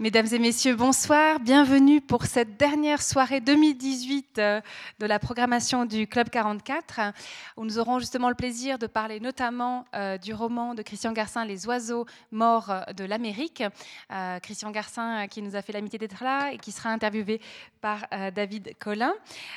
[0.00, 1.38] Mesdames et messieurs, bonsoir.
[1.38, 4.60] Bienvenue pour cette dernière soirée 2018 euh,
[4.98, 7.12] de la programmation du Club 44,
[7.56, 11.44] où nous aurons justement le plaisir de parler notamment euh, du roman de Christian Garcin,
[11.44, 13.62] Les oiseaux morts de l'Amérique.
[14.10, 17.40] Euh, Christian Garcin qui nous a fait l'amitié d'être là et qui sera interviewé
[17.80, 19.12] par David Collin.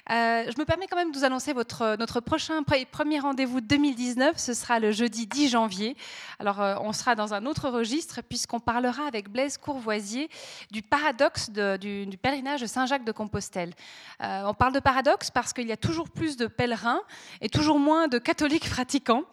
[0.08, 2.62] Je me permets quand même de vous annoncer notre prochain
[2.92, 4.38] premier rendez-vous 2019.
[4.38, 5.96] Ce sera le jeudi 10 janvier.
[6.38, 10.27] Alors, on sera dans un autre registre puisqu'on parlera avec Blaise Courvoisier
[10.72, 13.74] du paradoxe du, pèlerinage de Saint-Jacques de Compostelle.
[14.22, 17.02] Euh, on parle de paradoxe parce qu'il y a toujours plus de pèlerins
[17.42, 19.24] et toujours moins de catholiques pratiquants.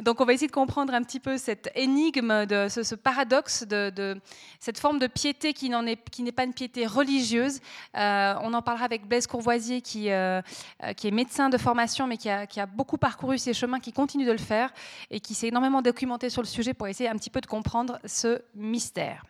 [0.00, 3.64] Donc on va essayer de comprendre un petit peu cette énigme, ce, paradoxe,
[4.60, 7.60] cette forme de piété qui n'est pas une piété religieuse.
[7.96, 10.40] Euh, on en parlera avec Blaise Courvoisier qui, euh,
[10.96, 13.92] qui est médecin de formation mais qui a, qui a beaucoup parcouru ces chemins, qui
[13.92, 14.72] continue de le faire
[15.10, 17.98] et qui s'est énormément documenté sur le sujet pour essayer un petit peu de comprendre
[18.04, 19.24] ce mystère.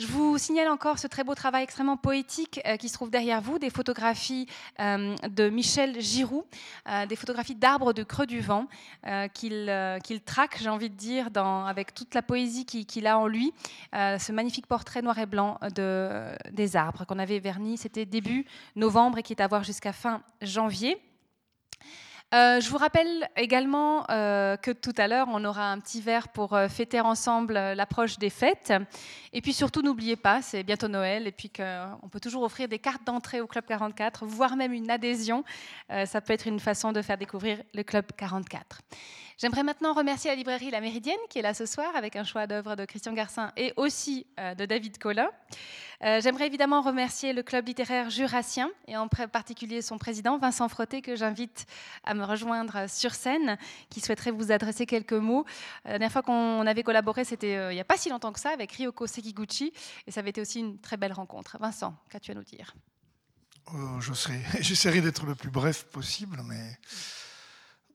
[0.00, 3.42] Je vous signale encore ce très beau travail extrêmement poétique euh, qui se trouve derrière
[3.42, 4.46] vous, des photographies
[4.80, 6.46] euh, de Michel Giroux,
[6.88, 8.66] euh, des photographies d'arbres de creux du vent
[9.34, 13.52] qu'il traque, j'ai envie de dire, avec toute la poésie qu'il a en lui,
[13.92, 19.18] ce magnifique portrait noir et blanc de, des arbres qu'on avait verni, c'était début novembre
[19.18, 20.98] et qui est à voir jusqu'à fin janvier.
[22.32, 26.28] Euh, je vous rappelle également euh, que tout à l'heure, on aura un petit verre
[26.28, 28.72] pour euh, fêter ensemble l'approche des fêtes.
[29.32, 32.78] Et puis surtout, n'oubliez pas, c'est bientôt Noël et puis qu'on peut toujours offrir des
[32.78, 35.44] cartes d'entrée au Club 44, voire même une adhésion.
[35.88, 38.80] ça peut être une façon de faire découvrir le Club 44.
[39.40, 42.46] J'aimerais maintenant remercier la librairie La Méridienne qui est là ce soir avec un choix
[42.46, 45.30] d'œuvres de Christian Garcin et aussi euh, de David Collin.
[46.04, 51.00] Euh, j'aimerais évidemment remercier le club littéraire jurassien et en particulier son président Vincent Frotté
[51.00, 51.64] que j'invite
[52.04, 53.56] à me rejoindre sur scène
[53.88, 55.46] qui souhaiterait vous adresser quelques mots.
[55.86, 58.40] Euh, la dernière fois qu'on avait collaboré, c'était il n'y a pas si longtemps que
[58.40, 59.72] ça avec Ryoko Sekiguchi
[60.06, 61.56] et ça avait été aussi une très belle rencontre.
[61.58, 62.74] Vincent, qu'as-tu à nous dire?
[64.60, 66.78] J'essaierai d'être le plus bref possible, mais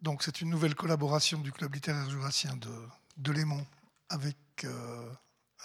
[0.05, 2.69] donc c'est une nouvelle collaboration du Club littéraire jurassien de,
[3.17, 3.65] de Lémont
[4.09, 5.09] avec euh,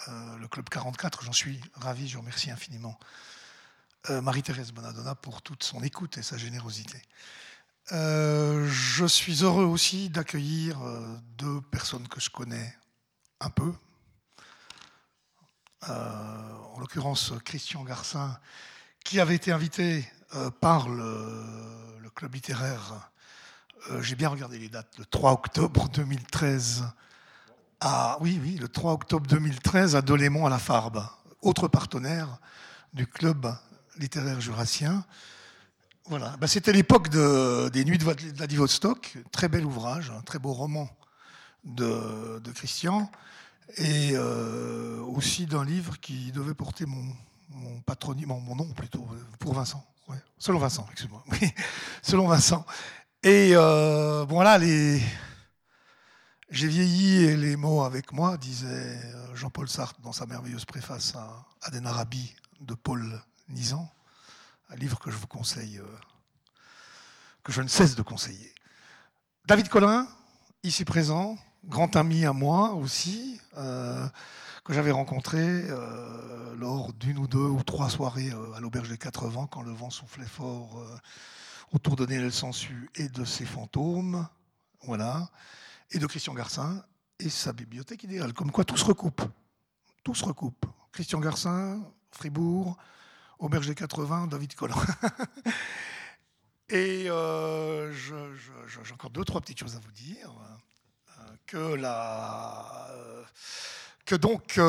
[0.07, 1.21] euh, le Club 44.
[1.23, 2.97] J'en suis ravi, je remercie infiniment
[4.09, 6.99] euh, Marie-Thérèse Bonadonna pour toute son écoute et sa générosité.
[7.91, 10.79] je suis heureux aussi d'accueillir
[11.37, 12.75] deux personnes que je connais
[13.41, 13.71] un peu.
[15.87, 18.39] en l'occurrence Christian Garcin,
[19.05, 20.11] qui avait été invité
[20.61, 23.11] par le, le Club littéraire
[23.89, 26.83] euh, j'ai bien regardé les dates, le 3 octobre 2013
[27.79, 31.03] à, oui, oui, le 3 octobre 2013 à Dolémont à la Farbe,
[31.41, 32.37] autre partenaire
[32.93, 33.51] du club
[33.97, 35.03] littéraire jurassien.
[36.05, 40.89] Voilà, bah, c'était l'époque des Nuits de Vladivostok, très bel ouvrage, un très beau roman
[41.63, 43.09] de, Christian,
[43.77, 49.07] et euh, aussi d'un livre qui devait porter mon, patronyme, mon, nom plutôt,
[49.39, 49.83] pour Vincent.
[50.37, 51.23] selon Vincent, excuse-moi.
[52.03, 52.63] selon Vincent.
[53.23, 54.99] Et euh, voilà, les...
[56.49, 61.13] j'ai vieilli et les mots avec moi, disait euh, Jean-Paul Sartre dans sa merveilleuse préface
[61.15, 63.87] à Aden Arabi de Paul Nizan,
[64.71, 65.99] un livre que je vous conseille, euh,
[67.43, 68.55] que je ne cesse de conseiller.
[69.45, 70.07] David Collin,
[70.63, 75.67] ici présent, grand ami à moi aussi, que j'avais rencontré
[76.57, 79.89] lors d'une ou deux ou trois soirées à l'Auberge des Quatre Vents quand le vent
[79.91, 80.83] soufflait fort
[81.71, 84.27] autour de Néel Sansu et de ses fantômes,
[84.83, 85.29] voilà,
[85.91, 86.83] et de Christian Garcin
[87.19, 88.33] et sa bibliothèque idéale.
[88.33, 89.21] Comme quoi tout se recoupe.
[90.03, 90.65] Tout se recoupe.
[90.91, 91.81] Christian Garcin,
[92.11, 92.77] Fribourg,
[93.39, 94.75] Auberge des 80, David Collin.
[96.69, 100.31] et euh, j'ai encore deux, trois petites choses à vous dire.
[101.19, 103.23] Euh, que, la, euh,
[104.05, 104.59] que donc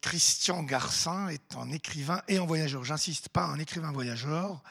[0.00, 2.84] Christian Garcin est un écrivain et un voyageur.
[2.84, 4.62] J'insiste pas, un écrivain voyageur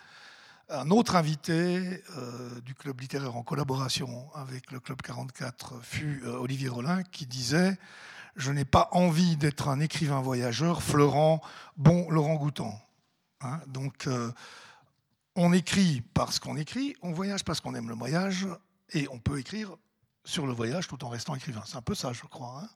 [0.69, 6.37] un autre invité euh, du club littéraire en collaboration avec le club 44 fut euh,
[6.37, 7.77] Olivier Rollin qui disait
[8.35, 11.41] Je n'ai pas envie d'être un écrivain voyageur fleurant
[11.77, 12.79] bon Laurent Goutan.
[13.41, 14.31] Hein, donc euh,
[15.35, 18.47] on écrit parce qu'on écrit, on voyage parce qu'on aime le voyage
[18.91, 19.75] et on peut écrire
[20.23, 21.61] sur le voyage tout en restant écrivain.
[21.65, 22.69] C'est un peu ça, je crois, hein,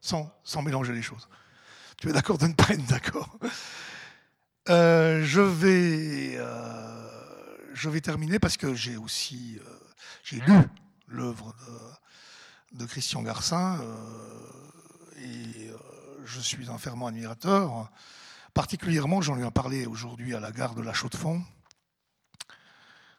[0.00, 1.28] sans, sans mélanger les choses.
[1.96, 3.38] Tu es d'accord de ne pas être d'accord?
[4.68, 6.38] Je vais
[7.78, 9.70] je vais terminer parce que j'ai aussi euh,
[10.24, 10.52] j'ai lu
[11.06, 11.54] l'œuvre
[12.72, 13.94] de, Christian Garcin euh,
[15.18, 15.76] et euh,
[16.24, 17.88] je suis un fervent admirateur.
[18.52, 21.42] Particulièrement, j'en lui ai parlé aujourd'hui à la gare de la Chaux-de-Fonds,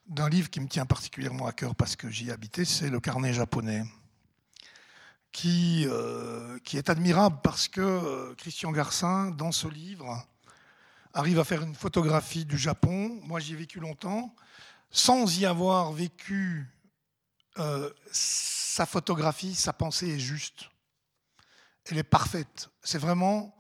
[0.07, 3.31] d'un livre qui me tient particulièrement à cœur parce que j'y habitais, c'est Le carnet
[3.31, 3.83] japonais,
[5.31, 5.87] qui,
[6.65, 10.27] qui est admirable parce que Christian Garcin, dans ce livre,
[11.13, 13.19] arrive à faire une photographie du Japon.
[13.23, 14.35] Moi, j'y ai vécu longtemps,
[14.91, 16.67] sans y avoir vécu
[18.11, 20.69] sa photographie, sa pensée est juste.
[21.85, 22.69] Elle est parfaite.
[22.83, 23.55] C'est vraiment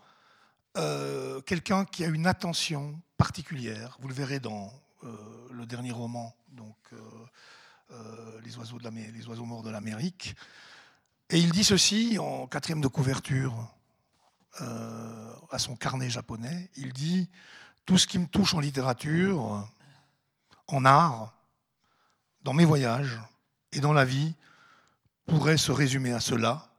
[0.77, 3.97] euh, quelqu'un qui a une attention particulière.
[3.99, 4.71] Vous le verrez dans
[5.03, 5.17] euh,
[5.51, 10.35] le dernier roman, donc euh, les oiseaux morts de l'Amérique.
[11.29, 13.53] Et il dit ceci en quatrième de couverture
[15.51, 16.69] à son carnet japonais.
[16.75, 17.29] Il dit
[17.85, 19.67] Tout ce qui me touche en littérature,
[20.73, 21.33] en art,
[22.41, 23.19] dans mes voyages
[23.71, 24.33] et dans la vie,
[25.25, 26.69] pourrait se résumer à cela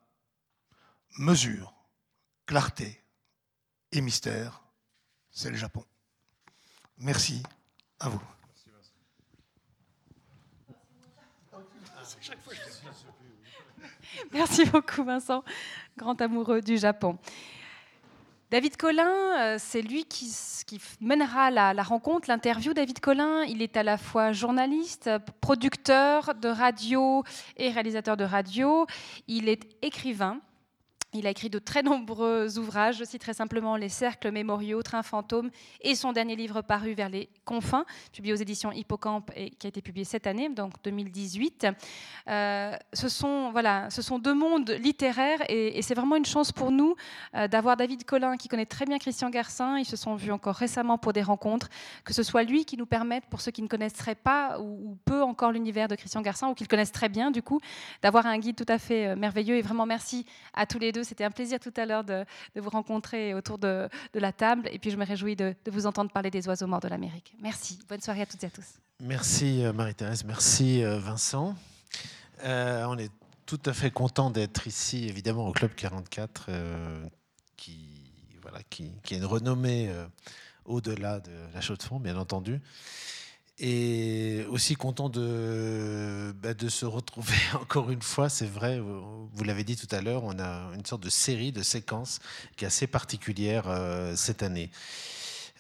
[1.19, 1.75] mesure,
[2.47, 3.03] clarté
[3.93, 4.63] et mystère,
[5.31, 5.85] c'est le Japon.
[6.99, 7.43] Merci
[7.99, 8.23] à vous.
[14.33, 15.45] Merci beaucoup Vincent,
[15.97, 17.19] grand amoureux du Japon.
[18.51, 20.29] David Collin, euh, c'est lui qui,
[21.01, 22.75] mènera la, la rencontre, l'interview.
[22.75, 25.09] David Collin, il est à la fois journaliste,
[25.41, 27.23] producteur de radio
[27.57, 28.87] et réalisateur de radio.
[29.29, 30.41] Il est écrivain.
[31.13, 35.03] Il a écrit de très nombreux ouvrages, je cite très simplement Les cercles mémoriaux, Train
[35.03, 39.67] fantôme et son dernier livre paru vers les confins, publié aux éditions Hippocampe et qui
[39.67, 41.67] a été publié cette année, donc 2018.
[42.29, 46.71] Euh, ce, sont, voilà, ce sont deux mondes littéraires et, c'est vraiment une chance pour
[46.71, 46.95] nous
[47.35, 49.79] euh, d'avoir David Collin qui connaît très bien Christian Garcin.
[49.79, 51.69] Ils se sont vus encore récemment pour des rencontres,
[52.05, 55.23] que ce soit lui qui nous permette, pour ceux qui ne connaisseraient pas ou, peu
[55.23, 57.61] encore l'univers de Christian Garcin ou qui le connaissent très bien du coup,
[58.01, 60.25] d'avoir un guide tout à fait euh, merveilleux et vraiment merci
[60.55, 62.25] à tous les deux c'était un plaisir tout à l'heure de,
[62.57, 64.69] vous rencontrer autour de, la table.
[64.73, 67.35] Et puis, je me réjouis de, vous entendre parler des oiseaux morts de l'Amérique.
[67.41, 67.79] Merci.
[67.89, 68.79] Bonne soirée à toutes et à tous.
[69.01, 70.25] Merci, euh, Marie-Thérèse.
[70.25, 71.57] Merci, euh, Vincent.
[72.45, 73.11] Euh, on est
[73.47, 76.51] tout à fait content d'être ici, évidemment, au Club 44,
[77.57, 77.89] qui,
[78.43, 79.93] voilà, qui, qui, a une renommée
[80.65, 82.61] au-delà de la chaux de fond, bien entendu
[83.61, 88.29] et aussi content de, bah, se retrouver encore une fois.
[88.29, 91.63] C'est vrai, vous l'avez dit tout à l'heure, on a une sorte de série de
[91.63, 92.21] séquences
[92.57, 94.71] qui est assez particulière euh, cette année.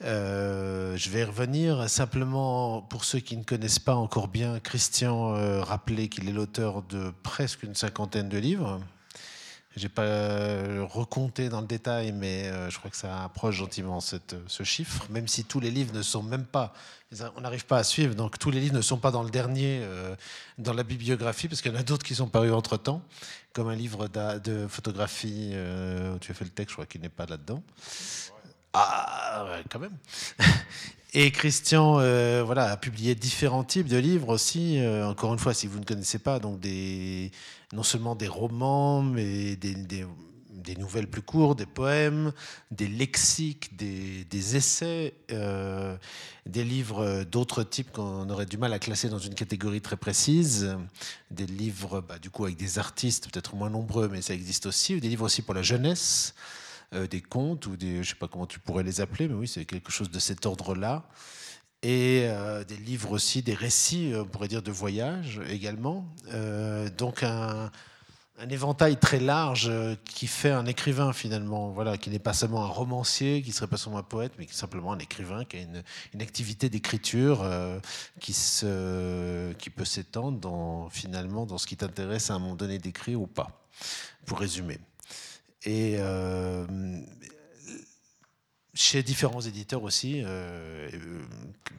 [0.02, 5.62] Euh, je vais revenir simplement pour ceux qui ne connaissent pas encore bien Christian, euh,
[5.62, 8.80] rappeler qu'il est l'auteur de presque une cinquantaine de livres.
[9.76, 14.00] J'ai pas euh, recompté dans le détail, mais euh, je crois que ça approche gentiment
[14.00, 16.74] cette, ce chiffre, même si tous les livres ne sont même pas,
[17.36, 19.80] on n'arrive pas à suivre, donc tous les livres ne sont pas dans le dernier,
[19.82, 20.16] euh,
[20.58, 23.00] dans la bibliographie, parce qu'il y en a d'autres qui sont parus entre-temps,
[23.52, 27.08] comme un livre de photographie, où tu as fait le texte, je crois qu'il n'est
[27.08, 27.62] pas là-dedans.
[28.72, 29.96] Ah, quand même.
[31.12, 31.94] Et Christian
[32.44, 34.80] voilà, a publié différents types de livres aussi.
[35.04, 37.32] encore une fois, si vous ne connaissez pas, donc des,
[37.72, 42.32] non seulement des romans, mais des, des, nouvelles plus courtes, des poèmes,
[42.70, 45.96] des lexiques, des, essais, euh,
[46.46, 50.76] des livres d'autres types qu'on aurait du mal à classer dans une catégorie très précise,
[51.30, 55.00] des livres bah, du coup avec des artistes peut-être moins nombreux, mais ça existe aussi,
[55.00, 56.34] des livres aussi pour la jeunesse.
[56.92, 59.46] Euh, des contes ou des, je sais pas comment tu pourrais les appeler, mais oui,
[59.46, 61.04] c'est quelque chose de cet ordre-là
[61.82, 66.06] et euh, des livres aussi, des récits, on pourrait dire, de voyage également.
[66.32, 67.70] Euh, donc un,
[68.50, 72.68] éventail très large euh, qui fait un écrivain finalement, voilà, qui n'est pas seulement un
[72.68, 75.60] romancier, qui serait pas seulement un poète, mais qui est simplement un écrivain, qui a
[75.60, 77.46] une, activité d'écriture
[78.18, 83.26] qui, qui peut s'étendre finalement dans ce qui t'intéresse à un moment donné d'écrire ou
[83.26, 83.66] pas,
[84.26, 84.78] pour résumer.
[85.64, 85.98] Et
[88.74, 91.22] chez différents éditeurs aussi, euh, euh,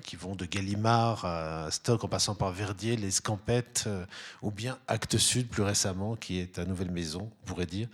[0.03, 4.05] qui vont de Gallimard à Stock en passant par Verdier, Les Scampettes, euh,
[4.41, 7.87] ou bien Actes Sud plus récemment, qui est ta nouvelle maison, on pourrait dire.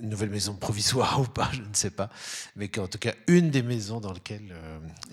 [0.00, 2.08] Une nouvelle maison provisoire ou pas, je ne sais pas.
[2.56, 4.54] Mais en tout cas une des maisons dans lesquelles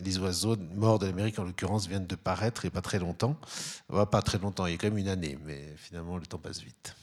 [0.02, 3.38] les oiseaux morts de l'Amérique, en l'occurrence, viennent de paraître et pas très longtemps.
[3.90, 6.62] pas très longtemps, il y a quand même une année, mais finalement le temps passe
[6.62, 6.96] vite.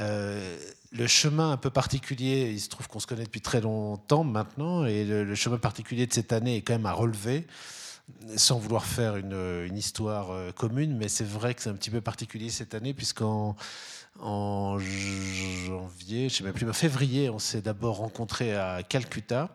[0.00, 0.58] Euh,
[0.92, 4.84] le chemin un peu particulier, il se trouve qu'on se connaît depuis très longtemps maintenant,
[4.84, 7.46] et le, chemin particulier de cette année est quand même à relever,
[8.36, 12.00] sans vouloir faire une, histoire euh, commune, mais c'est vrai que c'est un petit peu
[12.00, 13.56] particulier cette année, puisqu'en
[14.20, 19.54] en janvier, je sais même plus, en février, on s'est d'abord rencontré à Calcutta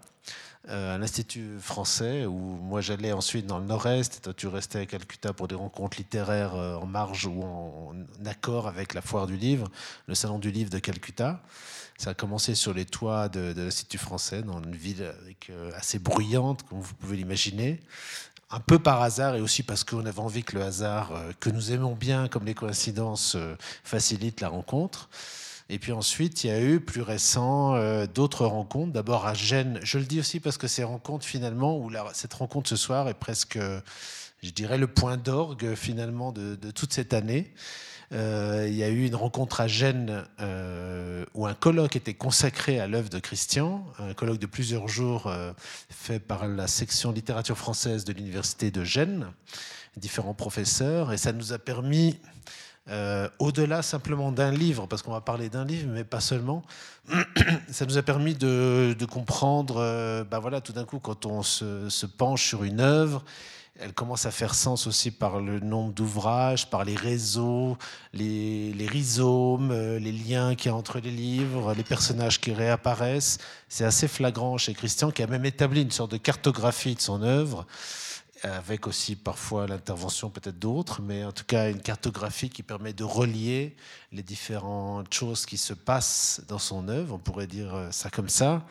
[0.68, 4.86] à l'Institut français, où moi j'allais ensuite dans le nord-est, et toi tu restais à
[4.86, 9.38] Calcutta pour des rencontres littéraires euh, en marge ou en, accord avec la foire du
[9.38, 9.70] livre,
[10.08, 11.42] le salon du livre de Calcutta.
[11.98, 15.13] Ça a commencé sur les toits de, l'Institut français, dans une ville
[15.50, 17.80] euh, assez bruyante, comme vous pouvez l'imaginer.
[18.51, 21.72] Un peu par hasard et aussi parce qu'on avait envie que le hasard, que nous
[21.72, 23.38] aimons bien, comme les coïncidences,
[23.84, 25.10] facilite la rencontre.
[25.74, 28.92] Et puis ensuite, il y a eu plus récent d'autres rencontres.
[28.92, 29.80] D'abord à Gênes.
[29.84, 33.13] Je le dis aussi parce que ces rencontres finalement, où cette rencontre ce soir est
[33.13, 33.58] presque,
[34.44, 37.54] je dirais, le point d'orgue finalement de, toute cette année.
[38.13, 42.80] Euh, il y a eu une rencontre à Gênes euh, où un colloque était consacré
[42.80, 45.54] à l'œuvre de Christian, un colloque de plusieurs jours euh,
[45.90, 49.28] fait par la section littérature française de l'université de Gênes,
[49.96, 52.20] différents professeurs, et ça nous a permis,
[53.39, 56.63] au-delà simplement d'un livre, parce qu'on va parler d'un livre, mais pas seulement,
[57.69, 62.48] ça nous a permis de, comprendre, bah voilà, tout d'un coup, quand on se, penche
[62.48, 63.24] sur une œuvre,
[63.79, 67.77] elle commence à faire sens aussi par le nombre d'ouvrages, par les réseaux,
[68.13, 73.39] les, rhizomes, euh, les liens qu'il y a entre les livres, les personnages qui réapparaissent.
[73.69, 77.24] C'est assez flagrant chez Christian, qui a même établi une sorte de cartographie de son
[77.24, 77.65] œuvre
[78.43, 83.03] avec aussi parfois l'intervention peut-être d'autres, mais en tout cas une cartographie qui permet de
[83.03, 83.75] relier
[84.12, 88.65] les différentes choses qui se passent dans son œuvre, on pourrait dire ça comme ça.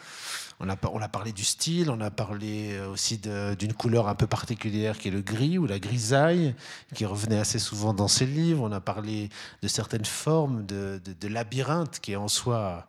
[0.63, 0.77] On a,
[1.09, 5.23] parlé du style, on a parlé aussi d'une couleur un peu particulière qui est le
[5.23, 6.55] gris ou la grisaille,
[6.95, 8.63] qui revenait assez souvent dans ses livres.
[8.63, 9.31] On a parlé
[9.63, 12.87] de certaines formes de, de labyrinthe qui est en soi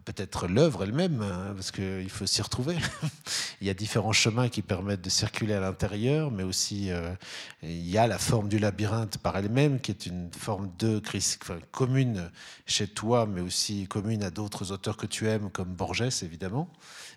[0.00, 2.76] peut-être l'œuvre elle-même, hein, parce qu'il faut s'y retrouver.
[3.60, 7.14] il y a différents chemins qui permettent de circuler à l'intérieur, mais aussi euh,
[7.62, 11.58] il y a la forme du labyrinthe par elle-même, qui est une forme de enfin,
[11.70, 12.30] commune
[12.66, 16.68] chez toi, mais aussi commune à d'autres auteurs que tu aimes, comme Borges évidemment,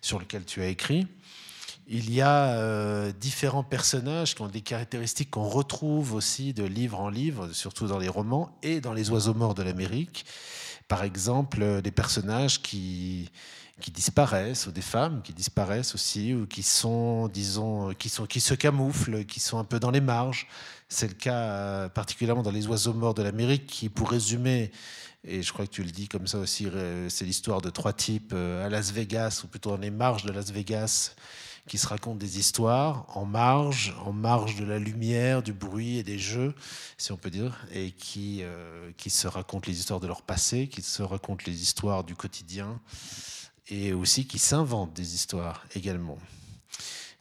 [0.02, 1.08] sur lequel tu as écrit.
[1.90, 7.00] Il y a euh, différents personnages qui ont des caractéristiques qu'on retrouve aussi de livre
[7.00, 10.26] en livre, surtout dans les romans et dans les oiseaux morts de l'Amérique
[10.88, 13.30] par exemple, euh, des personnages qui,
[13.82, 18.42] qui disparaissent, ou des femmes qui disparaissent aussi, ou qui sont, disons, qui, sont, qui
[18.42, 20.48] se camouflent, qui sont un peu dans les marges.
[20.90, 24.72] C'est le cas euh, particulièrement dans Les Oiseaux Morts de l'Amérique, qui, pour résumer,
[25.24, 26.68] et je crois que tu le dis comme ça aussi,
[27.10, 30.32] c'est l'histoire de trois types euh, à Las Vegas, ou plutôt dans les marges de
[30.32, 31.16] Las Vegas,
[31.68, 36.04] qui se racontent des histoires en marge, en marge de la lumière, du bruit et
[36.04, 36.56] des jeux,
[36.98, 40.68] si on peut dire, et qui, euh, qui se racontent les histoires de leur passé,
[40.68, 42.80] qui se racontent les histoires du quotidien,
[43.68, 46.18] et aussi qui s'inventent des histoires également.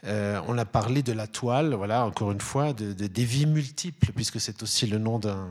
[0.05, 3.47] Euh, on a parlé de la toile, voilà, encore une fois, de, de des vies
[3.47, 5.49] multiples, puisque c'est aussi le nom d'un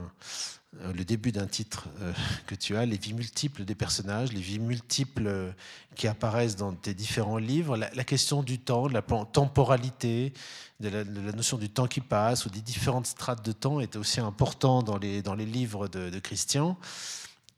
[0.94, 2.12] le début d'un titre euh,
[2.46, 5.50] que tu as, les vies multiples des personnages, les vies multiples euh,
[5.94, 10.32] qui apparaissent dans tes différents livres, la, question du temps, de la temporalité,
[10.80, 14.20] de la, notion du temps qui passe, ou des différentes strates de temps est aussi
[14.20, 16.76] important dans les, dans les livres de Christian.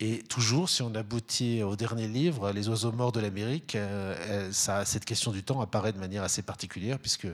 [0.01, 4.85] Et toujours, si on aboutit au dernier livre, Les oiseaux morts de l'Amérique, euh, ça,
[4.85, 7.27] cette question du temps apparaît de manière assez particulière, puisque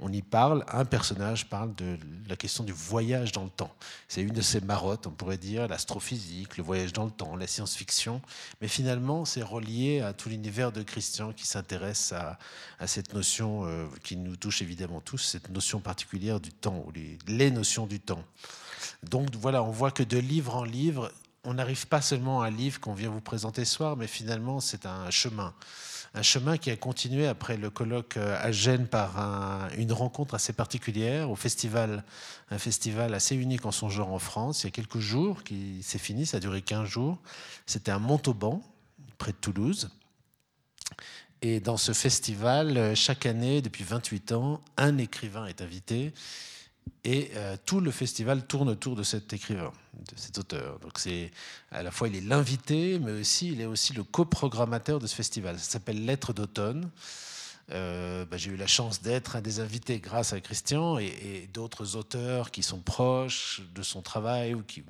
[0.00, 1.96] on y parle, un personnage parle de
[2.28, 3.72] la question du voyage dans le temps.
[4.08, 7.46] C'est une de ses marottes, on pourrait dire, l'astrophysique, le voyage dans le temps, la
[7.46, 8.20] science-fiction.
[8.60, 12.36] Mais finalement, c'est relié à tout l'univers de Christian qui s'intéresse à,
[12.88, 16.92] cette notion euh, qui nous touche évidemment tous, cette notion particulière du temps, ou
[17.28, 18.24] les notions du temps.
[19.04, 21.12] Donc voilà, on voit que de livre en livre,
[21.44, 24.60] on n'arrive pas seulement à un livre qu'on vient vous présenter ce soir, mais finalement
[24.60, 25.54] c'est un chemin.
[26.14, 29.18] Un chemin qui a continué après le colloque euh, à Gênes par
[29.76, 32.02] une rencontre assez particulière au festival,
[32.50, 35.82] un festival assez unique en son genre en France, il y a quelques jours, qui
[35.82, 37.18] s'est fini, ça a duré 15 jours.
[37.66, 38.62] C'était à Montauban,
[39.18, 39.90] près de Toulouse.
[41.40, 46.12] Et dans ce festival, euh, chaque année, depuis 28 ans, un écrivain est invité.
[47.04, 50.78] Et euh, tout le festival tourne autour de cet écrivain, de cet auteur.
[50.80, 51.30] Donc c'est
[51.70, 55.14] à la fois il est l'invité, mais aussi il est aussi le coprogrammateur de ce
[55.14, 55.58] festival.
[55.58, 56.90] Ça s'appelle Lettres d'automne.
[57.70, 61.96] Euh, bah, j'ai eu la chance d'être un des invités grâce à Christian et, d'autres
[61.96, 64.84] auteurs qui sont proches de son travail ou qui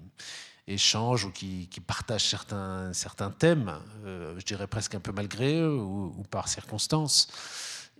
[0.68, 3.72] échangent ou qui, partagent certains, certains thèmes,
[4.04, 7.28] euh, je dirais presque un peu malgré eux ou, ou par circonstance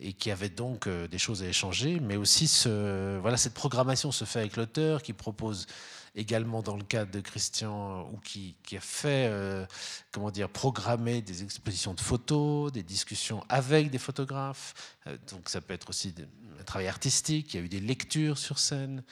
[0.01, 4.13] et qui avait donc euh, des choses à échanger, mais aussi ce, voilà, cette programmation
[4.13, 5.67] se fait avec l'auteur qui propose
[6.15, 9.65] également dans le cadre de Christian, ou qui, qui a fait, euh,
[10.11, 14.97] comment dire, programmer des expositions de photos, des discussions avec des photographes.
[15.07, 16.15] Euh, donc ça peut être aussi
[16.61, 17.55] un travail artistique.
[17.55, 19.03] Il y a eu des lectures sur scène.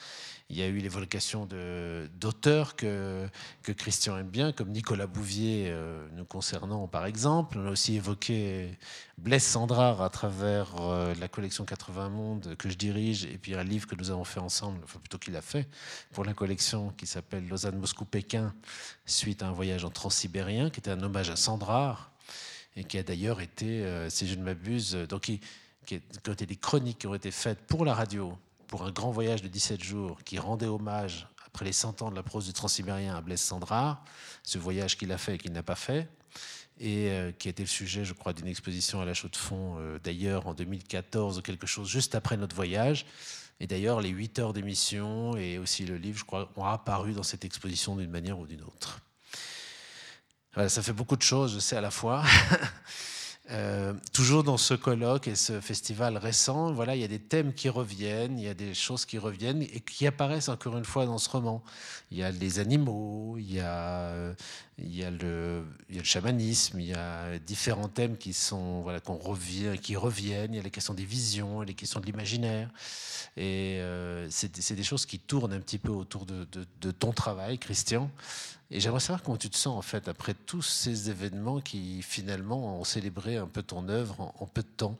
[0.49, 3.27] Il y a eu l'évocation d'auteurs que,
[3.63, 7.57] Christian aime bien, comme Nicolas Bouvier euh, nous concernant par exemple.
[7.59, 8.77] On a aussi évoqué
[9.17, 13.63] Blaise Sandrard à travers euh, la collection 80 mondes que je dirige et puis un
[13.65, 15.67] livre que nous avons fait ensemble, enfin plutôt qu'il a fait,
[16.13, 18.53] pour la collection qui s'appelle Lausanne-Moscou-Pékin,
[19.05, 22.13] suite à un voyage en transsibérien, qui était un hommage à Sandrard
[22.77, 25.41] et qui a d'ailleurs été, euh, si je ne m'abuse, donc qui,
[25.85, 28.37] qui, qui des chroniques qui ont été faites pour la radio
[28.67, 32.15] pour un grand voyage de 17 jours qui rendait hommage après les 100 ans de
[32.15, 34.03] la prose du transsibérien à Blaise Sandrard,
[34.43, 36.09] ce voyage qu'il a fait et qu'il n'a pas fait,
[36.79, 39.35] et euh, qui a été le sujet, je crois, d'une exposition à la Chaux de
[39.35, 43.05] Fonds, euh, d'ailleurs en 2014 ou quelque chose, juste après notre voyage.
[43.59, 47.23] Et d'ailleurs, les 8 heures d'émission et aussi le livre, je crois, ont apparu dans
[47.23, 48.99] cette exposition d'une manière ou d'une autre.
[50.53, 52.23] Voilà, ça fait beaucoup de choses, je sais, à la fois.
[53.49, 57.53] Euh, toujours dans ce colloque et ce festival récent, voilà, il y a des thèmes
[57.53, 61.05] qui reviennent, il y a des choses qui reviennent et qui apparaissent encore une fois
[61.05, 61.63] dans ce roman.
[62.11, 64.33] Il y a les animaux, il y a,
[64.77, 65.63] le,
[66.03, 70.53] chamanisme, il y a différents thèmes qui sont voilà qu'on revient, qui reviennent.
[70.53, 72.69] Il y a les questions des visions, les questions de l'imaginaire,
[73.37, 78.11] et euh, c'est des choses qui tournent un petit peu autour de ton travail, Christian.
[78.69, 82.79] Et j'aimerais savoir comment tu te sens en fait après tous ces événements qui finalement
[82.79, 84.97] ont célébré un peu ton œuvre en, peu de temps.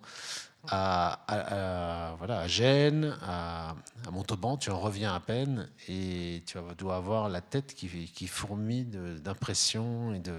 [0.70, 3.76] À, voilà, à Gênes, à,
[4.12, 8.86] Montauban, tu en reviens à peine et tu dois avoir la tête qui, qui fourmille
[8.86, 10.36] d'impressions et de,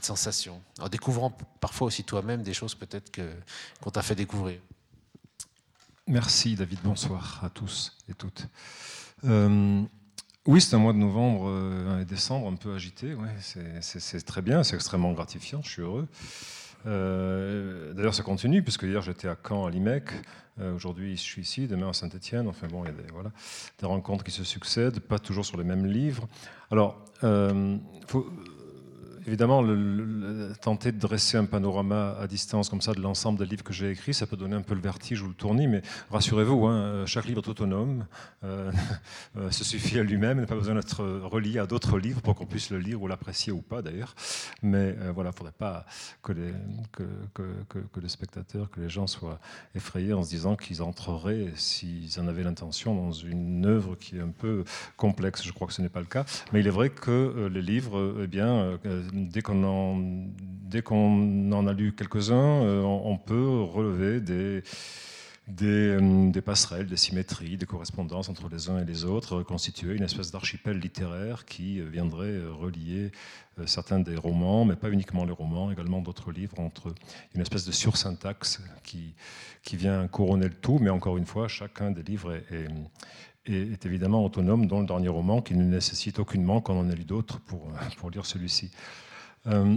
[0.00, 0.62] sensations.
[0.80, 3.10] En découvrant parfois aussi toi-même des choses peut-être
[3.82, 4.60] qu'on t'a fait découvrir.
[6.08, 8.46] Merci David, bonsoir à tous et toutes.
[9.24, 9.82] Euh,
[10.46, 13.14] oui, c'est un mois de novembre euh, et décembre un peu agité.
[13.14, 13.28] Ouais,
[13.80, 16.06] c'est très bien, c'est extrêmement gratifiant, je suis heureux.
[16.86, 20.10] Euh, d'ailleurs, ça continue, puisque hier j'étais à Caen, à l'IMEC.
[20.60, 22.46] Euh, aujourd'hui, je suis ici, demain à Saint-Etienne.
[22.48, 23.30] Enfin bon, il y a des, voilà,
[23.78, 26.28] des rencontres qui se succèdent, pas toujours sur les mêmes livres.
[26.70, 28.26] Alors, il faut
[29.26, 29.64] évidemment,
[30.60, 33.90] tenter de dresser un panorama à distance comme ça de l'ensemble des livres que j'ai
[33.90, 37.26] écrits, ça peut donner un peu le vertige ou le tournis, mais rassurez-vous, hein, chaque
[37.26, 38.06] livre est autonome,
[38.44, 38.70] euh,
[39.36, 42.34] euh, se suffit à lui-même, il n'a pas besoin d'être relié à d'autres livres pour
[42.34, 44.14] qu'on puisse le lire ou l'apprécier ou pas d'ailleurs.
[44.62, 45.86] Mais euh, voilà, il ne faudrait pas
[46.22, 46.52] que les,
[46.92, 47.04] que,
[47.68, 49.40] que, que, les spectateurs, que les gens soient
[49.74, 54.20] effrayés en se disant qu'ils entreraient, s'ils en avaient l'intention, dans une œuvre qui est
[54.20, 54.64] un peu
[54.96, 55.42] complexe.
[55.42, 56.24] Je crois que ce n'est pas le cas.
[56.52, 58.78] Mais il est vrai que les livres, eh bien,
[59.16, 64.62] dès qu'on en, a lu quelques-uns, euh, on, peut relever des,
[65.62, 70.02] euh, des, passerelles, des symétries, des correspondances entre les uns et les autres, constituer une
[70.02, 73.10] espèce d'archipel littéraire qui euh, viendrait relier
[73.64, 76.94] certains des romans, mais pas uniquement les romans, également d'autres livres, entre
[77.34, 79.14] une espèce de sursyntaxe qui,
[79.62, 82.38] qui vient couronner le tout, mais encore une fois, chacun des livres
[83.46, 87.04] est, évidemment autonome, dont le dernier roman, qui ne nécessite aucunement qu'on en ait lu
[87.04, 88.70] d'autres pour lire celui-ci.
[89.48, 89.76] Euh,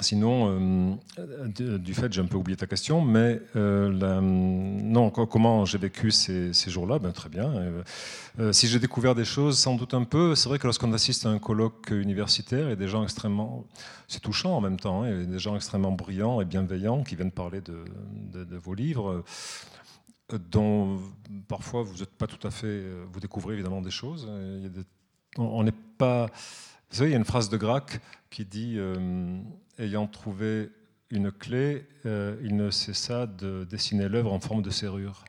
[0.00, 5.78] sinon, euh, du fait, j'ai un peu oublié ta question, mais euh, non, comment j'ai
[5.78, 6.98] vécu ces, jours-là?
[6.98, 7.52] Ben, Très bien.
[8.52, 11.30] si j'ai découvert des choses, sans doute un peu, c'est vrai que lorsqu'on assiste à
[11.30, 13.64] un colloque universitaire, il y a des gens extrêmement.
[14.06, 17.02] C'est touchant en même temps, hein, il y a des gens extrêmement brillants et bienveillants
[17.02, 17.84] qui viennent parler de,
[18.56, 19.24] vos livres
[20.50, 20.98] dont
[21.48, 22.82] parfois vous n'êtes pas tout à fait.
[23.10, 24.30] Vous découvrez évidemment des choses.
[25.38, 26.28] on n'est pas.
[26.90, 29.40] Vous savez, il y a une phrase de Grac qui dit euh,
[29.78, 30.70] Ayant trouvé
[31.10, 35.24] une clé, euh, il ne cessa de dessiner l'œuvre en forme de serrure.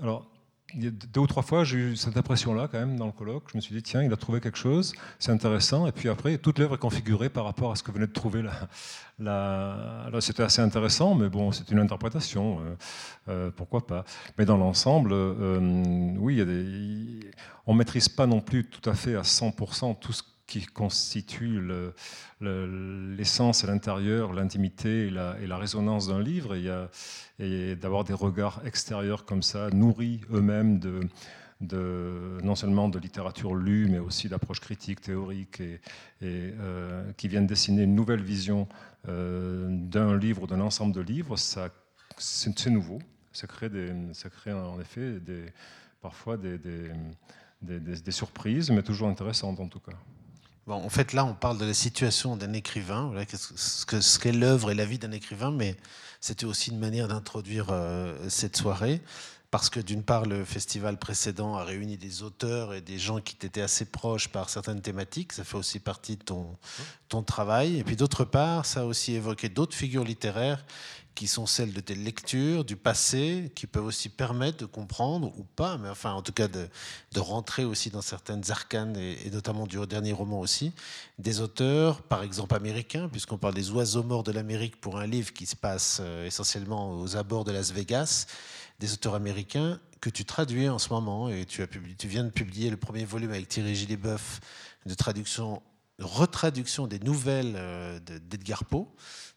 [0.00, 0.28] Alors,
[0.74, 3.44] deux ou trois fois, j'ai eu cette impression-là quand même dans le colloque.
[3.52, 5.86] Je me suis dit, tiens, il a trouvé quelque chose, c'est intéressant.
[5.86, 8.42] Et puis après, toute l'œuvre est configurée par rapport à ce que venait de trouver
[8.42, 8.52] là.
[9.18, 10.08] La...
[10.20, 12.60] c'était assez intéressant, mais bon, c'est une interprétation.
[13.28, 14.04] Euh, pourquoi pas
[14.38, 16.40] Mais dans l'ensemble, oui,
[17.66, 20.22] on ne maîtrise pas non plus tout à fait à 100% tout ce
[20.52, 21.62] qui constitue
[22.42, 26.54] l'essence à l'intérieur, l'intimité et la, et résonance d'un livre,
[27.38, 31.08] et, d'avoir des regards extérieurs comme ça, nourris eux-mêmes de,
[32.42, 35.80] non seulement de littérature lue, mais aussi d'approches critiques, théoriques, et,
[36.20, 38.68] euh, qui viennent dessiner une nouvelle vision
[39.08, 41.36] euh, d'un livre ou d'un ensemble de livres,
[42.18, 42.98] c'est nouveau.
[43.32, 45.18] Ça crée, en effet
[46.02, 46.90] parfois des
[48.10, 49.96] surprises, mais toujours intéressantes en tout cas.
[50.66, 54.74] Bon, en fait, là, on parle de la situation d'un écrivain, ce qu'est l'œuvre et
[54.74, 55.76] la vie d'un écrivain, mais
[56.20, 59.00] c'était aussi une manière d'introduire euh, cette soirée,
[59.52, 63.36] parce que d'une part, le festival précédent a réuni des auteurs et des gens qui
[63.44, 67.94] étaient assez proches par certaines thématiques, ça fait aussi partie de ton, travail, et puis
[67.94, 70.64] d'autre part, ça a aussi évoqué d'autres figures littéraires
[71.14, 75.44] qui sont celles de tes lectures du passé, qui peuvent aussi permettre de comprendre ou
[75.44, 76.70] pas, mais enfin en tout cas de,
[77.18, 80.72] rentrer aussi dans certaines arcanes, et, notamment du dernier roman aussi,
[81.18, 85.34] des auteurs, par exemple américains, puisqu'on parle des oiseaux morts de l'Amérique pour un livre
[85.34, 88.26] qui se passe euh, essentiellement aux abords de Las Vegas,
[88.78, 92.24] des auteurs américains que tu traduis en ce moment, et tu, as publié, tu viens
[92.24, 94.40] de publier le premier volume avec Thierry Gilles-Boeuf
[94.84, 95.62] de traduction,
[95.98, 98.88] de retraduction des nouvelles euh, d'Edgar Poe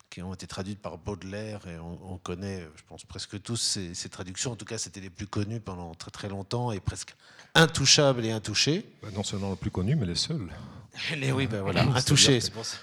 [0.09, 4.53] qui ont été traduites par Baudelaire et on, connaît, je pense, presque tous ces, traductions.
[4.53, 7.15] En tout cas, c'était les plus connues pendant très très longtemps et presque
[7.53, 8.85] intouchables et intouchées.
[9.01, 10.49] Bah, non seulement les plus connues, mais les seules.
[11.17, 12.77] les, oui, ben voilà, intouchées, c'est pour ça.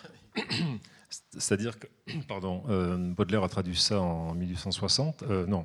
[1.30, 1.86] C'est-à-dire que,
[2.28, 5.22] pardon, euh, Baudelaire a traduit ça en 1860.
[5.22, 5.64] Euh, non.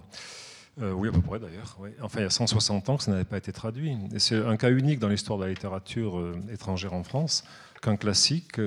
[0.80, 1.78] Euh, oui, à peu près d'ailleurs.
[2.02, 3.98] Enfin, il y a 160 ans que ça n'avait pas été traduit.
[4.18, 7.44] C'est un cas unique dans l'histoire de la littérature étrangère en France
[7.82, 8.60] qu'un classique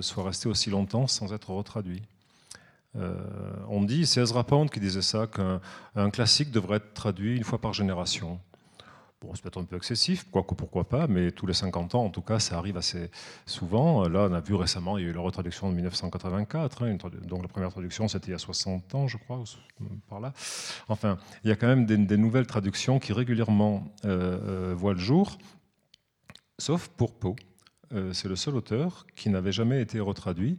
[0.00, 2.02] soit resté aussi longtemps sans être retraduit.
[2.94, 7.60] on dit, c'est Ezra Pound qui disait ça, qu'un classique devrait être traduit une fois
[7.60, 8.40] par génération.
[9.20, 12.10] Bon, c'est peut-être un peu excessif, quoique pourquoi pas, mais tous les 50 ans, en
[12.10, 13.10] tout cas, ça arrive assez
[13.46, 14.08] souvent.
[14.08, 17.42] Là, on a vu récemment, il y a eu la retraduction de 1984, hein, donc
[17.42, 19.42] la première traduction, c'était il y a 60 ans, je crois,
[20.08, 20.32] par là.
[20.86, 25.00] Enfin, il y a quand même des, nouvelles traductions qui régulièrement euh, euh, voient le
[25.00, 25.36] jour,
[26.58, 27.34] sauf pour Poe.
[27.94, 30.58] Euh, c'est le seul auteur qui n'avait jamais été retraduit.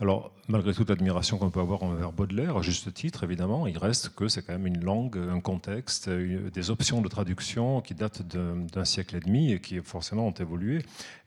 [0.00, 4.08] Alors, malgré toute l'admiration qu'on peut avoir envers Baudelaire, à juste titre, évidemment, il reste
[4.08, 8.84] que c'est quand même une langue, un contexte, des options de traduction qui datent d'un
[8.84, 10.78] siècle et demi et qui forcément ont évolué.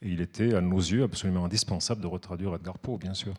[0.02, 3.36] Et il était, à nos yeux, absolument indispensable de retraduire Edgar Poe, bien sûr.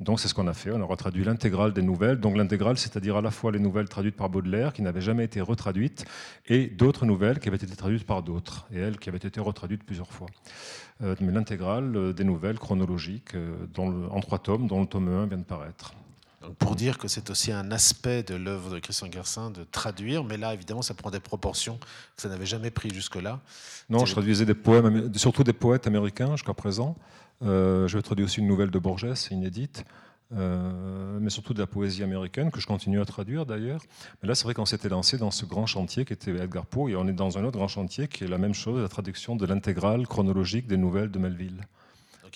[0.00, 2.18] Donc c'est ce qu'on a fait, on a retraduit l'intégrale des nouvelles.
[2.18, 5.40] Donc l'intégrale, c'est-à-dire à la fois les nouvelles traduites par Baudelaire, qui n'avaient jamais été
[5.40, 6.06] retraduites,
[6.48, 9.84] et d'autres nouvelles qui avaient été traduites par d'autres, et elles qui avaient été retraduites
[9.84, 10.28] plusieurs fois.
[11.02, 13.56] Euh, mais l'intégrale euh, des nouvelles chronologiques euh,
[14.10, 15.94] en trois tomes, dont le tome 1 vient de paraître.
[16.58, 20.36] pour dire que c'est aussi un aspect de l'œuvre de Christian Garcin de traduire, mais
[20.36, 21.78] là, évidemment, ça prend des proportions
[22.16, 23.40] que ça n'avait jamais pris jusque-là.
[23.88, 26.96] Non, je traduisais des poèmes, surtout des poètes américains jusqu'à présent.
[27.44, 29.84] Euh, je vais traduire aussi une nouvelle de Borges, inédite,
[30.34, 33.82] euh, mais surtout de la poésie américaine, que je continue à traduire d'ailleurs.
[34.22, 36.90] Mais là, c'est vrai qu'on s'était lancé dans ce grand chantier qui était Edgar Poe,
[36.90, 39.36] et on est dans un autre grand chantier qui est la même chose, la traduction
[39.36, 41.62] de l'intégrale chronologique des nouvelles de Melville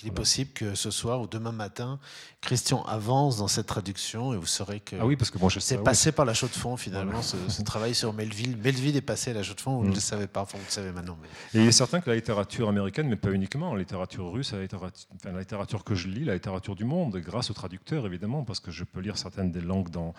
[0.03, 1.99] il est possible que ce soir ou demain matin,
[2.41, 5.83] Christian avance dans cette traduction et vous saurez que, ah oui, parce que moi, c'est
[5.83, 8.57] passé par la chaux de fond finalement, ce, travail sur Melville.
[8.57, 9.95] Melville est passé à la chaux de fond, vous ne mm.
[9.95, 11.19] le savez pas, enfin vous le savez maintenant.
[11.55, 14.63] Et il est certain que la littérature américaine, mais pas uniquement, la littérature russe, la
[14.63, 18.61] littérature, la littérature que je lis, la littérature du monde, grâce aux traducteurs évidemment, parce
[18.61, 20.15] que je peux lire certaines des langues dans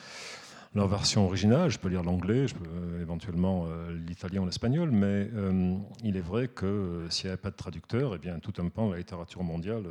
[0.73, 1.69] leur version originale.
[1.69, 6.17] Je peux lire l'anglais, je peux euh, éventuellement euh, l'italien ou l'espagnol, mais euh, il
[6.17, 8.93] est vrai que s'il n'y avait pas de traducteur, eh bien, tout un pan de
[8.93, 9.83] la littérature mondiale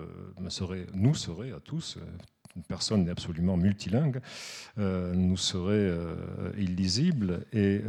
[0.95, 1.99] nous serait à tous,
[2.69, 4.21] personne n'est absolument multilingue,
[4.77, 5.92] nous serait
[6.59, 7.45] illisible.
[7.53, 7.81] Et,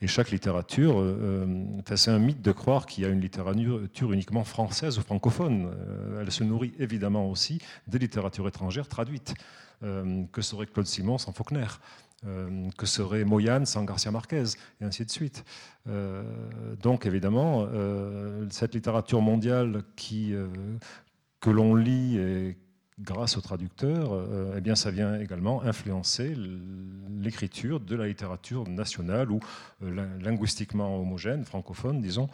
[0.00, 1.02] et, chaque littérature,
[1.94, 5.70] c'est un mythe de croire qu'il y a une littérature uniquement française ou francophone.
[6.20, 9.34] elle se nourrit évidemment aussi des littératures étrangères traduites.
[9.80, 11.66] que serait Claude Simon sans Faulkner?
[12.26, 14.44] Euh, que serait Moyane sans Garcia Marquez,
[14.82, 15.42] et ainsi de suite.
[15.88, 16.22] Euh,
[16.82, 22.58] donc évidemment, euh, cette littérature mondiale que l'on lit et
[23.00, 24.10] grâce aux traducteurs,
[24.56, 26.34] eh bien, ça vient également influencer
[27.20, 29.40] l'écriture de la littérature nationale ou
[29.80, 32.28] linguistiquement homogène, francophone, disons,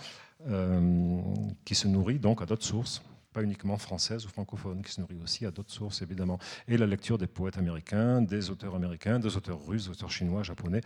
[1.64, 3.02] qui se nourrit donc à d'autres sources
[3.36, 6.38] pas uniquement française ou francophone, qui se nourrit aussi à d'autres sources, évidemment.
[6.68, 10.42] Et la lecture des poètes américains, des auteurs américains, des auteurs russes, des auteurs chinois,
[10.42, 10.80] japonais,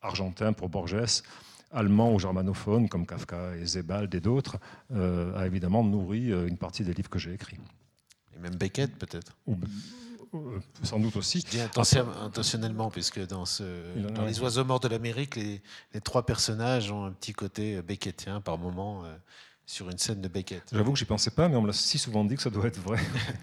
[0.00, 1.22] argentins pour Borges,
[1.70, 4.56] allemands ou germanophones comme Kafka et Zebald et d'autres,
[4.94, 7.58] euh, a évidemment nourri euh, une partie des livres que j'ai écrits.
[8.36, 9.32] Et même Beckett, peut-être
[10.34, 11.44] euh, sans doute aussi.
[11.46, 13.64] Je dis intentionnellement, puisque dans, ce,
[13.98, 15.60] dans Les Oiseaux morts de l'Amérique, les,
[15.92, 19.04] les, trois personnages ont un petit côté beckettien par moment
[19.66, 20.64] sur une scène de Beckett.
[20.72, 22.66] J'avoue que j'y pensais pas, mais on me l'a si souvent dit que ça doit
[22.66, 22.98] être vrai.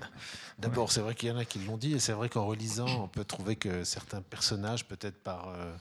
[0.59, 3.03] D'abord, c'est vrai qu'il y en a qui l'ont dit, et c'est vrai qu'en relisant,
[3.03, 5.73] on peut trouver que certains personnages, peut-être par euh,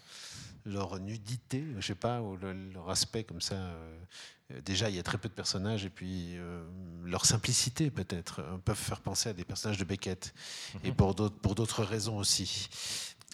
[0.65, 3.99] leur nudité, je sais pas, ou leur aspect comme ça, euh,
[4.65, 6.63] déjà il y a très peu de personnages, et puis euh,
[7.05, 10.35] leur simplicité peut-être, peuvent faire penser à des personnages de Beckett,
[10.85, 10.97] et mhm.
[10.97, 12.69] pour d'autres raisons aussi.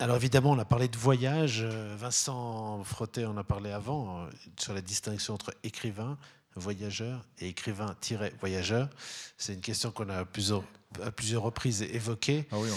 [0.01, 1.63] Alors évidemment, on a parlé de voyage.
[1.63, 6.19] Vincent Frotté en a parlé avant sur la distinction entre écrivain,
[6.57, 8.89] voyageur et écrivain-voyageur
[9.39, 10.65] C'est une question qu'on a plusieurs,
[11.03, 12.47] à plusieurs reprises évoquée.
[12.53, 12.69] Ah oui,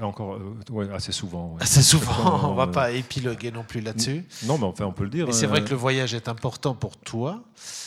[0.00, 1.56] encore euh, assez souvent.
[1.60, 4.24] Assez souvent, on ne va pas épiloguer non plus là-dessus.
[4.44, 5.32] Non, mais enfin, on peut le dire.
[5.32, 7.42] c'est vrai euh, que le voyage est important pour toi.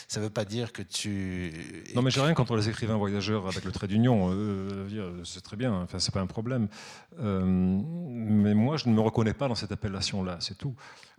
[0.08, 1.52] Ça ne veut pas dire que tu.
[1.96, 4.30] Non, mais j'ai rien contre les écrivains voyageurs avec le trait d'union.
[4.32, 6.68] Euh, c'est très bien, enfin, c'est pas un problème.
[7.20, 10.76] mais moi, je ne me reconnais pas dans cette appellation-là, c'est tout.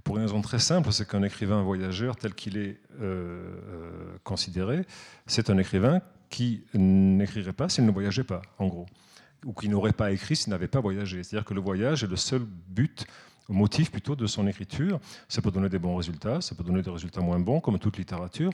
[0.06, 4.86] Pour une raison très simple, c'est qu'un écrivain voyageur tel qu'il est euh, euh, considéré,
[5.26, 8.86] c'est un écrivain qui n'écrirait pas s'il ne voyageait pas, en gros,
[9.44, 11.22] ou qui n'aurait pas écrit s'il n'avait pas voyagé.
[11.22, 13.06] C'est-à-dire que le voyage est le seul but
[13.48, 14.98] motif plutôt de son écriture.
[15.28, 17.98] Ça peut donner des bons résultats, ça peut donner des résultats moins bons, comme toute
[17.98, 18.52] littérature,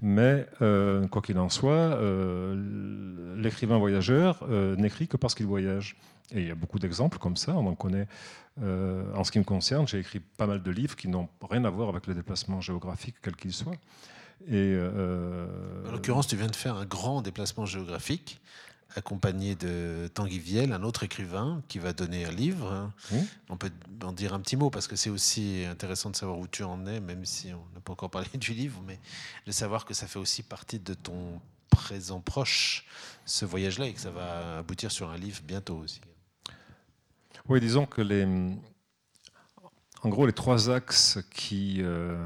[0.00, 5.96] mais euh, quoi qu'il en soit, euh, l'écrivain voyageur euh, n'écrit que parce qu'il voyage.
[6.34, 8.06] Et il y a beaucoup d'exemples comme ça, on en connaît.
[8.58, 11.70] en ce qui me concerne, j'ai écrit pas mal de livres qui n'ont rien à
[11.70, 13.76] voir avec le déplacement géographique, quel qu'il soit.
[14.48, 14.76] Et
[15.86, 18.40] en l'occurrence, tu viens de faire un grand déplacement géographique
[18.96, 22.90] accompagné de Tanguy Viel, un autre écrivain qui va donner un livre.
[23.48, 23.70] On peut
[24.02, 26.86] en dire un petit mot parce que c'est aussi intéressant de savoir où tu en
[26.86, 28.98] es, même si on n'a pas encore parlé du livre, mais
[29.46, 32.86] de savoir que ça fait aussi partie de ton présent proche,
[33.24, 36.00] ce voyage-là, et que ça va aboutir sur un livre bientôt aussi.
[37.48, 38.24] Oui, disons que les,
[40.02, 42.16] en gros, les trois axes qui, euh,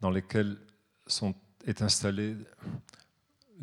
[0.00, 0.58] dans lesquels
[1.06, 1.34] sont,
[1.66, 2.36] est installé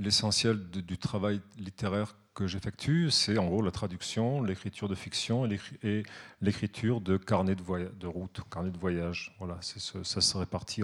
[0.02, 5.50] l'essentiel du travail littéraire que j'effectue, c'est en gros la traduction, l'écriture de fiction
[5.84, 6.04] et
[6.42, 9.36] l'écriture de carnet de, route, carnet de voyage.
[9.40, 10.82] Voilà, ça se répartit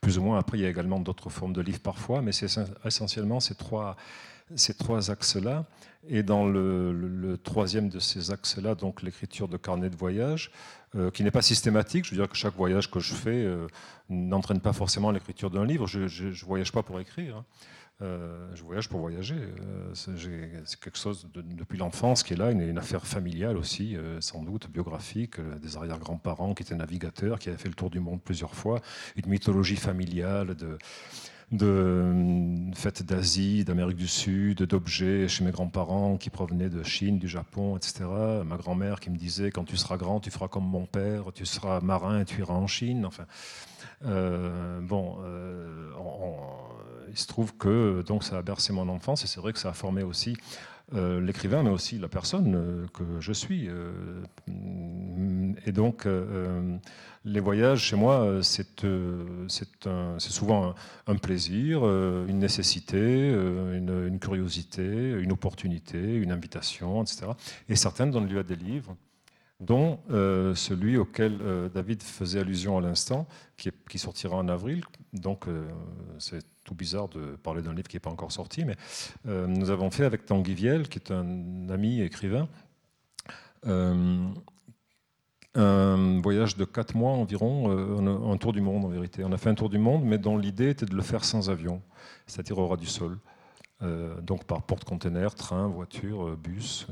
[0.00, 0.38] plus ou moins.
[0.38, 2.46] Après, il y a également d'autres formes de livres parfois, mais c'est
[2.84, 3.96] essentiellement ces trois,
[4.54, 5.66] ces trois axes-là.
[6.06, 10.52] Et dans le, troisième de ces axes-là, donc l'écriture de carnet de voyage,
[10.94, 13.66] euh, qui n'est pas systématique, je veux dire que chaque voyage que je fais euh,
[14.08, 15.88] n'entraîne pas forcément l'écriture d'un livre.
[15.88, 17.38] Je ne voyage pas pour écrire.
[17.38, 17.44] Hein.
[18.02, 19.36] Euh, je voyage pour voyager.
[19.36, 24.42] Euh, c'est quelque chose depuis l'enfance qui est là, une, affaire familiale aussi, euh, sans
[24.42, 28.54] doute biographique, des arrière-grands-parents qui étaient navigateurs, qui avaient fait le tour du monde plusieurs
[28.54, 28.80] fois,
[29.14, 30.76] une mythologie familiale de,
[31.52, 37.28] de fêtes d'Asie, d'Amérique du Sud, d'objets chez mes grands-parents qui provenaient de Chine, du
[37.28, 38.06] Japon, etc.
[38.44, 41.46] Ma grand-mère qui me disait quand tu seras grand, tu feras comme mon père, tu
[41.46, 43.06] seras marin et tu iras en Chine.
[43.06, 43.26] Enfin,
[44.02, 45.18] bon,
[47.08, 49.70] il se trouve que donc ça a bercé mon enfance et c'est vrai que ça
[49.70, 50.36] a formé aussi
[50.92, 53.68] euh, l'écrivain, mais aussi la personne euh, que je suis.
[53.68, 54.22] Euh,
[55.64, 56.06] et donc,
[57.24, 58.66] les voyages chez moi, c'est
[60.18, 60.74] souvent
[61.06, 67.28] un, plaisir, une nécessité, une, une, curiosité, une opportunité, une invitation, etc.
[67.70, 68.94] Et certaines donnent lieu à des livres
[69.60, 74.84] dont euh, celui auquel euh, David faisait allusion à l'instant, qui, sortira en avril.
[75.12, 75.68] Donc euh,
[76.18, 78.76] c'est tout bizarre de parler d'un livre qui n'est pas encore sorti, mais
[79.26, 82.48] nous avons fait avec Tanguy Viel, qui est un ami écrivain,
[85.56, 89.24] un voyage de quatre mois environ, un tour du monde en vérité.
[89.24, 91.50] On a fait un tour du monde, mais dont l'idée était de le faire sans
[91.50, 91.82] avion,
[92.26, 93.18] c'est-à-dire au ras du sol.
[94.22, 96.86] donc par porte-container, train, voiture, bus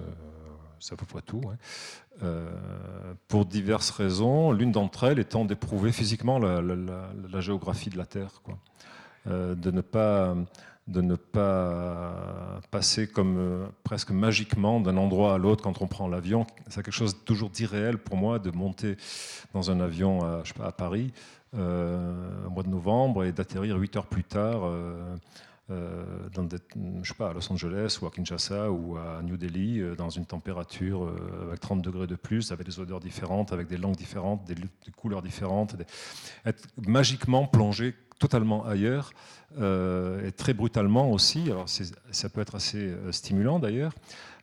[0.83, 1.41] c'est à peu près tout,
[2.23, 2.51] euh,
[3.29, 8.43] pour diverses raisons, l'une d'entre elles étant d'éprouver physiquement la, géographie de la Terre.
[9.29, 10.35] Euh, de, ne pas,
[10.89, 16.09] de ne pas passer comme euh, presque magiquement d'un endroit à l'autre quand on prend
[16.09, 16.45] l'avion.
[16.69, 18.97] C'est quelque chose toujours d'irréel pour moi de monter
[19.55, 21.13] dans un avion à, Paris
[21.55, 24.63] au mois de novembre et d'atterrir huit heures plus tard
[25.69, 26.49] dans
[27.03, 30.11] je sais pas, à Los Angeles ou à Kinshasa ou à New Delhi, euh, dans
[30.11, 33.97] une température euh, avec 30 degrés de plus, avec des odeurs différentes, avec des langues
[33.97, 34.55] différentes, des,
[34.97, 35.77] couleurs différentes,
[36.45, 39.13] être magiquement plongé totalement ailleurs
[39.59, 41.51] et très brutalement aussi.
[41.51, 43.93] Alors ça peut être assez stimulant d'ailleurs,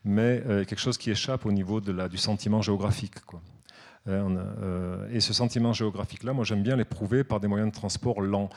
[0.03, 3.21] mais quelque chose qui échappe au niveau du sentiment géographique.
[3.21, 3.41] Quoi.
[5.12, 8.49] et ce sentiment géographique-là, moi j'aime bien l'éprouver par des moyens de transport lents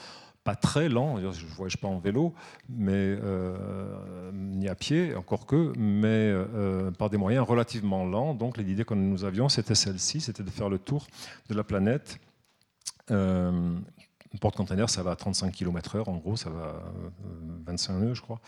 [0.44, 2.35] pas très lent, je ne voyage pas en vélo,
[2.68, 8.35] mais euh, ni à pied, encore que, mais euh, par des moyens relativement lents.
[8.35, 11.07] Donc l'idée que nous avions, c'était celle-ci, c'était de faire le tour
[11.48, 12.18] de la planète
[13.11, 13.76] euh,
[14.35, 16.83] un porte-container, ça va à 35 km/h, en gros, ça va
[17.66, 18.40] 25 euh, nœuds, je crois.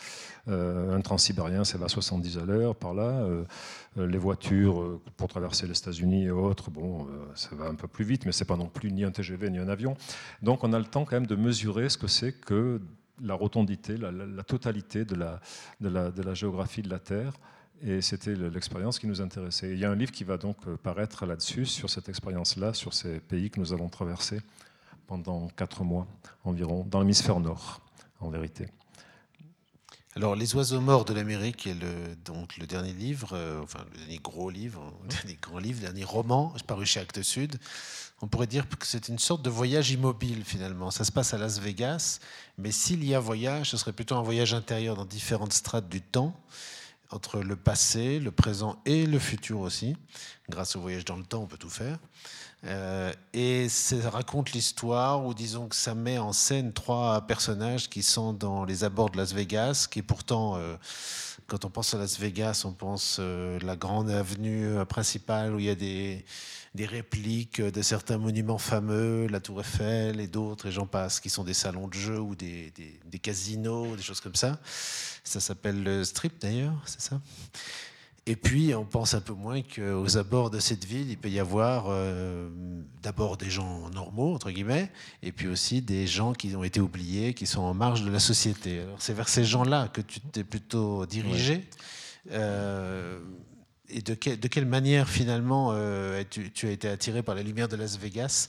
[0.48, 3.02] Euh, un transsibérien, ça va à 70 à l'heure, par là.
[3.02, 3.44] Euh,
[3.96, 8.26] les voitures pour traverser les États-Unis et autres, bon, ça va un peu plus vite,
[8.26, 9.96] mais c'est pas non plus ni un TGV ni un avion.
[10.42, 12.80] Donc on a le temps quand même de mesurer ce que c'est que
[13.22, 17.34] la rotondité, la, totalité de la géographie de la Terre.
[17.82, 19.70] Et c'était l'expérience qui nous intéressait.
[19.70, 23.20] Il y a un livre qui va donc paraître là-dessus, sur cette expérience-là, sur ces
[23.20, 24.40] pays que nous avons traversés
[25.06, 26.06] pendant quatre mois
[26.44, 27.80] environ, dans l'hémisphère nord,
[28.20, 28.68] en vérité.
[30.16, 33.98] Alors, Les oiseaux morts de l'Amérique est le, donc, le dernier livre, euh, enfin le
[33.98, 37.58] dernier gros livre, le dernier grand livre, le dernier roman paru chez Actes Sud.
[38.22, 40.92] On pourrait dire que c'est une sorte de voyage immobile finalement.
[40.92, 42.20] Ça se passe à Las Vegas,
[42.58, 46.00] mais s'il y a voyage, ce serait plutôt un voyage intérieur dans différentes strates du
[46.00, 46.32] temps,
[47.10, 49.96] entre le passé, le présent et le futur aussi.
[50.48, 51.98] Grâce au voyage dans le temps, on peut tout faire.
[52.66, 58.02] Euh, et ça raconte l'histoire, ou disons que ça met en scène trois personnages qui
[58.02, 60.76] sont dans les abords de Las Vegas, qui pourtant euh,
[61.46, 65.66] quand on pense à Las Vegas, on pense euh, la grande avenue principale où il
[65.66, 66.24] y a des,
[66.74, 71.28] des répliques de certains monuments fameux, la Tour Eiffel et d'autres, et j'en passe, qui
[71.28, 74.58] sont des salons de jeux ou des, des, des casinos, des choses comme ça.
[75.22, 77.20] Ça s'appelle le strip d'ailleurs, c'est ça?
[78.26, 81.38] Et puis, on pense un peu moins qu'aux abords de cette ville, il peut y
[81.38, 82.48] avoir euh,
[83.02, 84.90] d'abord des gens normaux, entre guillemets,
[85.22, 88.20] et puis aussi des gens qui ont été oubliés, qui sont en marge de la
[88.20, 88.80] société.
[88.80, 91.66] Alors, c'est vers ces gens-là que tu t'es plutôt dirigé.
[92.32, 93.20] Euh,
[93.90, 97.68] et de, de, quelle manière, finalement, euh, tu, tu, as été attiré par la lumière
[97.68, 98.48] de Las Vegas?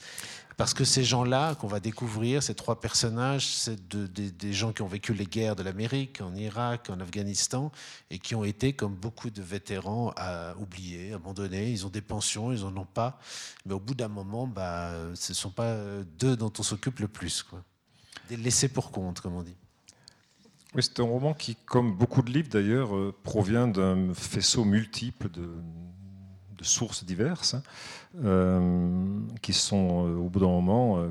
[0.56, 4.72] Parce que ces gens-là qu'on va découvrir, ces trois personnages, c'est de, de, des gens
[4.72, 7.70] qui ont vécu les guerres de l'Amérique, en Irak, en Afghanistan,
[8.10, 10.14] et qui ont été, comme beaucoup de vétérans,
[10.58, 11.70] oubliés, abandonnés.
[11.70, 13.20] Ils ont des pensions, ils n'en ont pas.
[13.66, 15.76] Mais au bout d'un moment, bah, ce ne sont pas
[16.18, 17.42] d'eux dont on s'occupe le plus.
[17.42, 17.62] Quoi.
[18.28, 19.56] Des laissés pour compte, comme on dit.
[20.74, 25.30] Oui, c'est un roman qui, comme beaucoup de livres d'ailleurs, euh, provient d'un faisceau multiple
[25.30, 25.48] de
[26.66, 27.62] sources diverses hein,
[28.24, 31.10] euh, qui sont euh, au bout d'un moment euh,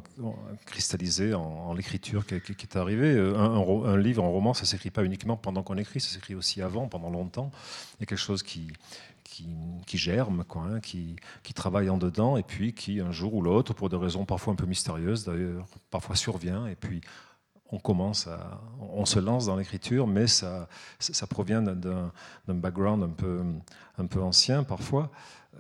[0.65, 3.17] cristallisées en, l'écriture qui, est arrivée.
[3.17, 6.61] Un, un, livre, un roman, ça s'écrit pas uniquement pendant qu'on écrit, ça s'écrit aussi
[6.61, 7.51] avant, pendant longtemps.
[7.97, 8.67] Il y a quelque chose qui,
[9.23, 9.47] qui,
[9.85, 13.41] qui, germe, quoi, hein, qui, qui, travaille en dedans, et puis qui, un jour ou
[13.41, 17.01] l'autre, pour des raisons parfois un peu mystérieuses d'ailleurs, parfois survient, et puis
[17.71, 20.67] on commence à, on se lance dans l'écriture, mais ça,
[20.99, 22.11] ça provient d'un
[22.47, 23.43] background un peu,
[23.97, 25.11] un peu ancien parfois.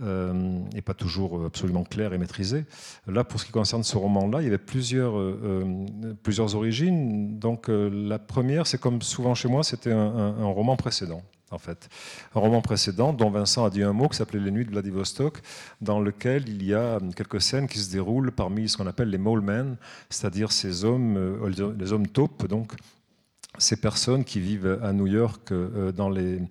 [0.03, 2.65] Euh, et pas toujours absolument clair et maîtrisé.
[3.07, 5.85] Là, pour ce qui concerne ce roman-là, il y avait plusieurs, euh,
[6.21, 7.39] plusieurs origines.
[7.39, 11.21] Donc, euh, la première, c'est comme souvent chez moi, c'était un, roman précédent.
[11.51, 11.89] En fait,
[12.33, 15.41] un roman précédent dont Vincent a dit un mot qui s'appelait Les Nuits de Vladivostok,
[15.79, 19.17] dans lequel il y a quelques scènes qui se déroulent parmi ce qu'on appelle les
[19.17, 19.43] mole
[20.09, 22.73] c'est-à-dire ces hommes, euh, les hommes taupes, donc
[23.57, 26.41] ces personnes qui vivent à New York euh, dans les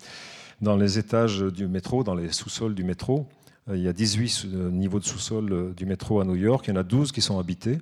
[0.60, 3.26] dans les étages du métro, dans les sous-sols du métro.
[3.72, 6.66] Il y a 18 niveaux de sous-sol du métro à New York.
[6.66, 7.78] Il y en a 12 qui sont habités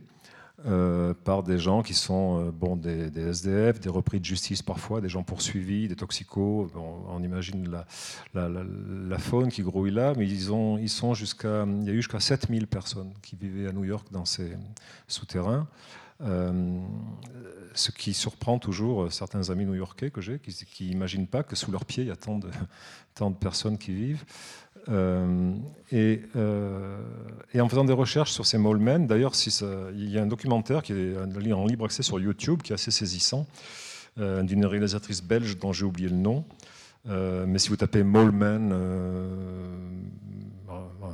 [0.67, 5.01] euh, par des gens qui sont euh, bon, des, SDF, des repris de justice parfois,
[5.01, 6.71] des gens poursuivis, des toxicos.
[6.77, 7.69] On imagine
[8.33, 11.97] la, faune qui grouille là, mais ils, ont, ils sont jusqu'à, il y a eu
[11.97, 14.53] jusqu'à 7000 personnes qui vivaient à New York dans ces
[15.09, 15.67] souterrains.
[16.25, 16.79] Euh,
[17.75, 21.85] ce qui surprend toujours certains amis new-yorkais que j'ai, qui n'imaginent pas que sous leurs
[21.85, 22.51] pieds, il y a tant de,
[23.41, 24.25] personnes qui vivent.
[24.89, 25.55] Euh,
[25.91, 26.99] et, euh,
[27.59, 29.33] en faisant des recherches sur ces Molemen, d'ailleurs,
[29.95, 31.17] il y a un documentaire qui est
[31.53, 33.47] en libre accès sur YouTube qui est assez saisissant,
[34.19, 36.45] euh, d'une réalisatrice belge dont j'ai oublié le nom.
[37.09, 38.73] Euh, mais si vous tapez Molemen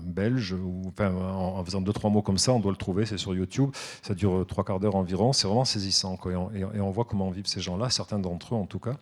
[0.03, 3.19] belge, ou, enfin, en, faisant deux, trois mots comme ça, on doit le trouver, c'est
[3.19, 3.71] sur YouTube,
[4.03, 6.19] ça dure trois quarts d'heure environ, c'est vraiment saisissant.
[6.27, 8.97] Et, on, et, on, voit comment vivent ces gens-là, certains d'entre eux en tout cas.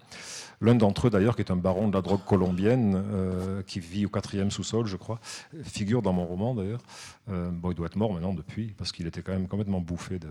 [0.61, 4.07] L'un d'entre eux d'ailleurs, qui est un baron de la drogue colombienne, euh, qui vit
[4.07, 5.21] au quatrième sous-sol, je crois,
[5.63, 6.81] figure dans mon roman d'ailleurs.
[7.29, 10.19] Euh, bon, il doit être mort maintenant depuis, parce qu'il était quand même complètement bouffé
[10.19, 10.29] de,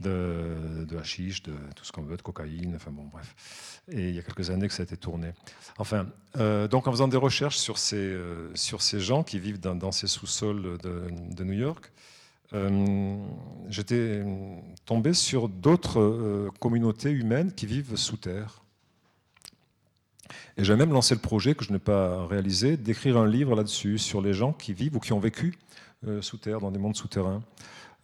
[0.00, 3.82] de, de hashish, de tout ce qu'on veut, de cocaïne, enfin bon, bref.
[3.90, 5.32] Et il y a quelques années que ça a été tourné.
[5.78, 6.06] Enfin,
[6.36, 9.92] euh, donc en faisant des recherches sur ces, euh, sur ces gens qui vivent dans,
[9.92, 11.90] ces sous-sols de, New York,
[12.54, 13.16] euh,
[13.68, 14.24] j'étais
[14.86, 18.62] tombé sur d'autres communautés humaines qui vivent sous terre.
[20.56, 23.98] Et j'ai même lancé le projet, que je n'ai pas réalisé, d'écrire un livre là-dessus,
[23.98, 25.56] sur les gens qui vivent ou qui ont vécu
[26.20, 27.42] sous terre, dans des mondes souterrains.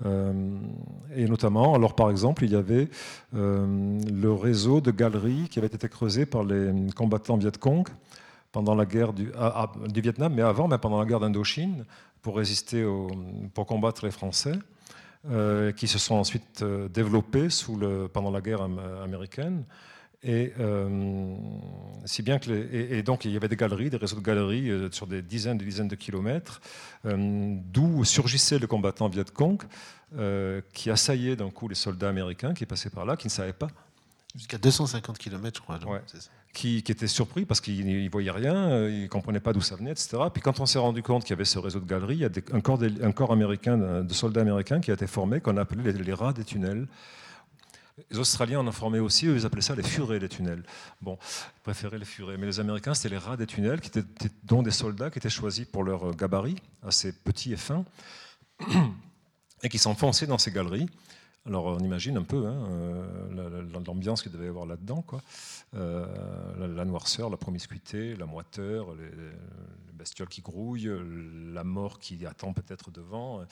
[0.04, 0.32] Euh,
[1.14, 2.88] et notamment, alors par exemple, il y avait
[3.34, 7.88] euh, le réseau de galeries qui avait été creusé par les combattants Viet Cong
[8.52, 11.84] pendant la guerre du, à, du Vietnam, mais avant, mais pendant la guerre d'Indochine,
[12.22, 12.84] pour résister,
[13.52, 14.54] pour combattre les Français,
[15.30, 17.48] euh, qui se sont ensuite développés
[18.12, 19.64] pendant la guerre am américaine.
[20.24, 21.36] Et, euh,
[22.06, 24.22] si bien que les, et, et, donc il y avait des galeries, des réseaux de
[24.22, 26.62] galeries euh, sur des dizaines, des dizaines de kilomètres,
[27.04, 29.62] euh, d'où surgissait le combattant Viet Cong,
[30.72, 33.66] qui assaillait d'un coup les soldats américains qui passaient par là, qui ne savaient pas.
[34.34, 35.92] Jusqu'à 250 km, je crois.
[35.92, 36.00] Ouais.
[36.52, 39.74] Qui, qui, étaient surpris parce qu'ils ne voyaient rien, ils ne comprenaient pas d'où ça
[39.74, 40.16] venait, etc.
[40.32, 42.24] Puis quand on s'est rendu compte qu'il y avait ce réseau de galeries, il y
[42.24, 45.40] a des, un, corps de, un, corps américain, de soldats américains qui a été formé,
[45.40, 46.86] qu'on appelait les, les rats des tunnels.
[48.10, 50.64] Les Australiens en formé aussi, eux, ils appelaient ça les furets des tunnels.
[51.00, 52.36] Bon, ils préféraient les furets.
[52.36, 55.30] Mais les Américains, c'était les rats des tunnels, qui étaient, dont des soldats qui étaient
[55.30, 57.84] choisis pour leur gabarit, assez petits et fins,
[59.62, 60.88] et qui s'enfonçaient dans ces galeries
[61.46, 62.66] Alors on imagine un peu hein,
[63.86, 65.02] l'ambiance qu'il devait y avoir là-dedans.
[65.02, 65.20] Quoi.
[65.74, 69.10] la, noirceur, la promiscuité, la moiteur, les,
[69.94, 70.90] bestioles qui grouillent,
[71.52, 73.42] la mort qui attend peut-être devant.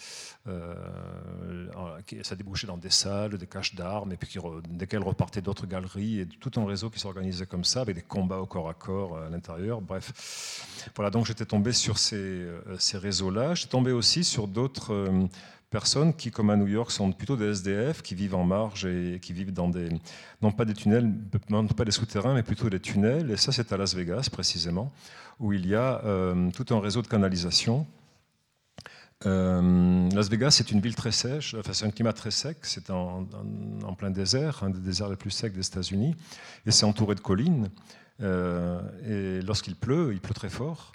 [2.22, 4.38] ça débouchait dans des salles, des caches d'armes, et puis
[4.68, 8.38] desquelles repartaient d'autres galeries, et tout un réseau qui s'organisait comme ça, avec des combats
[8.38, 9.82] au corps à corps à l'intérieur.
[9.82, 12.47] Bref, voilà, donc j'étais tombé sur ces,
[12.78, 13.55] ces réseaux-là.
[13.55, 15.28] J'étais tombé aussi sur d'autres
[15.73, 19.18] personnes qui, comme à New York, sont plutôt des SDF, qui vivent en marge et
[19.20, 19.89] qui vivent dans des,
[20.43, 21.12] non pas des tunnels,
[21.49, 23.31] non pas des souterrains, mais plutôt des tunnels.
[23.31, 24.93] Et ça, c'est à Las Vegas, précisément,
[25.41, 27.87] où il y a euh, tout un réseau de canalisation.
[29.25, 32.91] Euh, Las Vegas, c'est une ville très sèche, enfin, c'est un climat très sec, c'est
[32.91, 33.25] en,
[33.97, 36.14] plein désert, un des déserts les plus secs des États-Unis,
[36.66, 37.70] et c'est entouré de collines.
[38.20, 40.93] Euh, et lorsqu'il pleut, il pleut très fort.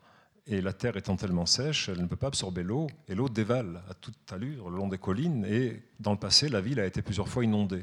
[0.49, 3.81] Et la terre étant tellement sèche, elle ne peut pas absorber l'eau, et l'eau dévale
[3.89, 7.01] à toute allure le long des collines, et dans le passé, la ville a été
[7.01, 7.81] plusieurs fois inondée.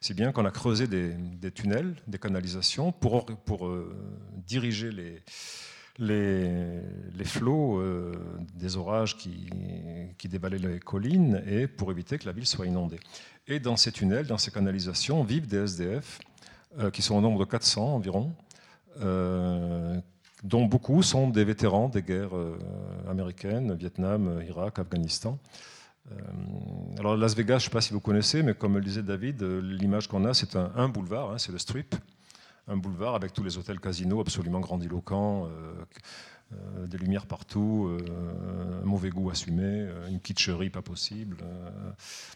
[0.00, 3.92] Si bien qu'on a creusé des, tunnels, des canalisations pour, pour euh,
[4.46, 5.22] diriger les,
[5.98, 6.80] les,
[7.16, 8.14] les flots euh,
[8.54, 9.48] des orages qui,
[10.16, 13.00] qui dévalaient les collines et pour éviter que la ville soit inondée.
[13.48, 16.20] Et dans ces tunnels, dans ces canalisations, vivent des SDF
[16.78, 18.32] euh, qui sont au nombre de 400 environ,
[20.42, 22.58] dont beaucoup sont des vétérans des guerres euh,
[23.08, 25.38] américaines, Vietnam, Irak, Afghanistan.
[26.12, 26.14] Euh,
[26.98, 29.42] alors Las Vegas, je ne sais pas si vous connaissez, mais comme le disait David,
[29.42, 31.94] euh, l'image qu'on a, c'est un, boulevard, hein, c'est le Strip,
[32.68, 35.84] un boulevard avec tous les hôtels casinos absolument grandiloquents, euh,
[36.86, 41.38] des lumières partout, euh, mauvais goût assumé, euh, une kitscherie pas possible,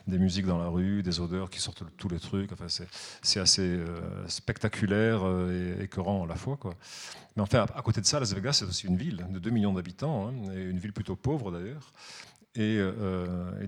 [0.06, 2.52] des musiques dans la rue, des odeurs qui sortent tous les trucs.
[2.52, 2.66] Enfin,
[3.22, 3.78] c'est assez
[4.26, 6.58] spectaculaire et écœurant à la fois.
[7.36, 9.72] Mais enfin, à côté de ça, Las Vegas, c'est aussi une ville de 2 millions
[9.72, 11.92] d'habitants, hein, une ville plutôt pauvre d'ailleurs.
[12.56, 12.80] Et,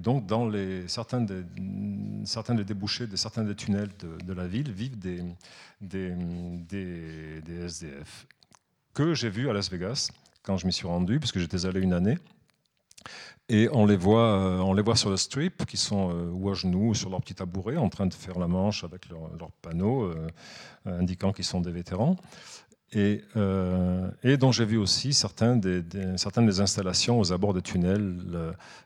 [0.00, 0.50] donc, dans
[0.88, 3.90] certains, des, débouchés, de certains des tunnels
[4.24, 5.22] de, la ville vivent des
[7.64, 8.26] SDF
[8.94, 10.10] que j'ai vus à Las Vegas
[10.42, 12.18] quand je m'y suis rendu, puisque j'étais allé une année.
[13.48, 16.50] Et on les voit, euh, on les voit sur le strip, qui sont euh, ou
[16.50, 19.50] à genoux, sur leur petit tabouret, en train de faire la manche avec leur, leur
[19.60, 20.28] panneau euh,
[20.86, 22.16] indiquant qu'ils sont des vétérans.
[22.94, 23.22] Et,
[24.36, 28.18] dont j'ai vu aussi certaines des installations aux abords des tunnels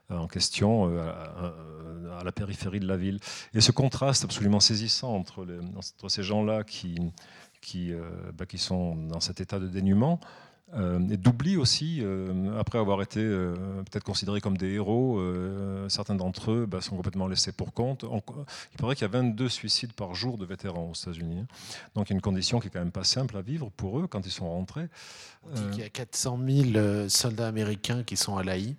[0.09, 3.19] en question à, la périphérie de la ville.
[3.53, 5.45] Et ce contraste absolument saisissant entre,
[6.07, 7.01] ces gens-là qui,
[7.61, 7.93] qui,
[8.39, 10.21] bah, qui sont dans cet état de dénuement,
[10.75, 13.55] euh, et d'oubli aussi, euh, après avoir été euh,
[13.85, 15.21] peut-être considérés comme des héros,
[15.89, 18.05] certains d'entre eux bah, sont complètement laissés pour compte.
[18.05, 21.41] il paraît qu'il y a 22 suicides par jour de vétérans aux États-Unis.
[21.41, 21.47] Hein.
[21.95, 24.01] Donc il y a une condition qui est quand même pas simple à vivre pour
[24.01, 24.89] eux quand ils sont rentrés.
[25.45, 26.41] On dit qu'il y a 400
[26.73, 28.75] 000 soldats américains qui sont à l'AI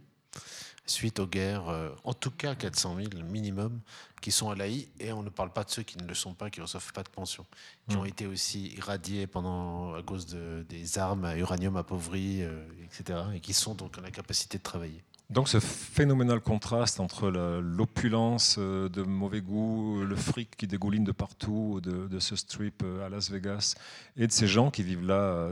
[0.86, 3.80] suite aux guerres, en tout cas 400 000 minimum,
[4.22, 6.34] qui sont à l'AI, et on ne parle pas de ceux qui ne le sont
[6.34, 7.46] pas, qui ne reçoivent pas de pension,
[7.88, 8.00] qui mm.
[8.00, 13.20] ont été aussi irradiés pendant, à cause de, des armes à uranium appauvri, euh, etc.,
[13.36, 15.04] et qui sont donc en la capacité de travailler.
[15.30, 21.12] Donc ce phénoménal contraste entre l'opulence euh, de mauvais goût, le fric qui dégouline de
[21.12, 23.76] partout, de, ce strip euh, à Las Vegas,
[24.16, 25.50] et de ces gens qui vivent là,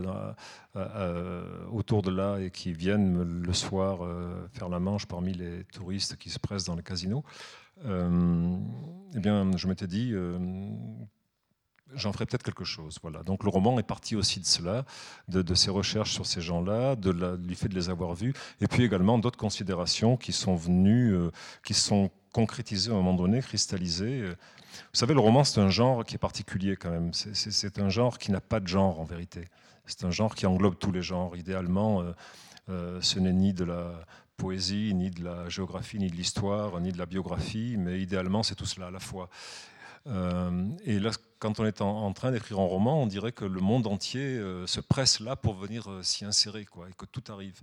[1.71, 3.99] autour de là, et qui viennent le soir
[4.53, 9.49] faire la manche parmi les touristes qui se pressent dans le casino, euh, eh bien,
[9.55, 10.37] je m'étais dit, euh,
[11.93, 12.97] j'en ferai peut-être quelque chose.
[13.01, 13.23] Voilà.
[13.23, 14.85] Donc le roman est parti aussi de cela,
[15.29, 18.83] de, ces recherches sur ces gens-là, de du fait de les avoir vus, et puis
[18.83, 21.31] également d'autres considérations qui sont venues, euh,
[21.63, 24.25] qui sont concrétisées à un moment donné, cristallisées.
[24.25, 27.13] Vous savez, le roman, c'est un genre qui est particulier quand même.
[27.13, 29.47] C'est un genre qui n'a pas de genre en vérité.
[29.85, 31.37] C'est un genre qui englobe tous les genres.
[31.37, 32.03] Idéalement,
[32.67, 34.05] ce n'est ni de la
[34.37, 38.55] poésie, ni de la géographie, ni de l'histoire, ni de la biographie, mais idéalement, c'est
[38.55, 39.29] tout cela à la fois.
[40.07, 43.59] Euh, et là, quand on est en, train d'écrire un roman, on dirait que le
[43.59, 47.23] monde entier euh, se presse là pour venir euh, s'y insérer, quoi, et que tout
[47.31, 47.59] arrive,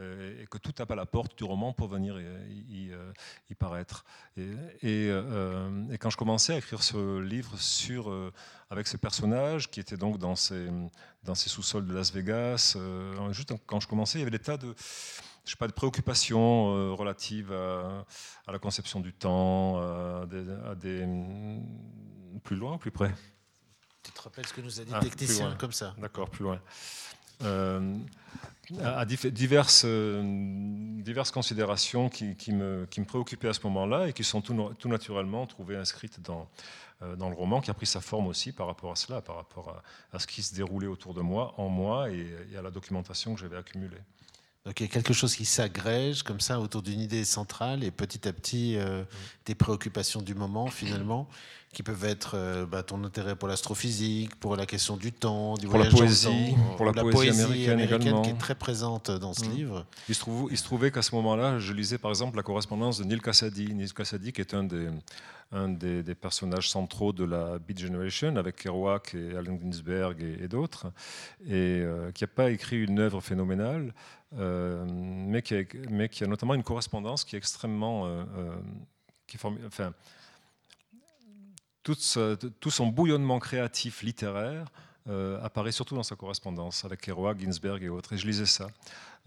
[0.00, 2.18] et que tout tape à la porte du roman pour venir
[2.50, 4.04] y, paraître.
[4.36, 5.08] Et,
[6.00, 8.12] quand je commençais à écrire ce livre sur,
[8.70, 10.68] avec ces personnages qui étaient donc dans ces,
[11.22, 12.76] dans ces sous-sols de Las Vegas,
[13.30, 14.74] juste quand je commençais, il y avait des tas de
[15.44, 18.04] je pas, de préoccupations euh, relatives à,
[18.50, 23.14] la conception du temps, à des, mm, plus loin, plus près?
[24.02, 26.44] Tu te rappelles ce que nous a dit le ah, technicien comme ça D'accord, plus
[26.44, 26.60] loin.
[27.42, 27.98] Euh,
[28.82, 30.22] à diverses, euh,
[31.02, 34.88] diverses considérations qui, me, qui, me, préoccupaient à ce moment-là et qui sont tout, tout,
[34.88, 36.48] naturellement trouvées inscrites dans,
[37.16, 39.82] dans le roman, qui a pris sa forme aussi par rapport à cela, par rapport
[40.12, 43.34] à, ce qui se déroulait autour de moi, en moi et, et à la documentation
[43.34, 44.00] que j'avais accumulée.
[44.64, 47.90] Donc il y a quelque chose qui s'agrège comme ça autour d'une idée centrale et
[47.90, 49.04] petit à petit euh,
[49.44, 51.28] des préoccupations du moment finalement
[51.74, 55.66] qui peuvent être euh, bah, ton intérêt pour l'astrophysique, pour la question du temps, du
[55.66, 59.52] pour la poésie, pour la, poésie, américaine, qui est très présente dans ce mmh.
[59.52, 59.86] livre.
[60.08, 62.98] Il se, trouve, il se trouvait qu'à ce moment-là, je lisais par exemple la correspondance
[62.98, 63.74] de Neil Cassady.
[63.74, 64.88] Neil Cassady qui est un des
[65.52, 70.86] un des, personnages centraux de la Beat Generation avec Kerouac et Allen Ginsberg et, d'autres,
[71.46, 73.94] et euh, qui n'a pas écrit une œuvre phénoménale,
[74.36, 78.08] euh, mais, qui a, mais, qui a, notamment une correspondance qui est extrêmement...
[79.26, 79.94] Qui enfin,
[81.84, 84.66] tout, son bouillonnement créatif littéraire
[85.42, 88.14] apparaît surtout dans sa correspondance avec Kerouac, Ginsberg et autres.
[88.14, 88.68] Et je lisais ça.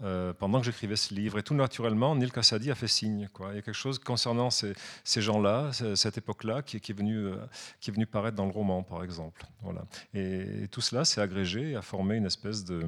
[0.04, 1.40] Euh, pendant que j'écrivais ce livre.
[1.40, 3.28] Et tout naturellement, Neil Cassady a fait signe.
[3.50, 7.36] Il y a quelque chose concernant ces, gens-là, cette époque-là, qui, est venu, euh,
[7.80, 9.44] qui est venu paraître dans le roman, par exemple.
[9.60, 9.82] Voilà.
[10.14, 12.80] Et, tout cela s'est agrégé et a formé une espèce de,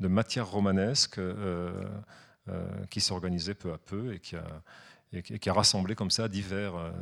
[0.00, 1.70] de matière romanesque euh,
[2.88, 4.46] qui s'est organisée peu à peu et qui a,
[5.16, 6.92] et qui a rassemblé comme ça divers,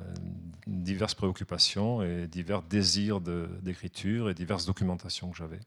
[0.66, 5.60] diverses préoccupations et divers désirs d'écriture et diverses documentations que j'avais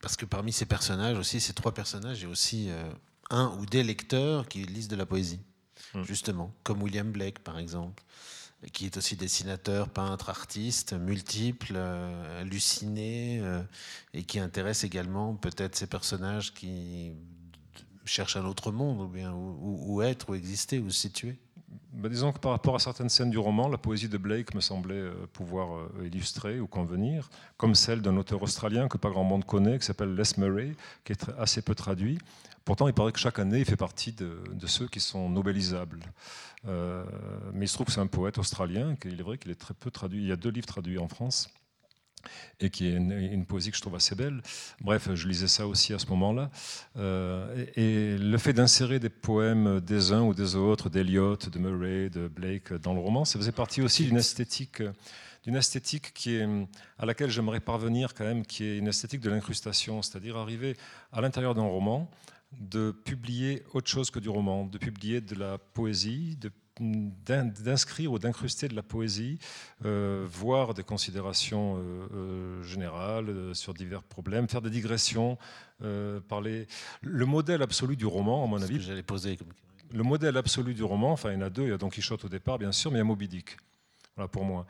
[0.00, 2.90] parce que parmi ces personnages aussi, ces trois personnages, il y a aussi euh,
[3.30, 5.40] un ou des lecteurs qui lisent de la poésie,
[5.94, 6.02] hmm.
[6.04, 8.02] justement, comme William Blake par exemple,
[8.72, 13.62] qui est aussi dessinateur, peintre, artiste, multiple, euh, halluciné, euh,
[14.14, 17.12] et qui intéresse également peut-être ces personnages qui
[18.08, 21.38] cherchent un autre monde, ou bien où être, où exister, où se situer.
[21.92, 24.60] Bah, disons que par rapport à certaines scènes du roman, la poésie de Blake me
[24.60, 29.24] semblait euh, pouvoir euh, illustrer ou convenir, comme celle d'un auteur australien que pas grand
[29.24, 32.18] monde connaît, qui s'appelle Les Murray, qui est assez peu traduit.
[32.64, 36.00] Pourtant, il paraît que chaque année, il fait partie de, ceux qui sont nobelisables.
[36.66, 37.04] Euh,
[37.52, 39.74] mais il se trouve que c'est un poète australien, qu'il est vrai qu'il est très
[39.74, 40.22] peu traduit.
[40.22, 41.48] Il y a deux livres traduits en France
[42.60, 44.42] et qui est une, poésie que je trouve assez belle.
[44.80, 46.50] Bref, je lisais ça aussi à ce moment-là.
[46.96, 52.10] Euh, et, le fait d'insérer des poèmes des uns ou des autres, d'Eliot, de Murray,
[52.10, 54.82] de Blake dans le roman, ça faisait partie aussi d'une esthétique,
[55.44, 56.48] d'une esthétique qui est,
[56.98, 60.76] à laquelle j'aimerais parvenir quand même, qui est une esthétique de l'incrustation, c'est-à-dire arriver
[61.12, 62.10] à l'intérieur d'un roman
[62.52, 66.50] de publier autre chose que du roman, de publier de la poésie, de
[66.80, 69.38] d'inscrire ou d'incruster de la poésie,
[69.84, 75.38] euh, voir des considérations euh, euh, générales sur divers problèmes, faire des digressions,
[76.28, 76.66] parler.
[77.02, 78.80] Le modèle absolu du roman, à mon avis.
[78.80, 79.38] J'allais poser.
[79.92, 81.88] Le modèle absolu du roman, enfin il y en a deux, il y a Don
[81.88, 83.56] Quichotte au départ bien sûr, mais il y a Moby Dick.
[84.16, 84.66] Voilà pour moi.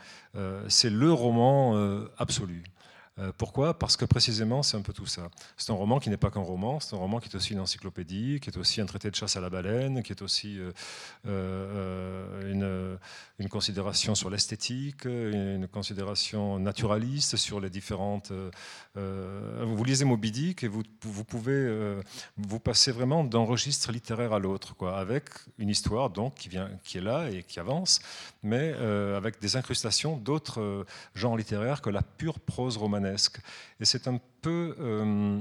[0.69, 2.63] c'est le roman absolu.
[3.21, 3.79] Euh, pourquoi?
[3.79, 5.29] Parce que précisément, c'est un peu tout ça.
[5.57, 7.61] C'est un roman qui n'est pas qu'un roman, c'est un roman qui est aussi une
[7.61, 10.73] encyclopédie, qui est aussi un traité de chasse à la baleine, qui est aussi euh,
[11.27, 12.99] euh,
[13.39, 18.33] une, considération sur l'esthétique, une considération naturaliste sur les différentes...
[18.95, 21.97] vous lisez Moby Dick et vous, vous pouvez
[22.37, 26.69] vous passer vraiment d'un registre littéraire à l'autre, quoi, avec une histoire donc qui, vient,
[26.85, 28.01] qui est là et qui avance,
[28.43, 28.75] mais
[29.17, 33.08] avec des incrustations d'autres genres littéraires que la pure prose romanesque
[33.81, 34.75] et c'est un peu.
[34.79, 35.41] Euh,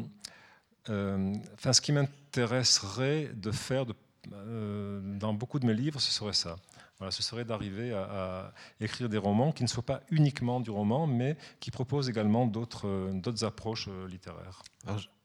[0.89, 3.86] euh, enfin, ce qui m'intéresserait de faire
[4.34, 6.55] euh, dans beaucoup de mes livres, ce serait ça.
[7.00, 11.06] Voilà, ce serait d'arriver à, écrire des romans qui ne soient pas uniquement du roman,
[11.06, 14.64] mais qui proposent également d'autres approches littéraires.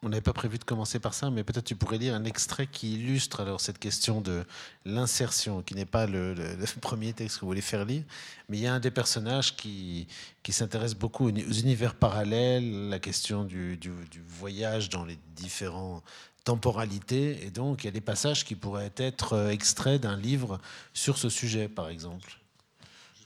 [0.02, 2.66] on n'avait pas prévu de commencer par ça, mais peut-être tu pourrais lire un extrait
[2.66, 4.44] qui illustre alors cette question de
[4.84, 6.34] l'insertion, qui n'est pas le,
[6.82, 8.04] premier texte que vous voulez faire lire,
[8.50, 10.06] mais il y a un des personnages qui,
[10.50, 13.78] s'intéresse beaucoup aux univers parallèles, la question du,
[14.26, 16.02] voyage dans les différents
[16.44, 20.60] temporalités, et donc il y a des passages qui pourraient être euh, extraits d'un livre
[20.92, 22.38] sur ce sujet, par exemple.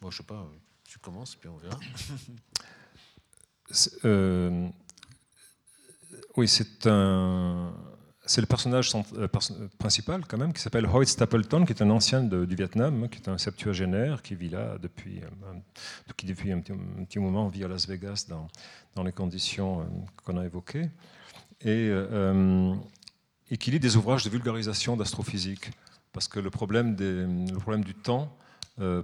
[0.02, 0.46] Moi, je sais pas,
[0.84, 1.78] tu commences, puis on verra.
[4.04, 4.68] Euh,
[6.36, 7.72] oui, c'est un.
[8.28, 9.28] C'est le personnage euh,
[9.78, 13.28] principal, quand même, qui s'appelle Hoyt Stapleton, qui est un ancien du Vietnam, qui est
[13.28, 15.20] un septuagénaire, qui vit là depuis,
[16.16, 18.48] qui depuis un, petit, moment vit à Las Vegas dans,
[18.96, 19.84] dans les conditions euh,
[20.24, 20.90] qu'on a évoquées,
[21.60, 22.74] et, euh,
[23.50, 25.70] et qui lit des ouvrages de vulgarisation d'astrophysique,
[26.12, 28.36] parce que le problème, du temps,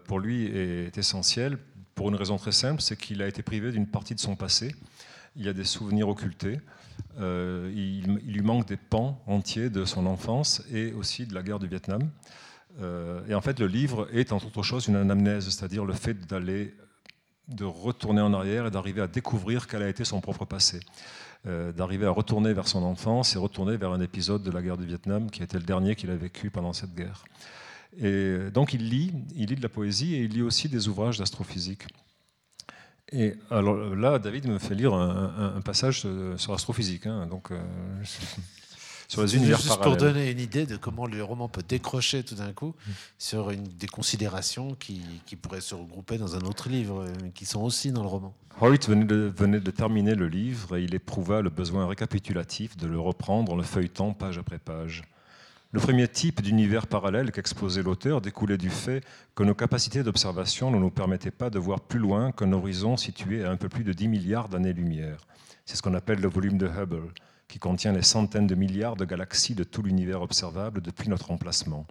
[0.04, 1.58] pour lui, est essentiel,
[1.94, 4.74] pour une raison très simple, c'est qu'il a été privé d'une partie de son passé.
[5.36, 6.58] Il y a des souvenirs occultés.
[7.20, 11.58] Euh, il, lui manque des pans entiers de son enfance et aussi de la guerre
[11.58, 12.10] du Vietnam.
[12.80, 16.14] Euh, et en fait, le livre est, entre autres choses, une anamnèse, c'est-à-dire le fait
[16.26, 16.74] d'aller,
[17.48, 20.80] de retourner en arrière et d'arriver à découvrir quel a été son propre passé.
[21.48, 24.76] Euh, d'arriver à retourner vers son enfance et retourner vers un épisode de la guerre
[24.76, 27.24] du Vietnam qui était le dernier qu'il a vécu pendant cette guerre.
[27.98, 31.18] Et donc il lit, il lit de la poésie et il lit aussi des ouvrages
[31.18, 31.82] d'astrophysique.
[33.10, 37.06] Et alors là, David me fait lire un, passage sur l'astrophysique.
[37.06, 37.60] Hein, donc, euh,
[39.12, 39.98] sur les univers Juste parallèles.
[39.98, 42.74] pour donner une idée de comment le roman peut décrocher tout d'un coup
[43.18, 47.44] sur une, des considérations qui, qui pourraient se regrouper dans un autre livre, euh, qui
[47.44, 48.34] sont aussi dans le roman.
[48.62, 52.86] Hoyt venait de, venait de terminer le livre et il éprouva le besoin récapitulatif de
[52.86, 55.02] le reprendre en le feuilletant page après page.
[55.72, 59.04] Le premier type d'univers parallèle qu'exposait l'auteur découlait du fait
[59.34, 63.44] que nos capacités d'observation ne nous permettaient pas de voir plus loin qu'un horizon situé
[63.44, 65.18] à un peu plus de 10 milliards d'années-lumière.
[65.66, 67.12] C'est ce qu'on appelle le volume de Hubble,
[67.52, 71.86] qui contient les centaines de milliards de galaxies de tout l'univers observable depuis notre emplacement.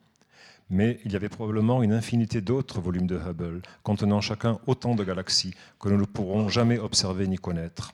[0.71, 5.03] Mais il y avait probablement une infinité d'autres volumes de Hubble, contenant chacun autant de
[5.03, 7.91] galaxies que nous ne pourrons jamais observer ni connaître.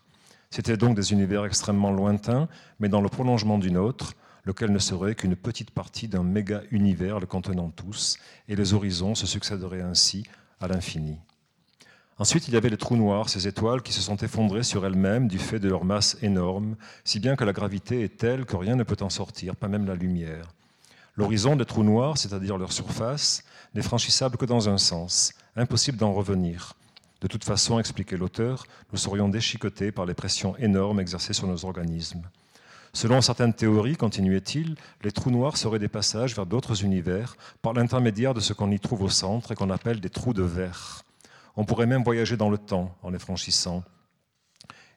[0.50, 2.48] C'étaient donc des univers extrêmement lointains,
[2.80, 4.14] mais dans le prolongement d'une autre,
[4.46, 9.28] lequel ne serait qu'une petite partie d'un méga-univers le contenant tous, et les horizons se
[9.28, 10.24] succéderaient ainsi
[10.62, 11.18] à l'infini.
[12.20, 15.28] Ensuite, il y avait les trous noirs, ces étoiles qui se sont effondrées sur elles-mêmes
[15.28, 18.76] du fait de leur masse énorme, si bien que la gravité est telle que rien
[18.76, 20.48] ne peut en sortir, pas même la lumière.
[21.16, 23.44] L'horizon des trous noirs, c'est-à-dire leur surface,
[23.76, 26.74] n'est franchissable que dans un sens, impossible d'en revenir.
[27.22, 31.66] De toute façon, expliquait l'auteur, nous serions déchiquetés par les pressions énormes exercées sur nos
[31.66, 32.24] organismes.
[32.94, 38.34] Selon certaines théories, continuait-il, les trous noirs seraient des passages vers d'autres univers par l'intermédiaire
[38.34, 41.04] de ce qu'on y trouve au centre et qu'on appelle des trous de verre.
[41.58, 43.84] On pourrait même voyager dans le temps en les franchissant.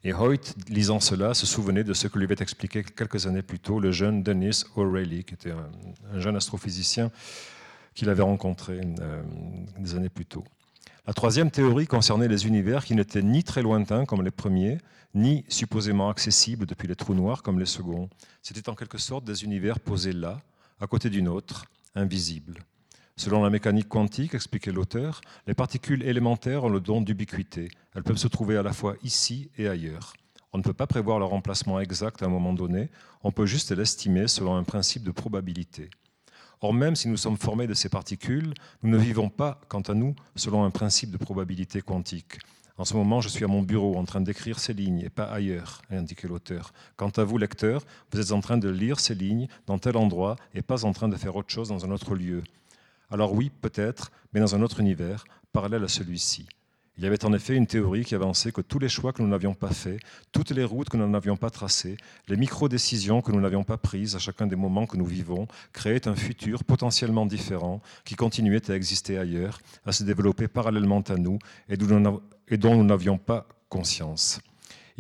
[0.05, 3.59] Et Hoyt, lisant cela, se souvenait de ce que lui avait expliqué quelques années plus
[3.59, 5.71] tôt le jeune Dennis O'Reilly, qui était un,
[6.13, 7.11] un jeune astrophysicien
[7.95, 9.23] qu'il avait rencontré euh,
[9.79, 10.45] des années plus tôt.
[11.07, 14.79] La troisième théorie concernait les univers qui n'étaient ni très lointains comme les premiers,
[15.15, 18.09] ni supposément accessibles depuis les trous noirs comme les seconds.
[18.43, 20.41] C'était en quelque sorte des univers posés là,
[20.79, 22.61] à côté d'une autre, invisibles.
[23.21, 27.69] Selon la mécanique quantique, expliquait l'auteur, les particules élémentaires ont le don d'ubiquité.
[27.95, 30.15] Elles peuvent se trouver à la fois ici et ailleurs.
[30.55, 32.89] On ne peut pas prévoir leur emplacement exact à un moment donné,
[33.23, 35.91] on peut juste l'estimer selon un principe de probabilité.
[36.63, 39.93] Or, même si nous sommes formés de ces particules, nous ne vivons pas, quant à
[39.93, 42.39] nous, selon un principe de probabilité quantique.
[42.79, 45.25] En ce moment, je suis à mon bureau en train d'écrire ces lignes et pas
[45.25, 46.73] ailleurs, a l'auteur.
[46.97, 50.37] Quant à vous, lecteur, vous êtes en train de lire ces lignes dans tel endroit
[50.55, 52.43] et pas en train de faire autre chose dans un autre lieu.
[53.11, 56.47] Alors oui, peut-être, mais dans un autre univers, parallèle à celui-ci.
[56.97, 59.29] Il y avait en effet une théorie qui avançait que tous les choix que nous
[59.29, 60.01] n'avions pas faits,
[60.33, 61.97] toutes les routes que nous n'avions pas tracées,
[62.29, 66.09] les micro-décisions que nous n'avions pas prises à chacun des moments que nous vivons, créaient
[66.09, 71.39] un futur potentiellement différent qui continuait à exister ailleurs, à se développer parallèlement à nous
[71.71, 74.41] et dont nous n'avions pas conscience.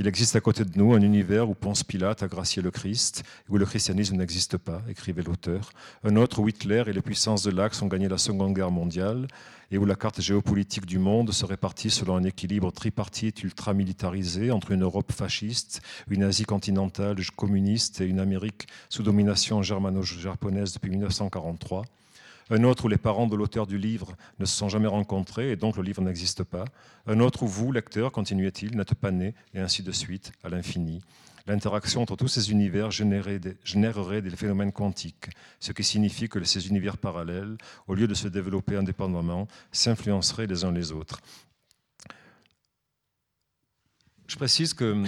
[0.01, 3.23] Il existe à côté de nous un univers où Ponce Pilate a gracié le Christ,
[3.51, 5.73] où le christianisme n'existe pas, écrivait l'auteur.
[6.05, 9.29] Un autre où Hitler et les puissances de l'Axe ont gagné la Seconde Guerre mondiale,
[9.71, 14.71] et où la carte géopolitique du monde se répartit selon un équilibre tripartite ultramilitarisé entre
[14.71, 21.85] une Europe fasciste, une Asie continentale communiste et une Amérique sous domination germano-japonaise depuis 1943
[22.51, 25.57] un autre où les parents de l'auteur du livre ne se sont jamais rencontrés et
[25.57, 26.65] donc le livre n'existe pas,
[27.07, 31.01] un autre où vous, lecteur, continuait-il, n'êtes pas né, et ainsi de suite, à l'infini.
[31.47, 36.43] L'interaction entre tous ces univers générerait des, générerait des phénomènes quantiques, ce qui signifie que
[36.45, 37.57] ces univers parallèles,
[37.89, 41.21] au lieu de se développer indépendamment, s'influenceraient les uns les autres.
[44.27, 45.05] Je précise que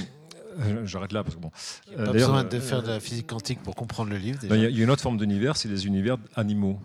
[0.59, 1.51] euh, J'arrête là parce que bon.
[1.89, 4.39] Il n'y a pas besoin de faire de la physique quantique pour comprendre le livre.
[4.43, 6.81] Il y, a une autre forme d'univers, c'est les univers animaux.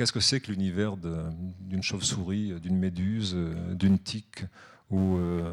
[0.00, 3.36] Qu'est-ce que c'est que l'univers d'une chauve-souris, d'une méduse,
[3.72, 4.44] d'une tique
[4.90, 5.52] ou, euh,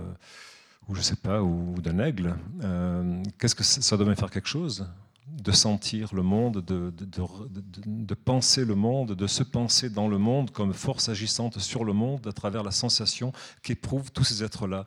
[0.87, 2.33] ou sais pas, ou d'un aigle
[2.63, 4.87] euh, Qu'est-ce que ça doit faire quelque chose
[5.27, 10.73] de sentir le monde, de, penser le monde, de se penser dans le monde comme
[10.73, 13.33] force agissante sur le monde à travers la sensation
[13.63, 14.85] qu'éprouvent tous ces êtres-là,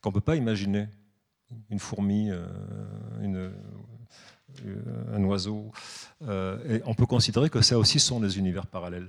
[0.00, 0.88] qu'on ne peut pas imaginer.
[1.70, 2.44] Une fourmi, euh,
[3.22, 3.52] une,
[5.14, 5.70] un oiseau.
[6.26, 9.08] Euh, et on peut considérer que ça aussi sont des univers parallèles.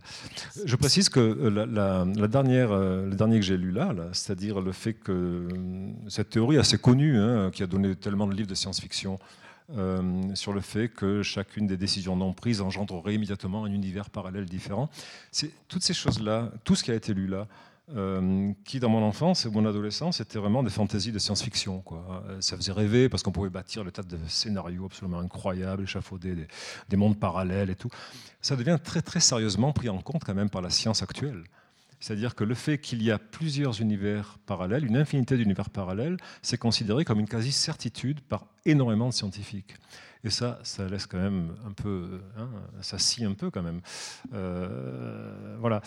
[0.66, 4.94] Je précise que la, la, dernière, le dernier que j'ai lu là, c'est-à-dire le fait
[4.94, 5.48] que
[6.08, 9.20] cette théorie assez connue, hein, qui a donné tellement de livres de science-fiction,
[9.76, 14.46] euh, sur le fait que chacune des décisions non prises engendrerait immédiatement un univers parallèle
[14.46, 14.90] différent.
[15.68, 17.48] Toutes ces choses-là, tout ce qui a été lu là,
[17.96, 21.84] euh, qui, dans mon enfance et mon adolescence, étaient vraiment des fantaisies de science-fiction.
[22.40, 26.48] Ça faisait rêver parce qu'on pouvait bâtir le tas de scénarios absolument incroyables, échafauder des,
[26.90, 27.90] des, mondes parallèles et tout.
[28.42, 31.44] Ça devient très, très sérieusement pris en compte quand même par la science actuelle.
[32.00, 36.58] C'est-à-dire que le fait qu'il y a plusieurs univers parallèles, une infinité d'univers parallèles, c'est
[36.58, 39.76] considéré comme une quasi-certitude par énormément de scientifiques.
[40.24, 42.50] Et ça, ça laisse quand même un peu, hein,
[42.82, 43.82] ça scie un peu quand même.
[44.34, 45.82] Euh, voilà.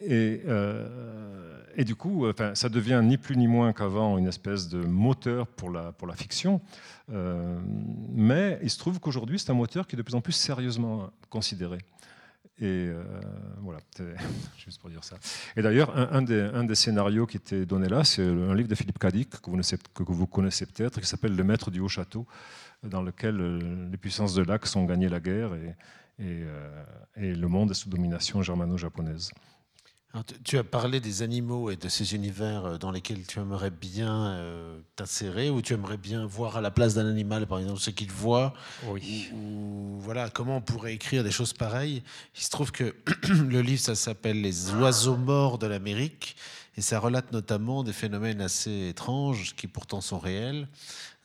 [0.00, 4.78] Et, euh, et du coup, ça devient ni plus ni moins qu'avant une espèce de
[4.84, 6.60] moteur pour la, pour la fiction.
[7.08, 11.10] mais il se trouve qu'aujourd'hui, c'est un moteur qui est de plus en plus sérieusement
[11.30, 11.78] considéré.
[12.60, 12.90] Et
[13.60, 13.78] voilà,
[14.58, 15.16] juste pour dire ça.
[15.56, 18.74] Et d'ailleurs, un, des, un, des, scénarios qui était donné là, c'est un livre de
[18.74, 19.60] Philippe Cadic, que vous,
[20.04, 22.26] que vous connaissez peut-être, qui s'appelle Le Maître du Haut-Château,
[22.82, 25.74] dans lequel les puissances de l'Axe ont gagné la guerre et,
[26.20, 26.84] euh,
[27.16, 29.30] et, le monde est sous domination germano-japonaise.
[30.42, 34.28] Tu as parlé des animaux et de ces univers euh, dans lesquels tu aimerais bien
[34.28, 37.90] euh, t'insérer ou tu aimerais bien voir à la place d'un animal, par exemple, ce
[37.90, 38.54] qu'il voit.
[38.86, 39.28] Oui.
[39.34, 42.02] Ou, voilà, comment on pourrait écrire des choses pareilles.
[42.34, 42.96] Il se trouve que
[43.28, 46.36] le livre, ça s'appelle Les oiseaux morts de l'Amérique
[46.76, 50.68] et ça relate notamment des phénomènes assez étranges qui pourtant sont réels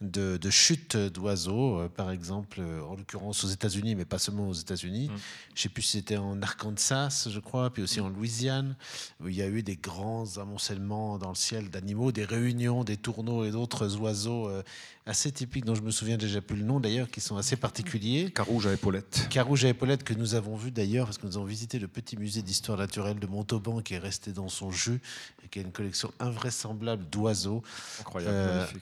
[0.09, 4.47] de, de chutes d'oiseaux, euh, par exemple, euh, en l'occurrence aux États-Unis, mais pas seulement
[4.47, 5.09] aux États-Unis.
[5.09, 5.17] Mm.
[5.49, 8.75] Je ne sais plus si c'était en Arkansas, je crois, puis aussi en Louisiane,
[9.21, 12.97] où il y a eu des grands amoncellements dans le ciel d'animaux, des réunions des
[12.97, 14.63] tourneaux et d'autres oiseaux euh,
[15.05, 18.31] assez typiques, dont je me souviens déjà plus le nom d'ailleurs, qui sont assez particuliers.
[18.31, 19.27] Carouge à épaulettes.
[19.29, 22.17] Carouge à épaulettes que nous avons vu d'ailleurs, parce que nous avons visité le petit
[22.17, 25.01] musée d'histoire naturelle de Montauban qui est resté dans son jus,
[25.43, 27.63] et qui a une collection invraisemblable d'oiseaux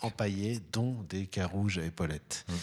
[0.01, 2.45] empaillés, dont des carouges à épaulettes.
[2.47, 2.53] Mmh.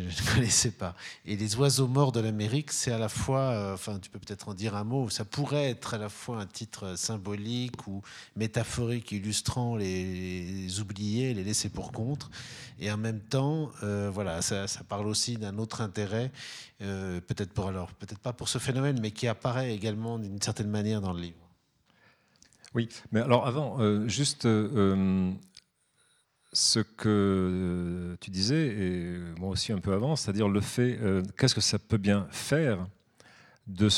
[0.00, 0.94] Je ne connaissais pas.
[1.24, 4.48] Et les oiseaux morts de l'Amérique, c'est à la fois, euh, enfin, tu peux peut-être
[4.48, 8.02] en dire un mot, ça pourrait être à la fois un titre symbolique ou
[8.36, 12.30] métaphorique illustrant les, oubliés, les laissés pour contre,
[12.78, 16.30] et en même temps, euh, voilà, ça, parle aussi d'un autre intérêt,
[16.82, 20.70] euh, peut-être pour alors, peut-être pas pour ce phénomène, mais qui apparaît également d'une certaine
[20.70, 21.36] manière dans le livre.
[22.74, 24.46] Oui, mais alors avant, juste
[26.56, 31.22] ce que euh, tu disais, et moi aussi un peu avant, c'est-à-dire le fait, euh,
[31.36, 32.88] qu'est-ce que ça peut bien faire
[33.66, 33.90] de,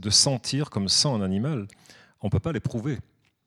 [0.00, 1.68] de sentir comme sent un animal?
[2.22, 2.96] On ne peut pas l'éprouver,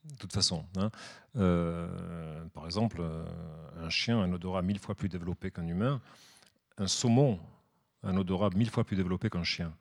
[0.04, 0.66] de toute façon.
[0.78, 0.92] Hein.
[1.36, 3.02] Euh, par exemple,
[3.82, 6.00] un chien a un odorat mille fois plus développé qu'un humain,
[6.78, 7.40] un saumon
[8.04, 9.74] a un odorat mille fois plus développé qu'un chien.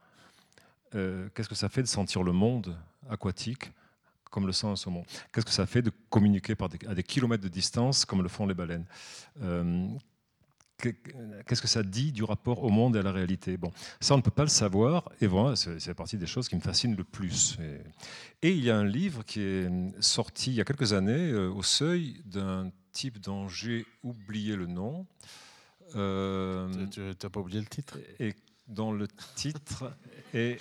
[0.92, 2.74] qu'est-ce que ça fait de sentir le monde
[3.10, 3.70] aquatique
[4.30, 5.04] comme le sent un saumon.
[5.32, 8.46] Qu'est-ce que ça fait de communiquer par à des kilomètres de distance comme le font
[8.46, 8.86] les baleines
[9.42, 9.88] euh,
[10.80, 13.56] Qu'est-ce que ça dit du rapport au monde et à la réalité?
[13.56, 16.54] Bon, ça, on ne peut pas le savoir, et voilà, c'est partie des choses qui
[16.54, 17.58] me fascinent le plus.
[18.42, 19.68] Et, il y a un livre qui est
[19.98, 24.66] sorti il y a quelques années, euh, au seuil d'un type dont j'ai oublié le
[24.66, 25.04] nom.
[25.96, 27.98] Euh, tu n'as pas oublié le titre?
[28.20, 28.36] Et
[28.68, 29.92] dont le titre
[30.32, 30.60] est...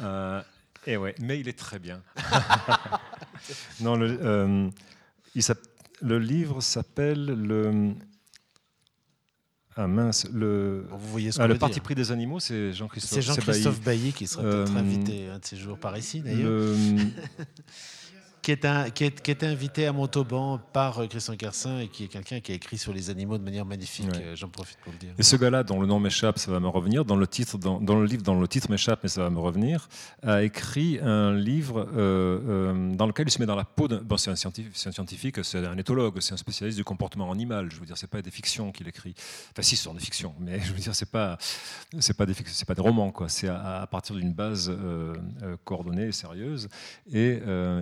[0.00, 0.42] Euh,
[0.86, 2.02] eh ouais, mais il est très bien.
[3.80, 4.70] non, le, euh,
[6.00, 7.94] le livre s'appelle le.
[9.78, 13.12] Ah mince, le, Vous voyez ce ah, le parti pris des animaux, c'est Jean-Christophe.
[13.12, 16.74] C'est Jean-Christophe Bailly qui sera peut-être euh, invité un de ces jours par ici d'ailleurs.
[18.46, 21.88] qui est, un, qui, est, qui est, invité à Montauban par euh, Christian Kersin et
[21.88, 24.06] qui est quelqu'un qui a écrit sur les animaux de manière magnifique.
[24.14, 25.10] Euh, j'en profite pour le dire.
[25.18, 27.80] Et ce gars-là, dont le nom m'échappe, ça va me revenir, dans le, titre, dans,
[27.80, 29.88] dans, le livre dont le titre m'échappe, mais ça va me revenir,
[30.22, 34.00] a écrit un livre euh, dans lequel il se met dans la peau d'un.
[34.00, 37.68] Bon, c'est un scientifique, c'est un, éthologue, c'est un spécialiste du comportement animal.
[37.72, 39.16] Je veux dire, c'est pas des fictions qu'il écrit.
[39.50, 41.36] Enfin, si, ce sont des fictions, mais je veux dire, c'est pas,
[41.98, 43.28] c'est pas des, c'est pas des romans, quoi.
[43.28, 44.72] C'est à, à, partir d'une base
[45.64, 46.68] coordonnée et sérieuse.
[47.12, 47.40] Et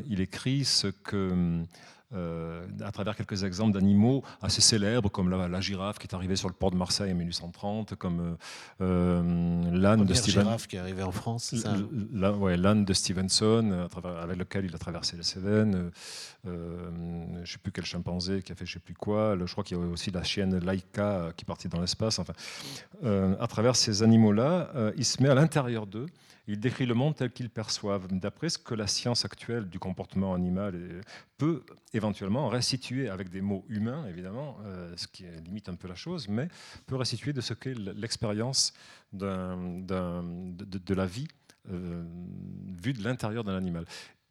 [0.08, 1.64] il écrit ce que
[2.14, 6.48] euh, à travers quelques exemples d'animaux assez célèbres, comme la, girafe qui est arrivée sur
[6.48, 8.34] le port de Marseille en 1830, comme euh,
[8.82, 10.42] euh, l'âne de Stevenson.
[10.42, 11.54] girafe qui est arrivée en France,
[12.12, 13.88] l'âne de Stevenson,
[14.22, 15.90] avec lequel il a traversé les Cévennes.
[16.44, 19.36] je ne sais plus quel chimpanzé qui a fait je ne sais plus quoi.
[19.44, 22.20] je crois qu'il y a aussi la chienne Laika qui est partie dans l'espace.
[22.20, 22.34] Enfin,
[23.02, 26.06] à travers ces animaux-là, il se met à l'intérieur d'eux
[26.46, 30.34] il décrit le monde tel qu'il perçoivent, d'après ce que la science actuelle du comportement
[30.34, 31.02] animal
[31.38, 35.94] peut éventuellement restituer avec des mots humains, évidemment, euh, ce qui limite un peu la
[35.94, 36.48] chose, mais
[36.86, 38.74] peut restituer de ce qu'est l'expérience
[39.12, 41.28] de, la vie
[41.70, 42.04] euh,
[42.82, 43.86] vue de l'intérieur d'un animal.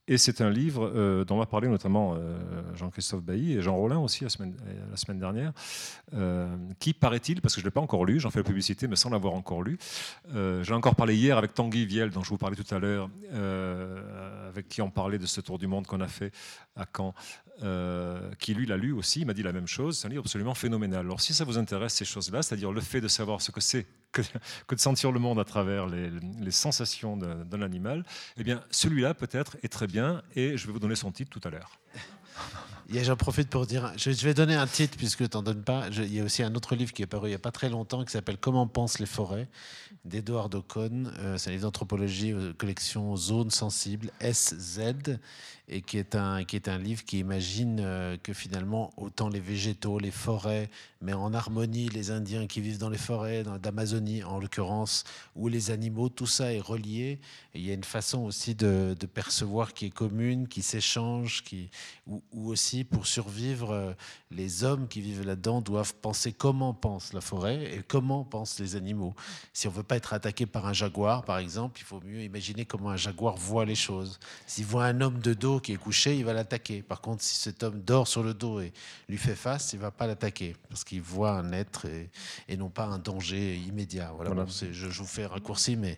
[0.09, 2.37] Et c'est un livre euh, dont m'a parlé notamment euh,
[2.75, 4.53] Jean-Christophe Bailly et Jean Rollin aussi la semaine,
[4.95, 5.53] semaine dernière,
[6.13, 8.89] euh, qui paraît-il, parce que je ne l'ai pas encore lu, j'en fais la publicité
[8.89, 9.77] mais sans l'avoir encore lu,
[10.61, 13.09] j'ai encore parlé hier avec Tanguy Viel dont je vous parlais tout à l'heure,
[14.49, 16.33] avec qui on parlait de ce tour du monde qu'on a fait
[16.75, 17.13] à Caen,
[18.39, 20.55] qui lui l'a lu aussi, il m'a dit la même chose, c'est un livre absolument
[20.55, 21.01] phénoménal.
[21.01, 23.85] Alors si ça vous intéresse ces choses-là, c'est-à-dire le fait de savoir ce que c'est
[24.13, 24.21] que,
[24.75, 26.11] de sentir le monde à travers les,
[26.51, 28.05] sensations d'un animal,
[28.37, 31.45] eh bien, celui-là peut-être est très bien et je vais vous donner son titre tout
[31.45, 31.79] à l'heure.
[32.89, 35.87] J'en profite pour dire, je, vais donner un titre puisque tu n'en donnes pas.
[35.89, 37.69] il y a aussi un autre livre qui est paru il n'y a pas très
[37.69, 39.49] longtemps qui s'appelle Comment pensent les forêts
[40.05, 41.05] d'Edouard Ocon.
[41.19, 44.79] Euh, c'est un livre d'anthropologie, euh, collection Zone Sensible, SZ.
[45.69, 49.39] Et qui est un, qui est un livre qui imagine euh, que finalement, autant les
[49.39, 50.69] végétaux, les forêts,
[51.01, 55.05] mais en harmonie, les Indiens qui vivent dans les forêts, d'Amazonie en l'occurrence,
[55.35, 57.19] ou les animaux, tout ça est relié.
[57.53, 61.69] Il y a une façon aussi de, percevoir qui est commune, qui s'échange, qui,
[62.07, 63.93] ou, aussi pour survivre, euh,
[64.31, 68.75] les hommes qui vivent là-dedans doivent penser comment pense la forêt et comment pensent les
[68.75, 69.13] animaux.
[69.53, 72.65] Si on veut pas être attaqué par un jaguar, par exemple, il faut mieux imaginer
[72.65, 74.19] comment un jaguar voit les choses.
[74.47, 76.83] S'il voit un homme de dos qui est couché, il va l'attaquer.
[76.83, 78.71] Par contre, si cet homme dort sur le dos et
[79.09, 81.87] lui fait face, il va pas l'attaquer parce qu'il voit un être
[82.47, 84.11] et, non pas un danger immédiat.
[84.15, 85.97] Voilà, je, vous fais un raccourci, mais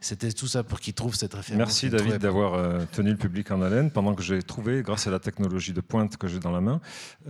[0.00, 1.58] c'était tout ça pour qu'il trouve cette référence.
[1.58, 5.10] Merci David d'avoir euh, tenu le public en haleine pendant que j'ai trouvé, grâce à
[5.10, 6.80] la technologie de pointe que j'ai dans la main,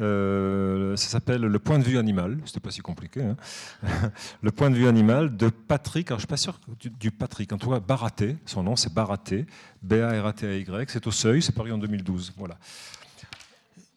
[0.01, 2.39] euh, ça s'appelle Le point de vue animal.
[2.45, 3.23] C'était pas si compliqué.
[3.23, 3.37] Hein.
[4.43, 6.09] le point de vue animal de Patrick.
[6.09, 7.53] Alors je suis pas sûr du, Patrick.
[7.53, 8.37] En tout cas, Baraté.
[8.45, 9.47] Son nom c'est Baraté.
[9.83, 10.91] B-A-R-A-T-A-Y.
[10.91, 11.43] C'est au Seuil.
[11.43, 12.35] C'est en 2012.
[12.37, 12.57] Voilà.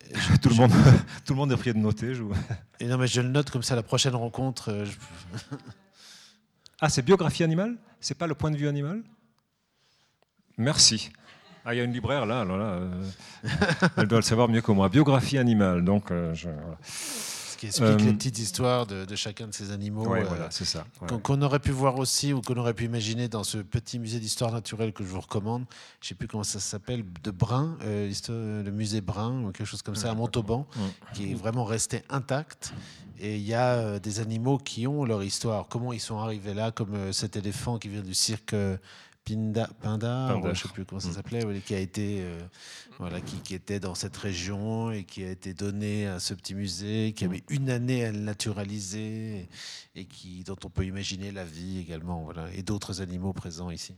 [0.41, 0.71] tout, le monde,
[1.25, 2.15] tout le monde est prié de noter.
[2.15, 2.23] Je...
[2.79, 4.69] Et non, mais je le note comme ça, la prochaine rencontre.
[4.69, 4.85] Euh,
[6.81, 7.77] ah, c'est biographie animale?
[7.99, 9.03] C'est pas le point de vue animal?
[10.57, 11.11] Merci.
[11.65, 13.03] Ah, il y a une libraire là, là, là euh,
[13.97, 14.89] elle doit le savoir mieux que moi.
[14.89, 16.77] Biographie animale, donc euh, je, voilà
[17.59, 20.03] qui explique les petites histoires de, chacun de ces animaux.
[20.03, 20.85] voilà, c'est ça.
[21.23, 24.51] Qu'on aurait pu voir aussi ou qu'on aurait pu imaginer dans ce petit musée d'histoire
[24.51, 25.65] naturelle que je vous recommande.
[25.99, 29.81] Je ne sais plus comment ça s'appelle, de Brun, le musée Brun ou quelque chose
[29.81, 30.65] comme ça à Montauban,
[31.13, 32.73] qui est vraiment resté intact.
[33.21, 35.67] Et il y a des animaux qui ont leur histoire.
[35.67, 38.55] Comment ils sont arrivés là, comme cet éléphant qui vient du cirque
[39.35, 41.13] Pinda, Pinda, je ne sais plus comment ça mm.
[41.13, 42.39] s'appelait, qui a été, euh,
[42.97, 47.13] voilà, qui, était dans cette région et qui a été donné à ce petit musée,
[47.15, 49.47] qui avait une année à le naturaliser
[49.95, 53.95] et qui, dont on peut imaginer la vie également, voilà, et d'autres animaux présents ici.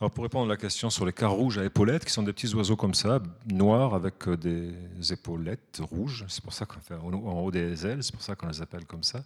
[0.00, 2.32] Alors pour répondre à la question sur les cars rouges à épaulettes, qui sont des
[2.32, 6.94] petits oiseaux comme ça, noirs avec euh, des épaulettes rouges, c'est pour ça qu'on fait
[6.94, 9.22] en haut des ailes, c'est pour ça qu'on les appelle comme ça.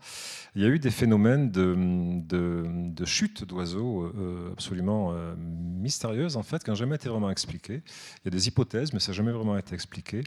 [0.55, 1.75] Il y a eu des phénomènes de,
[2.27, 7.83] de, chute d'oiseaux euh, absolument euh, mystérieuses en fait, qui n'ont jamais été vraiment expliquées.
[8.19, 10.23] Il y a des hypothèses, mais ça n'a jamais vraiment été expliqué.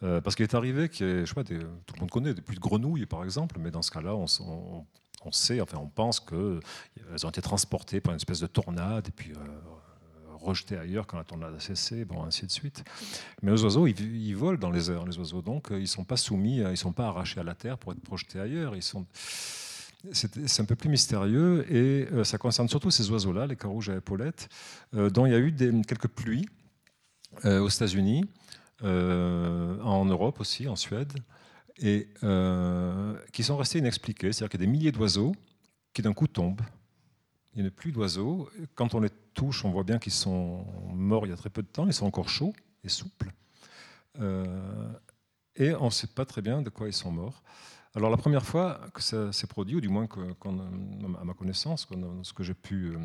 [0.00, 3.06] parce qu'il est arrivé que, je sais pas, tout le monde connaît des de grenouilles
[3.06, 4.86] par exemple, mais dans ce cas-là, on, on
[5.26, 9.10] on sait, enfin on pense qu'elles ont été transportées par une espèce de tornade et
[9.10, 12.84] puis euh, rejetées ailleurs quand la tornade a cessé, bon, ainsi de suite.
[13.42, 16.04] Mais les oiseaux, ils, volent dans les airs, les oiseaux, donc euh, ils ne sont
[16.04, 18.76] pas soumis, ils ne sont pas arrachés à la terre pour être projetés ailleurs.
[18.76, 19.06] Ils sont...
[20.12, 23.96] C'est un peu plus mystérieux et euh, ça concerne surtout ces oiseaux-là, les rouges à
[23.96, 24.50] épaulettes,
[24.92, 26.46] dont il y a eu des, quelques pluies
[27.42, 28.28] aux États-Unis,
[28.82, 31.12] en Europe aussi, en Suède
[31.78, 34.32] et euh, qui sont restés inexpliqués.
[34.32, 35.34] C'est-à-dire qu'il y a des milliers d'oiseaux
[35.92, 36.62] qui d'un coup tombent.
[37.54, 38.48] Il n'y a plus d'oiseaux.
[38.74, 41.62] Quand on les touche, on voit bien qu'ils sont morts il y a très peu
[41.62, 41.86] de temps.
[41.86, 43.30] Ils sont encore chauds et souples.
[44.20, 44.92] Euh,
[45.56, 47.42] et on ne sait pas très bien de quoi ils sont morts.
[47.96, 50.08] Alors la première fois que ça s'est produit, ou du moins
[51.20, 51.86] à ma connaissance,
[52.22, 52.98] ce que j'ai pu euh,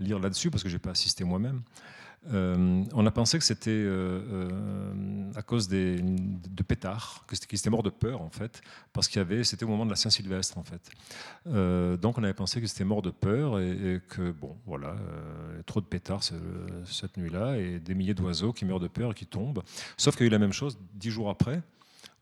[0.00, 1.62] lire là-dessus, parce que je n'ai pas assisté moi-même,
[2.32, 3.84] on a pensé que c'était
[5.36, 8.62] à cause des, de pétards, qu'ils étaient morts de peur en fait,
[8.92, 10.90] parce qu'il y avait, c'était au moment de la Saint-Sylvestre en fait.
[12.00, 14.96] donc on avait pensé que c'était mort de peur et, que bon, voilà,
[15.66, 16.22] trop de pétards
[16.84, 19.62] cette nuit-là et des milliers d'oiseaux qui meurent de peur et qui tombent.
[19.96, 21.62] Sauf qu'il y a eu la même chose dix jours après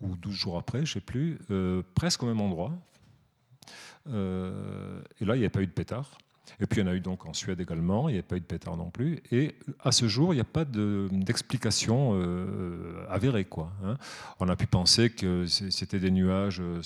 [0.01, 1.39] ou douze jours après, je ne sais plus,
[1.95, 2.73] presque au même endroit.
[4.07, 4.11] et
[5.25, 6.19] là, il n'y avait pas eu de pétards.
[6.61, 8.37] Et puis il y en a eu donc en Suède également, il n'y a pas
[8.37, 9.21] eu de pétard non plus.
[9.31, 13.45] Et à ce jour, il n'y a pas d'explication euh, avérée.
[13.45, 13.97] Quoi, hein.
[14.41, 16.81] On a pu penser que c'était des nuages, euh,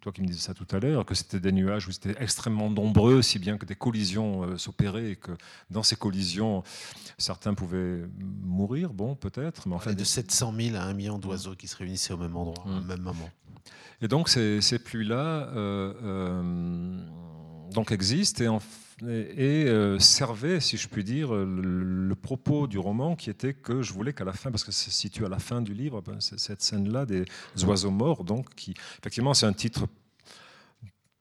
[0.00, 2.70] toi qui me disais ça tout à l'heure, que c'était des nuages où c'était extrêmement
[2.70, 5.32] nombreux, si bien que des collisions euh, s'opéraient et que
[5.70, 6.62] dans ces collisions,
[7.18, 9.68] certains pouvaient mourir, bon peut-être.
[9.68, 12.36] Mais en fait, de 700 000 à 1 million d'oiseaux qui se réunissaient au même
[12.36, 12.86] endroit, au mmh.
[12.86, 13.30] même moment.
[14.00, 15.48] Et donc ces, ces pluies-là
[17.72, 18.60] donc existent et en
[19.08, 23.92] et, euh, servait, si je puis dire, le, propos du roman qui était que je
[23.92, 26.20] voulais qu'à la fin, parce que ça se situe à la fin du livre, ben,
[26.20, 27.24] cette scène-là des
[27.64, 29.86] oiseaux morts, donc qui, effectivement, c'est un titre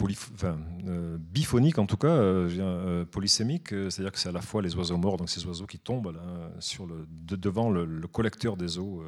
[0.04, 4.98] euh, biphonique en tout cas, euh, polysémique, c'est-à-dire que c'est à la fois les oiseaux
[4.98, 9.04] morts, donc ces oiseaux qui tombent le, devant le, collecteur des eaux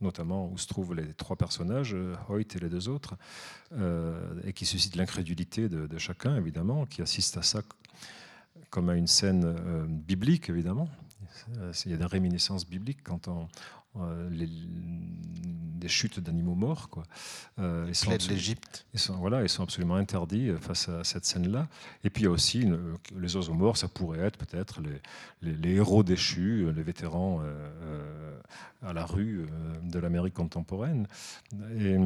[0.00, 1.96] notamment où se trouvent les trois personnages,
[2.28, 3.16] Hoyt et les deux autres,
[4.44, 7.62] et qui suscitent l'incrédulité de, de, chacun, évidemment, qui assiste à ça
[8.70, 10.88] comme à une scène euh, biblique, évidemment.
[11.84, 13.48] Il y a des réminiscences bibliques quand on,
[14.30, 14.48] les,
[15.78, 16.88] des chutes d'animaux morts.
[16.88, 17.04] Quoi.
[17.58, 18.86] Euh, ils sont de l'Égypte.
[18.92, 21.68] Ils sont, voilà, ils sont absolument interdits euh, face à cette scène-là.
[22.04, 22.68] Et puis il y a aussi
[23.16, 24.80] les oiseaux morts, ça pourrait être peut-être
[25.42, 27.40] les, les, héros déchus, euh, les vétérans
[28.82, 29.46] à la rue
[29.82, 31.06] de l'Amérique contemporaine.
[31.78, 31.96] Et,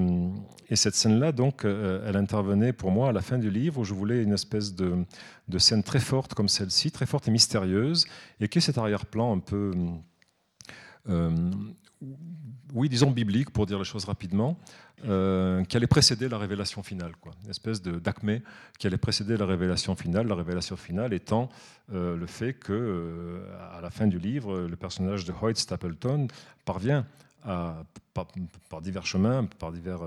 [0.69, 3.95] et cette scène-là, donc, elle intervenait pour moi à la fin du livre où je
[3.95, 5.05] voulais une espèce de,
[5.49, 8.07] de scène très forte comme celle-ci, très forte et mystérieuse,
[8.41, 9.73] et qui est cet arrière-plan un peu
[12.75, 14.59] oui, disons biblique, pour dire les choses rapidement,
[15.05, 17.13] euh, qui allait précéder la révélation finale.
[17.21, 17.33] Quoi.
[17.45, 18.43] Une espèce d'acmé
[18.79, 21.51] qui allait précéder la révélation finale, la révélation finale étant
[21.93, 26.29] euh, le fait que, euh, à la fin du livre, le personnage de Hoyt Stapleton
[26.65, 27.05] parvient,
[27.45, 27.83] à,
[28.15, 28.27] par,
[28.81, 30.01] divers chemins, par divers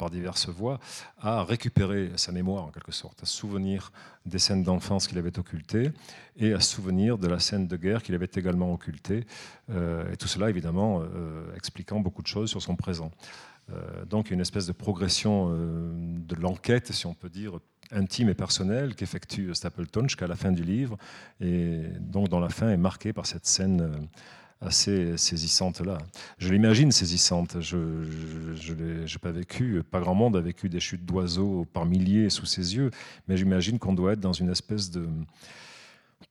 [0.00, 0.80] par diverses voies,
[1.20, 3.92] à récupérer sa mémoire en quelque sorte, à souvenir
[4.24, 5.90] des scènes d'enfance qu'il avait occultées
[6.38, 9.26] et à souvenir de la scène de guerre qu'il avait également occultée.
[9.68, 13.10] Euh, et tout cela évidemment euh, expliquant beaucoup de choses sur son présent.
[13.70, 17.58] Euh, donc une espèce de progression de l'enquête, si on peut dire,
[17.92, 20.96] intime et personnelle qu'effectue Stapleton jusqu'à la fin du livre,
[21.42, 24.08] et donc dont la fin est marquée par cette scène
[24.60, 25.98] assez saisissante là.
[26.38, 27.60] Je l'imagine saisissante.
[27.60, 32.46] Je n'ai pas vécu, pas grand monde a vécu des chutes d'oiseaux par milliers sous
[32.46, 32.90] ses yeux,
[33.28, 35.08] mais j'imagine qu'on doit être dans une espèce de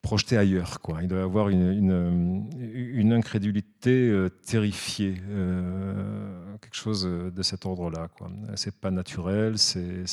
[0.01, 0.79] projeté ailleurs.
[0.81, 1.01] Quoi.
[1.01, 8.07] Il doit y avoir une, une, incrédulité euh, terrifiée, euh, quelque chose de cet ordre-là.
[8.55, 10.03] C'est pas naturel, c'est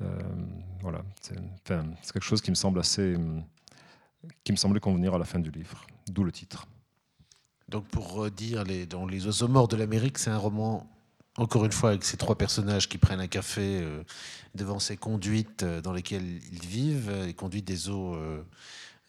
[0.00, 0.06] euh,
[0.80, 1.34] voilà, c'est
[2.12, 3.16] quelque chose qui me semble assez
[4.44, 6.66] qui me semblait convenir à la fin du livre, d'où le titre.
[7.68, 10.86] Donc pour redire, les, dans Les oiseaux morts de l'Amérique, c'est un roman,
[11.36, 14.02] encore une fois, avec ces trois personnages qui prennent un café euh,
[14.54, 18.42] devant ces conduites euh, dans lesquelles ils vivent, les conduites des eaux euh,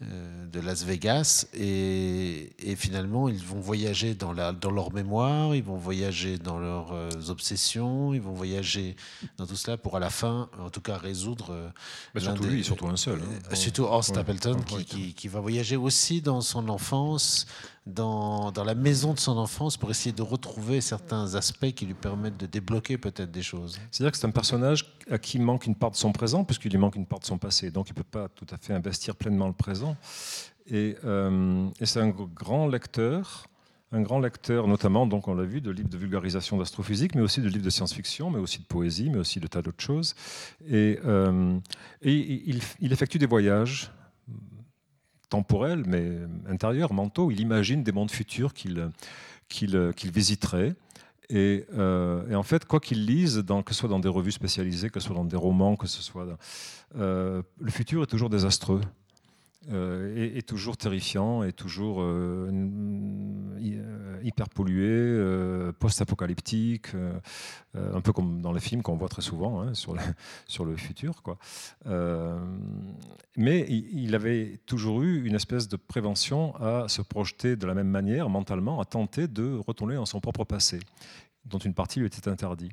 [0.02, 5.76] de Las Vegas et, finalement ils vont voyager dans, la, dans leur mémoire, ils vont
[5.76, 8.96] voyager dans leurs euh, obsessions, ils vont voyager
[9.38, 11.48] dans tout cela pour à la fin, en tout cas résoudre.
[11.52, 11.70] Euh,
[12.16, 13.20] Mais surtout lui, surtout un seul.
[13.20, 13.56] Hein.
[13.56, 17.46] Surtout Horst Stapleton qui, qui, va voyager aussi dans son enfance,
[17.86, 22.38] dans, la maison de son enfance pour essayer de retrouver certains aspects qui lui permettent
[22.38, 23.80] de débloquer peut-être des choses.
[23.92, 26.78] C'est-à-dire que c'est un personnage à qui manque une part de son présent, puisqu'il lui
[26.78, 27.72] manque une part de son passé.
[27.72, 29.96] Donc il ne peut pas tout à fait investir pleinement le présent.
[30.68, 33.48] Et, euh, c'est un grand lecteur,
[33.92, 37.42] un grand lecteur notamment, donc on l'a vu, de livres de vulgarisation d'astrophysique, mais aussi
[37.42, 40.16] de livres de science-fiction, mais aussi de poésie, mais aussi de tas d'autres choses.
[40.70, 41.58] Et, euh,
[42.04, 42.62] il,
[42.92, 43.92] effectue des voyages
[45.30, 46.18] temporels, mais
[46.50, 47.32] intérieurs, mentaux.
[47.32, 48.90] Il imagine des mondes futurs qu'il
[49.50, 50.76] qu'il visiterait.
[51.32, 54.90] Euh, et, en fait, quoi qu'il lise, dans, que ce soit dans des revues spécialisées,
[54.90, 56.28] que ce soit dans des romans, que ce soit...
[56.98, 58.82] Euh, le futur est toujours désastreux.
[59.68, 66.88] Euh, est, toujours terrifiant, est toujours euh, euh, hyper pollué, post-apocalyptique,
[67.76, 69.94] un peu comme dans les films qu'on voit très souvent hein, sur,
[70.66, 71.22] le, futur.
[73.36, 77.90] Mais il, avait toujours eu une espèce de prévention à se projeter de la même
[77.90, 80.80] manière, mentalement, à tenter de retourner dans son propre passé,
[81.44, 82.72] dont une partie lui était interdite.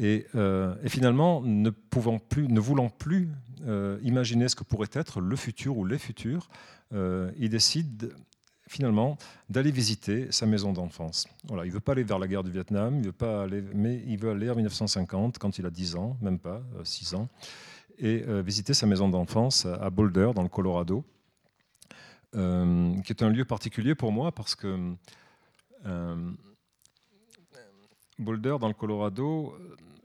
[0.00, 3.28] Euh, et, finalement, ne, pouvant plus, ne voulant plus
[3.66, 6.48] euh, imaginer ce que pourrait être le futur ou les futurs,
[6.92, 8.14] euh, il décide
[8.68, 9.18] finalement
[9.50, 11.26] d'aller visiter sa maison d'enfance.
[11.44, 13.62] Voilà, il ne veut pas aller vers la guerre du Vietnam, il veut pas aller,
[13.74, 17.28] mais il veut aller en 1950, quand il a 10 ans, même pas, 6 ans,
[17.98, 21.04] et visiter sa maison d'enfance à Boulder, dans le Colorado,
[22.32, 24.94] qui est un lieu particulier pour moi parce que
[28.22, 29.54] Boulder, dans le Colorado,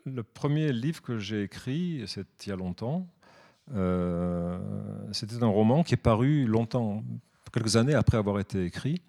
[0.06, 3.08] le premier livre que j'ai écrit, c'est il y a longtemps.
[3.74, 4.58] Euh,
[5.12, 7.04] c'était un roman qui est paru longtemps,
[7.52, 9.02] quelques années après avoir été écrit,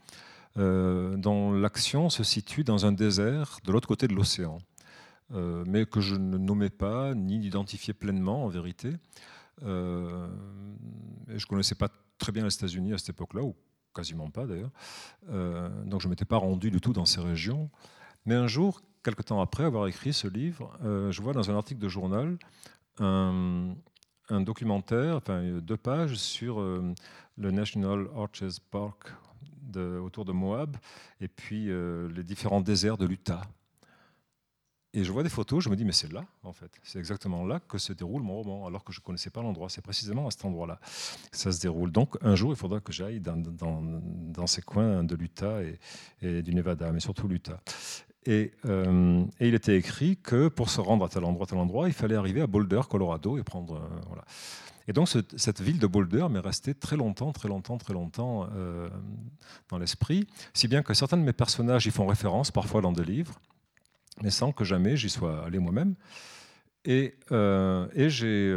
[0.56, 4.58] euh, dont l'action se situe dans un désert de l'autre côté de l'océan,
[5.32, 8.92] euh, mais que je ne nommais pas ni n'identifiais pleinement en vérité.
[9.62, 11.88] je ne connaissais pas
[12.18, 13.54] très bien les États-Unis à cette époque-là, ou
[13.94, 14.70] quasiment pas d'ailleurs.
[15.86, 17.70] donc je ne m'étais pas rendu du tout dans ces régions.
[18.26, 21.56] Mais un jour, quelque temps après avoir écrit ce livre, euh, je vois dans un
[21.56, 22.38] article de journal
[23.00, 23.74] un,
[24.30, 26.92] documentaire, enfin deux pages sur euh,
[27.36, 29.12] le National Arches Park
[29.76, 30.76] autour de Moab
[31.20, 33.42] et puis euh, les différents déserts de l'Utah.
[34.94, 36.72] Et je vois des photos, je me dis, mais c'est là, en fait.
[36.82, 39.68] C'est exactement là que se déroule mon roman, alors que je ne connaissais pas l'endroit.
[39.68, 40.80] C'est précisément à cet endroit-là
[41.30, 41.92] que ça se déroule.
[41.92, 45.78] Donc, un jour, il faudra que j'aille dans, dans, ces coins de l'Utah et,
[46.22, 47.60] et, du Nevada, mais surtout l'Utah.
[48.28, 51.94] Euh, et, il était écrit que pour se rendre à tel endroit, tel endroit, il
[51.94, 53.76] fallait arriver à Boulder, Colorado, et prendre.
[53.76, 54.20] Euh.
[54.86, 58.88] Et donc cette ville de Boulder m'est restée très longtemps, très longtemps, très longtemps euh,
[59.68, 63.04] dans l'esprit, si bien que certains de mes personnages y font référence parfois dans des
[63.04, 63.38] livres,
[64.22, 65.94] mais sans que jamais j'y sois allé moi-même.
[66.86, 67.16] Et,
[68.08, 68.54] j'ai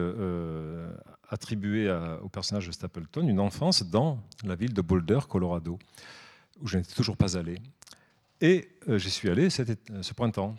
[1.27, 1.91] attribué
[2.23, 5.79] au personnage de Stapleton une enfance dans la ville de Boulder, Colorado,
[6.61, 7.57] où je n'étais toujours pas allé.
[8.41, 10.55] Et j'y suis allé ce printemps,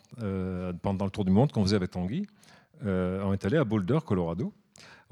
[0.83, 2.27] pendant le tour du monde qu'on faisait avec Tanguy.
[2.83, 4.53] on est allé à Boulder, Colorado.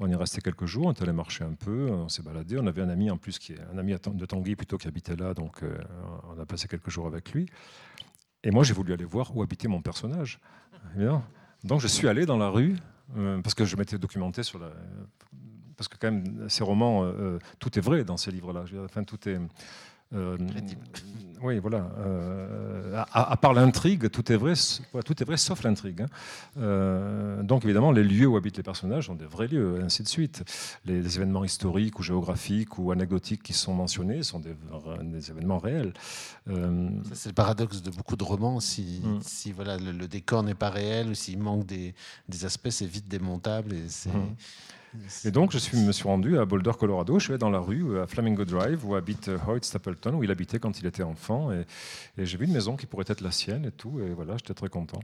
[0.03, 2.57] On y est resté quelques jours, on est allé marcher un peu, on s'est baladé.
[2.57, 5.15] On avait un ami en plus qui est un ami de Tanguy plutôt qui habitait
[5.15, 5.77] là, donc euh,
[6.35, 7.45] on a passé quelques jours avec lui.
[8.43, 10.39] Et moi, j'ai voulu aller voir où habitait mon personnage.
[11.63, 12.77] Donc je suis allé dans la rue
[13.15, 14.71] euh, parce que je m'étais documenté sur la.
[15.77, 18.63] Parce que quand même, ces romans, euh, tout est vrai dans ces livres-là.
[18.83, 19.39] Enfin, tout est.
[20.13, 20.37] Euh,
[21.41, 21.89] oui, voilà.
[21.97, 24.53] Euh, à, part l'intrigue, tout est vrai,
[25.05, 26.01] tout est vrai sauf l'intrigue.
[26.01, 26.07] Hein.
[26.59, 30.03] Euh, donc évidemment, les lieux où habitent les personnages sont des vrais lieux, et ainsi
[30.03, 30.43] de suite.
[30.85, 35.93] Les, événements historiques ou géographiques ou anecdotiques qui sont mentionnés sont des, événements réels.
[37.13, 38.59] c'est le paradoxe de beaucoup de romans.
[38.59, 39.19] Si, mm.
[39.21, 41.95] si voilà, le, décor n'est pas réel ou s'il manque des,
[42.29, 43.73] des aspects, c'est vite démontable.
[43.73, 44.13] Et c'est.
[44.13, 44.35] Mm.
[45.25, 47.17] Et donc, je suis, me suis rendu à Boulder, Colorado.
[47.19, 50.23] Je suis allé dans la rue, à Flamingo Drive, où habite euh, Hoyt Stapleton, où
[50.23, 51.51] il habitait quand il était enfant.
[51.51, 51.65] Et,
[52.17, 53.99] j'ai vu une maison qui pourrait être la sienne et tout.
[53.99, 54.99] Et voilà, j'étais très content.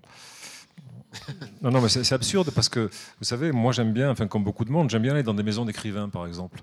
[1.61, 4.65] Non, non, mais c'est absurde parce que, vous savez, moi j'aime bien, enfin comme beaucoup
[4.65, 6.59] de monde, j'aime bien aller dans des maisons d'écrivains, par exemple.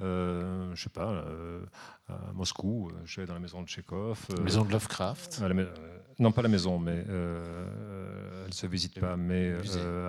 [0.00, 1.64] Euh, je sais pas, euh,
[2.08, 4.26] à Moscou, euh, je allé dans la maison de Tchekhov.
[4.42, 5.40] maison de Lovecraft
[6.18, 9.52] Non, pas la maison, mais elle ne se visite pas, mais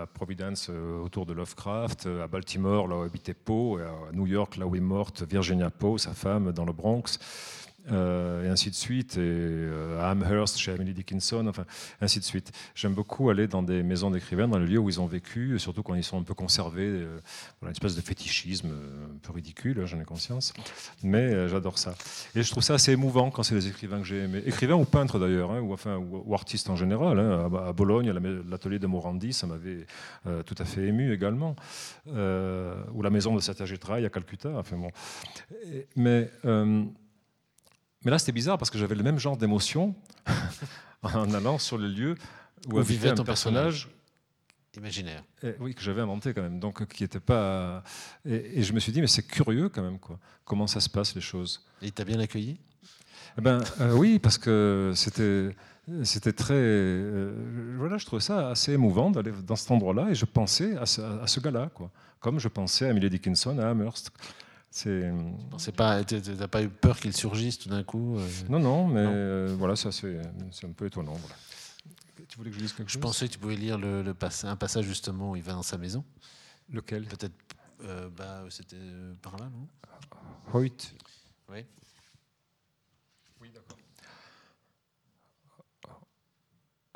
[0.01, 4.65] à Providence, autour de Lovecraft, à Baltimore, là où habitait Poe, à New York, là
[4.65, 7.19] où est morte Virginia Poe, sa femme, dans le Bronx.
[7.91, 11.65] Euh, et ainsi de suite, et euh, à Amherst chez Emily Dickinson, enfin,
[11.99, 12.51] ainsi de suite.
[12.75, 15.83] J'aime beaucoup aller dans des maisons d'écrivains, dans les lieux où ils ont vécu, surtout
[15.83, 17.19] quand ils sont un peu conservés, euh,
[17.61, 20.53] une espèce de fétichisme un peu ridicule, hein, j'en ai conscience,
[21.03, 21.95] mais j'adore ça.
[22.35, 24.85] Et je trouve ça assez émouvant quand c'est des écrivains que j'ai aimés, écrivains ou
[24.85, 27.19] peintres d'ailleurs, hein, ou, enfin, ou, artistes en général.
[27.19, 27.49] Hein.
[27.67, 28.13] À, Bologne,
[28.49, 29.85] l'atelier de Morandi, ça m'avait
[30.45, 31.55] tout à fait ému également,
[32.07, 34.91] ou la maison de Satyajitra à Calcutta, enfin bon.
[35.95, 36.29] mais
[38.03, 39.95] mais là, c'était bizarre parce que j'avais le même genre d'émotion
[41.03, 42.15] en allant sur le lieu
[42.69, 43.89] où, vivait un personnage,
[44.77, 45.23] imaginaire.
[45.59, 46.59] oui, que j'avais inventé quand même.
[46.59, 47.83] Donc, qui était pas.
[48.25, 50.19] Et, je me suis dit, mais c'est curieux quand même, quoi.
[50.45, 51.65] Comment ça se passe les choses?
[51.81, 52.59] Et il t'a bien accueilli?
[53.37, 55.55] Eh ben, euh, oui, parce que c'était.
[56.03, 56.53] C'était très.
[56.55, 60.85] Euh, voilà, je trouvais ça assez émouvant d'aller dans cet endroit-là et je pensais à
[60.85, 61.91] ce, à ce gars-là, quoi.
[62.21, 64.09] Comme je pensais à Emily Dickinson, à Amherst.
[64.73, 69.05] C'est pas, t'as pas eu peur qu'il surgisse tout d'un coup euh Non, non, mais
[69.05, 70.19] euh, voilà, ça c'est
[70.63, 71.15] un peu étonnant.
[72.27, 72.93] Tu voulais que je dise quelque chose?
[72.93, 75.77] Je pensais que tu pouvais lire le, un passage justement où il va dans sa
[75.77, 76.03] maison.
[76.69, 77.05] Lequel?
[77.05, 77.35] Peut-être,
[77.83, 78.77] euh, bah, c'était
[79.21, 79.67] par là, non?
[80.51, 80.95] Hoyt.
[81.49, 81.65] Oui.
[83.41, 83.77] Oui, d'accord.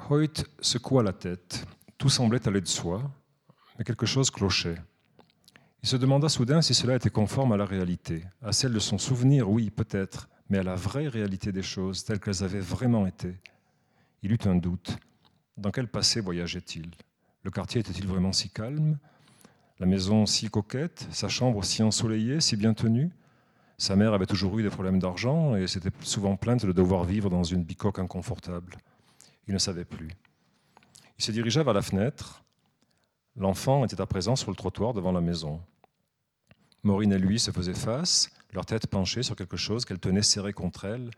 [0.10, 1.64] Hoyt secoua la tête.
[2.00, 3.04] Tout semblait aller de soi,
[3.78, 4.82] mais quelque chose clochait.
[5.88, 8.98] Il se demanda soudain si cela était conforme à la réalité, à celle de son
[8.98, 13.38] souvenir, oui, peut-être, mais à la vraie réalité des choses, telles qu'elles avaient vraiment été.
[14.22, 14.98] Il eut un doute.
[15.56, 16.92] Dans quel passé voyageait-il?
[17.44, 18.98] Le quartier était-il vraiment si calme?
[19.80, 21.08] La maison si coquette?
[21.10, 23.10] Sa chambre si ensoleillée, si bien tenue?
[23.78, 27.30] Sa mère avait toujours eu des problèmes d'argent et s'était souvent plainte de devoir vivre
[27.30, 28.76] dans une bicoque inconfortable.
[29.48, 30.10] Il ne savait plus.
[31.18, 32.44] Il se dirigea vers la fenêtre.
[33.38, 35.62] L'enfant était à présent sur le trottoir devant la maison.
[36.88, 40.54] Maureen et lui se faisaient face, leur tête penchée sur quelque chose qu'elle tenait serrée
[40.54, 41.12] contre elle.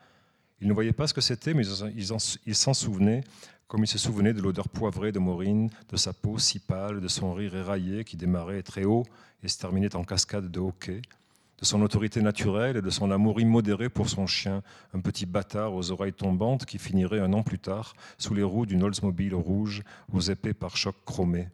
[0.62, 1.64] Ils ne voyaient pas ce que c'était, mais
[1.96, 3.24] ils s'en souvenaient,
[3.68, 7.08] comme ils se souvenaient de l'odeur poivrée de Maureen, de sa peau si pâle, de
[7.08, 9.06] son rire éraillé qui démarrait très haut
[9.44, 11.04] et se terminait en cascade de hoquet,
[11.60, 14.64] de son autorité naturelle et de son amour immodéré pour son chien,
[14.96, 18.66] un petit bâtard aux oreilles tombantes qui finirait un an plus tard sous les roues
[18.66, 21.48] d'une Oldsmobile rouge aux épais par choc chromés.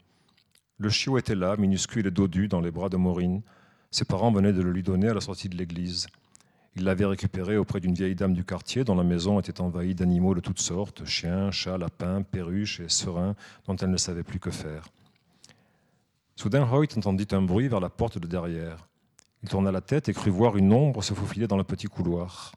[0.77, 3.41] Le chiot était là, minuscule et dodu, dans les bras de Maureen.
[3.95, 6.07] Ses parents venaient de le lui donner à la sortie de l'église.
[6.75, 10.35] Il l'avait récupéré auprès d'une vieille dame du quartier dont la maison était envahie d'animaux
[10.35, 14.51] de toutes sortes, chiens, chats, lapins, perruches et serins, dont elle ne savait plus que
[14.51, 14.89] faire.
[16.35, 18.85] Soudain, Hoyt entendit un bruit vers la porte de derrière.
[19.43, 22.51] Il tourna la tête et crut voir une ombre se faufiler dans le petit couloir.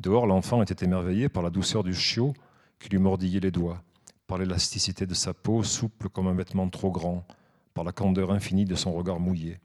[0.00, 2.34] Dehors, l'enfant était émerveillé par la douceur du chiot
[2.78, 3.82] qui lui mordillait les doigts,
[4.26, 7.26] par l'élasticité de sa peau souple comme un vêtement trop grand,
[7.72, 9.60] par la candeur infinie de son regard mouillé.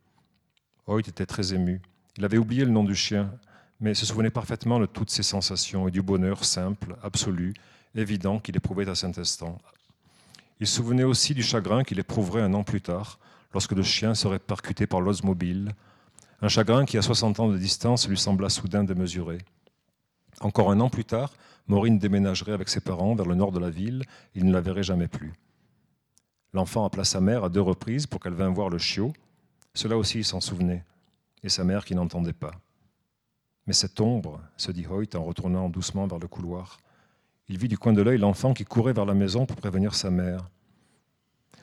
[0.87, 1.81] Hoyt était très ému.
[2.17, 3.31] Il avait oublié le nom du chien,
[3.79, 7.53] mais se souvenait parfaitement de toutes ses sensations et du bonheur simple, absolu,
[7.95, 9.57] évident qu'il éprouvait à cet instant.
[10.59, 13.19] Il se souvenait aussi du chagrin qu'il éprouverait un an plus tard,
[13.53, 15.71] lorsque le chien serait percuté par l'osmobile,
[16.41, 19.37] un chagrin qui, à 60 ans de distance, lui sembla soudain démesuré.
[20.41, 21.33] Encore un an plus tard,
[21.67, 24.03] Maureen déménagerait avec ses parents vers le nord de la ville,
[24.35, 25.33] il ne la verrait jamais plus.
[26.53, 29.13] L'enfant appela sa mère à deux reprises pour qu'elle vînt voir le chiot.
[29.75, 30.83] Cela aussi, il s'en souvenait,
[31.43, 32.53] et sa mère qui n'entendait pas.
[33.65, 36.79] Mais cette ombre, se dit Hoyt en retournant doucement vers le couloir.
[37.47, 40.11] Il vit du coin de l'œil l'enfant qui courait vers la maison pour prévenir sa
[40.11, 40.49] mère.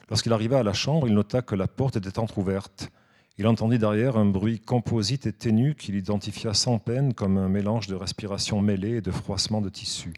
[0.09, 2.91] Lorsqu'il arriva à la chambre, il nota que la porte était entr'ouverte.
[3.37, 7.87] Il entendit derrière un bruit composite et ténu qu'il identifia sans peine comme un mélange
[7.87, 10.13] de respiration mêlée et de froissement de tissu.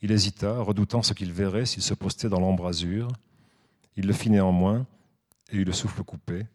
[0.00, 3.08] Il hésita, redoutant ce qu'il verrait s'il se postait dans l'embrasure.
[3.96, 4.86] Il le fit néanmoins
[5.50, 6.46] et eut le souffle coupé.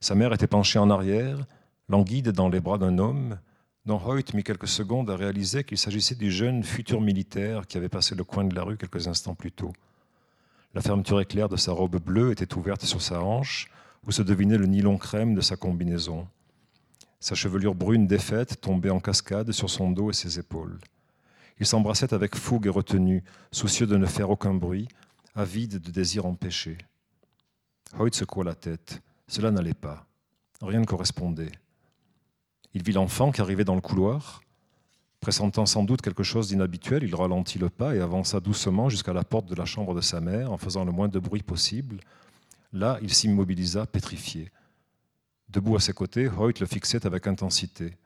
[0.00, 1.46] Sa mère était penchée en arrière,
[1.88, 3.38] languide dans les bras d'un homme,
[3.84, 7.90] dont Hoyt mit quelques secondes à réaliser qu'il s'agissait du jeune futur militaire qui avait
[7.90, 9.72] passé le coin de la rue quelques instants plus tôt.
[10.72, 13.70] La fermeture éclair de sa robe bleue était ouverte sur sa hanche,
[14.06, 16.26] où se devinait le nylon crème de sa combinaison.
[17.18, 20.78] Sa chevelure brune défaite tombait en cascade sur son dos et ses épaules.
[21.58, 23.22] Il s'embrassait avec fougue et retenue,
[23.52, 24.88] soucieux de ne faire aucun bruit,
[25.34, 26.78] avide de désir empêché.
[27.98, 29.02] Hoyt secoua la tête.
[29.30, 30.08] Cela n'allait pas.
[30.60, 31.52] Rien ne correspondait.
[32.74, 34.40] Il vit l'enfant qui arrivait dans le couloir.
[35.20, 39.22] Pressentant sans doute quelque chose d'inhabituel, il ralentit le pas et avança doucement jusqu'à la
[39.22, 42.00] porte de la chambre de sa mère en faisant le moins de bruit possible.
[42.72, 44.50] Là, il s'immobilisa, pétrifié.
[45.48, 47.96] Debout à ses côtés, Hoyt le fixait avec intensité.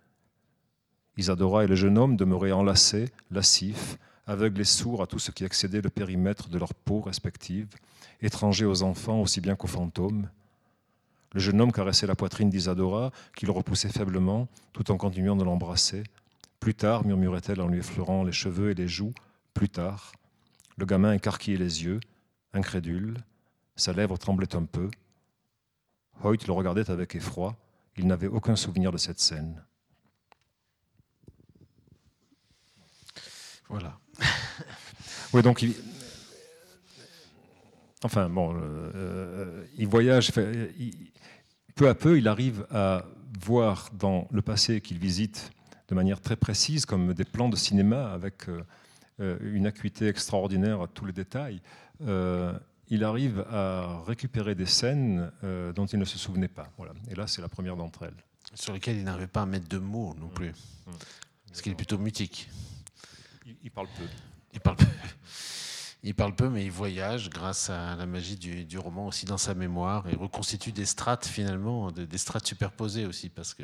[1.16, 3.96] Isadora et le jeune homme demeuraient enlacés, lascifs,
[4.26, 7.74] aveugles et sourds à tout ce qui excédait le périmètre de leurs peaux respectives,
[8.20, 10.28] étrangers aux enfants aussi bien qu'aux fantômes.
[11.35, 15.43] Le jeune homme caressait la poitrine d'Isadora, qui le repoussait faiblement, tout en continuant de
[15.43, 16.05] l'embrasser.
[16.61, 19.12] Plus tard, murmurait-elle en lui effleurant les cheveux et les joues,
[19.52, 20.12] plus tard.
[20.77, 21.98] Le gamin écarquillait les yeux,
[22.52, 23.16] incrédule.
[23.74, 24.90] Sa lèvre tremblait un peu.
[26.23, 27.56] Hoyt le regardait avec effroi.
[27.97, 29.62] Il n'avait aucun souvenir de cette scène.
[33.69, 33.98] Voilà.
[35.32, 35.74] oui, donc il...
[38.05, 40.31] Enfin, bon, euh, il voyage.
[41.74, 43.06] peu à peu, il arrive à
[43.43, 45.51] voir dans le passé qu'il visite
[45.89, 48.62] de manière très précise, comme des plans de cinéma avec euh,
[49.20, 51.62] euh, une acuité extraordinaire à tous les détails.
[52.90, 55.32] il arrive à récupérer des scènes
[55.74, 56.68] dont il ne se souvenait pas.
[56.76, 56.93] Voilà.
[57.10, 58.22] Et là, c'est la première d'entre elles.
[58.52, 60.51] Sur lesquelles il n'arrivait pas à mettre de mots non plus.
[60.51, 60.90] Mmh.
[60.90, 60.94] Mmh.
[61.47, 62.51] Parce qu'il est plutôt mutique.
[63.62, 64.05] Il, parle peu.
[64.52, 64.86] Il parle peu.
[66.06, 69.55] Il parle peu, mais il voyage grâce à la magie du, roman aussi dans sa
[69.55, 73.62] mémoire et reconstitue des strates finalement, des strates superposées aussi, parce que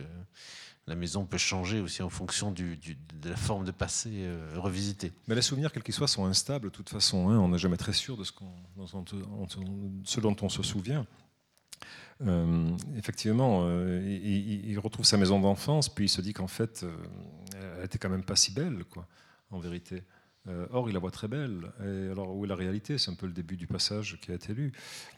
[0.87, 2.79] la maison peut changer aussi en fonction de
[3.25, 5.13] la forme de passé euh, revisité.
[5.29, 7.29] Mais les souvenirs, quels qu'ils soient, sont instables de toute façon.
[7.29, 7.39] Hein.
[7.39, 11.07] on n'est jamais très sûr de ce, dont on se souvient.
[12.23, 16.87] Euh, effectivement, euh, il, retrouve sa maison d'enfance, puis il se dit qu'en fait,
[17.55, 19.07] elle était quand même pas si belle, quoi
[19.51, 20.05] en vérité.
[20.49, 21.71] Euh, or, il la voit très belle.
[21.81, 22.99] Alors, où est la réalité?
[22.99, 24.73] C'est un peu le début du passage qui a été lu.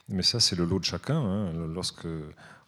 [0.09, 1.19] Mais ça, c'est le lot de chacun.
[1.19, 1.53] Hein.
[1.73, 2.09] Lorsque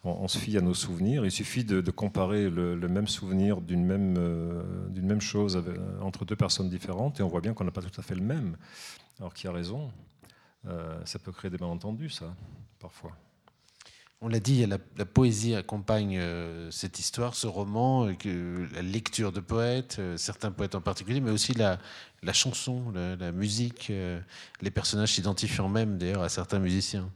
[0.03, 4.15] on, se fie à nos souvenirs, il suffit de, comparer le, même souvenir d'une même,
[4.17, 4.63] euh,
[4.95, 5.61] même chose
[6.01, 8.21] entre deux personnes différentes, et on voit bien qu'on n'a pas tout à fait le
[8.21, 8.57] même.
[9.19, 9.91] Alors, qui a raison?
[10.67, 12.35] Euh, Ça peut créer des malentendus, ça,
[12.79, 13.11] parfois.
[14.21, 19.97] On l'a dit, la, poésie accompagne euh, cette histoire, ce roman, la lecture de poètes,
[19.99, 21.77] euh, certains poètes en particulier, mais aussi la,
[22.33, 23.89] chanson, la, musique.
[23.89, 24.19] Euh,
[24.61, 27.09] les personnages s'identifient même d'ailleurs à certains musiciens.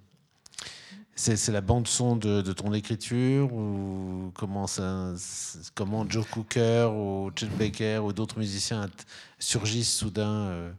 [1.16, 4.66] C'est la bande son de, ton écriture ou comment,
[6.08, 8.88] Joe Cooker ou Chet Baker ou d'autres musiciens
[9.38, 10.72] surgissent soudain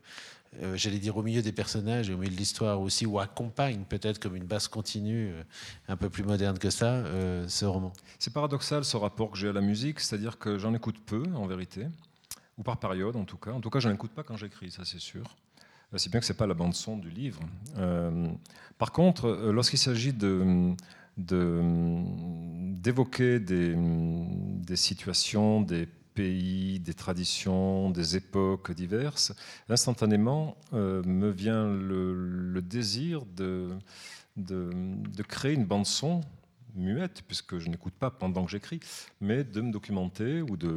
[0.58, 3.84] euh, j'allais dire au milieu des personnages et au milieu de l'histoire aussi, ou accompagne
[3.88, 5.42] peut-être comme une base continue euh,
[5.86, 7.92] un peu plus moderne que ça, euh, ce roman?
[8.18, 11.46] C'est paradoxal ce rapport que j'ai à la musique, c'est-à-dire que j'en écoute peu en
[11.46, 11.86] vérité,
[12.60, 13.50] ou par période en tout cas.
[13.50, 15.36] En tout cas, je n'en écoute pas quand j'écris, ça c'est sûr.
[15.96, 17.40] Si bien que ce n'est pas la bande-son du livre.
[18.78, 20.12] par contre, lorsqu'il s'agit
[22.76, 25.88] d'évoquer des, des situations, des
[26.20, 29.32] des traditions, des époques diverses,
[29.68, 33.70] instantanément euh, me vient le, désir de,
[34.36, 36.20] de, créer une bande-son
[36.80, 38.80] muette, puisque je n'écoute pas pendant que j'écris,
[39.20, 40.74] mais de me documenter ou, de,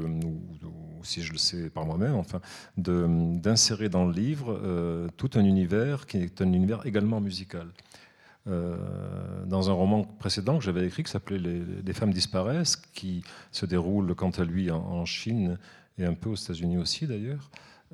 [1.04, 2.42] si je le sais par moi-même, enfin,
[2.78, 7.68] d'insérer dans le livre euh, tout un univers qui est un univers également musical.
[8.46, 8.76] Euh,
[9.46, 14.16] dans un roman précédent que j'avais écrit qui s'appelait les, femmes disparaissent, qui se déroule
[14.16, 15.58] quant à lui en, Chine
[15.98, 17.50] et un peu aux États-Unis aussi d'ailleurs.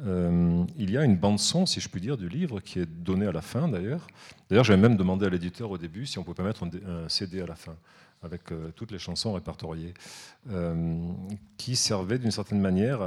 [0.06, 3.32] Il y a une bande-son, si je puis dire, du livre qui est donnée à
[3.32, 4.08] la fin d'ailleurs.
[4.50, 7.42] D'ailleurs, j'avais même demandé à l'éditeur au début si on pouvait pas mettre un CD
[7.42, 7.76] à la fin
[8.24, 8.42] avec
[8.76, 9.94] toutes les chansons répertoriées,
[11.58, 13.02] qui servaient d'une certaine manière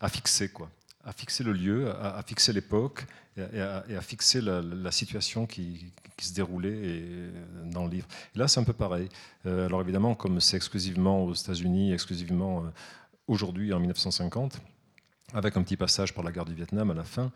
[0.00, 0.70] à, fixer quoi
[1.04, 3.06] à fixer le lieu, à, fixer l'époque
[3.36, 7.30] et, à fixer la, situation qui, se déroulait
[7.64, 8.06] dans le livre.
[8.34, 9.08] Là, c'est un peu pareil.
[9.46, 12.68] Euh, alors évidemment, comme c'est exclusivement aux États-Unis, exclusivement euh,
[13.26, 14.60] aujourd'hui, en 1950,
[15.34, 17.32] avec un petit passage par la guerre du Vietnam à la fin,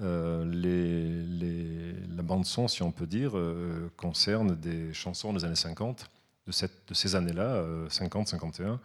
[0.00, 3.32] euh, les, la bande-son, si on peut dire,
[3.96, 6.10] concerne des chansons des années 50,
[6.46, 6.52] de,
[6.88, 8.78] de ces années-là, 50-51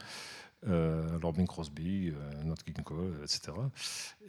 [0.68, 3.54] euh, Robin Crosby, euh, Nat King Cole, etc.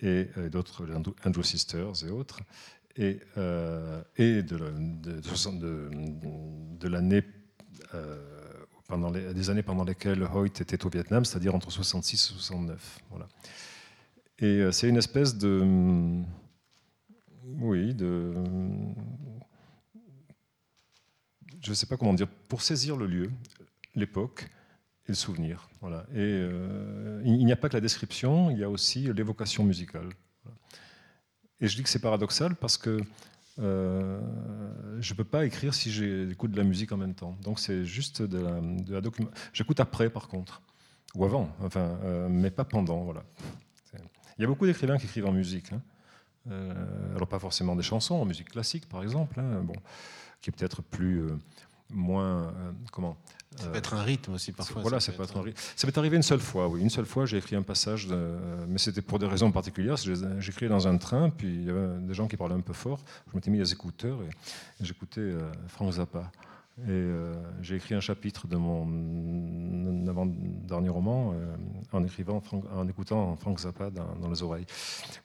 [0.02, 0.86] Et, d'autres,
[1.24, 2.40] Andrew Sisters et autres.
[2.96, 5.20] Et, euh, et de, de,
[9.10, 13.00] les, des années pendant lesquelles Hoyt était au Vietnam, c'est-à-dire entre 66 et 69.
[13.10, 13.28] Voilà.
[14.40, 16.22] Et c'est une espèce de.
[17.60, 18.34] Oui, de.
[21.60, 22.28] Je ne sais pas comment dire.
[22.48, 23.30] Pour saisir le lieu,
[23.94, 24.48] l'époque,
[25.08, 25.68] et le souvenir.
[25.80, 26.04] Voilà.
[26.12, 30.10] Et euh, il n'y a pas que la description, il y a aussi l'évocation musicale.
[31.60, 33.00] Et je dis que c'est paradoxal parce que
[33.58, 34.20] euh,
[35.00, 37.36] je ne peux pas écrire si j'écoute de la musique en même temps.
[37.42, 39.30] Donc c'est juste de la, de document.
[39.52, 40.62] J'écoute après par contre,
[41.14, 43.02] ou avant, enfin, euh, mais pas pendant.
[43.02, 43.24] Voilà.
[44.38, 45.72] Il y a beaucoup d'écrivains qui écrivent en musique.
[45.72, 45.80] Hein.
[47.14, 49.74] alors pas forcément des chansons, en musique classique par exemple, hein, bon,
[50.40, 51.22] qui est peut-être plus
[51.90, 52.52] moins
[52.92, 53.16] comment
[53.56, 54.82] ça peut être un rythme aussi parfois.
[54.82, 55.60] Voilà, ça, peut être, un rythme.
[55.74, 56.80] Ça m'est arrivé une seule fois, oui.
[56.80, 58.08] Une seule fois, j'ai écrit un passage,
[58.68, 59.96] mais c'était pour des raisons particulières.
[59.96, 63.00] J'écrivais dans un train, puis il y avait des gens qui parlaient un peu fort.
[63.30, 64.28] Je m'étais mis les écouteurs et,
[64.80, 66.30] j'écoutais euh, Frank Zappa.
[66.84, 71.56] Et euh, j'ai écrit un chapitre de mon avant-dernier roman euh,
[71.92, 72.42] en, écrivant,
[72.72, 74.66] en écoutant Frank Zappa dans, les oreilles.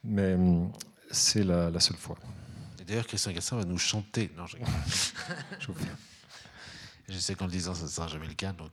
[0.03, 0.71] Mais hum,
[1.11, 2.17] c'est la, seule fois.
[2.81, 4.31] Et d'ailleurs, Christian Gassin va nous chanter.
[4.35, 4.57] Non, je...
[5.59, 5.67] je
[7.09, 8.53] je sais qu'en le disant, ça ne sera jamais le cas.
[8.53, 8.71] Donc,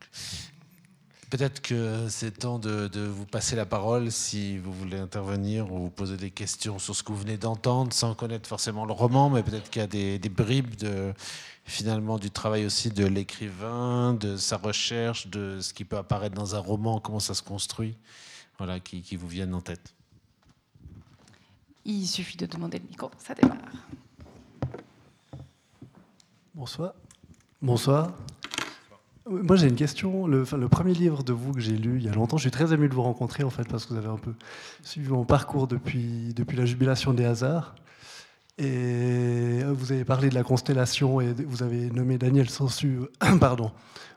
[1.30, 5.90] peut-être que c'est temps de, vous passer la parole si vous voulez intervenir ou vous
[5.90, 9.42] poser des questions sur ce que vous venez d'entendre, sans connaître forcément le roman, mais
[9.42, 11.14] peut-être qu'il y a des, bribes de
[11.64, 16.56] finalement du travail aussi de l'écrivain, de sa recherche, de ce qui peut apparaître dans
[16.56, 17.96] un roman, comment ça se construit,
[18.58, 19.94] voilà, qui, qui vous viennent en tête.
[21.84, 23.56] Il suffit de demander le micro, ça démarre.
[26.54, 26.92] Bonsoir.
[27.62, 28.12] Bonsoir.
[29.30, 30.26] Moi, j'ai une question.
[30.26, 32.74] Le, premier livre de vous que j'ai lu il y a longtemps, je suis très
[32.74, 34.34] ému de vous rencontrer en fait parce que vous avez un peu
[34.82, 37.76] suivi mon parcours depuis, depuis la jubilation des hasards.
[38.58, 43.02] Et vous avez parlé de la constellation et vous avez nommé Daniel Sansu
[43.40, 43.70] pardon,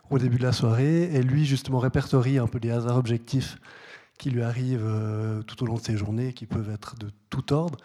[0.10, 1.04] au début de la soirée.
[1.14, 3.58] Et lui, justement, répertorie un peu les hasards objectifs
[4.18, 7.54] qui lui arrivent euh, tout au long de ses journées, qui peuvent être de tout
[7.54, 7.78] ordre.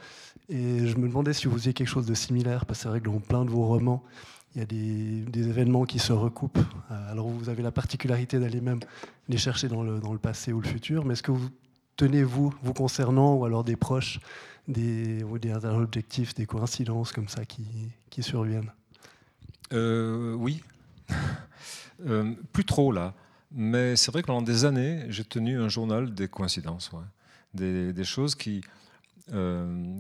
[0.49, 3.01] Et je me demandais si vous faisiez quelque chose de similaire, parce que c'est vrai
[3.01, 4.03] que dans plein de vos romans,
[4.55, 6.59] il y a des, événements qui se recoupent.
[6.91, 8.81] Euh, alors vous avez la particularité d'aller même
[9.29, 11.49] les chercher dans le, passé ou le futur, mais est-ce que vous
[11.97, 14.20] tenez, vous, vous concernant, ou alors des proches,
[14.66, 18.73] des, des objectifs, des coïncidences comme ça qui, surviennent?
[19.73, 20.62] Euh, Oui.
[22.07, 23.12] Euh, plus trop là.
[23.51, 26.93] Mais c'est vrai que pendant des années, j'ai tenu un journal des coïncidences.
[27.55, 28.61] Des, choses qui,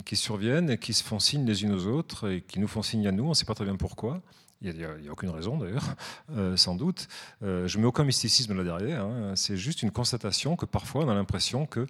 [0.04, 2.82] qui surviennent et qui se font signe les unes aux autres et qui nous font
[2.82, 4.22] signe à nous, on ne sait pas très bien pourquoi.
[4.60, 5.94] Il n'y a, aucune raison d'ailleurs,
[6.32, 7.06] euh, sans doute.
[7.42, 9.04] Euh, je ne mets aucun mysticisme là derrière.
[9.04, 9.34] Hein.
[9.36, 11.86] C'est juste une constatation que parfois on a l'impression que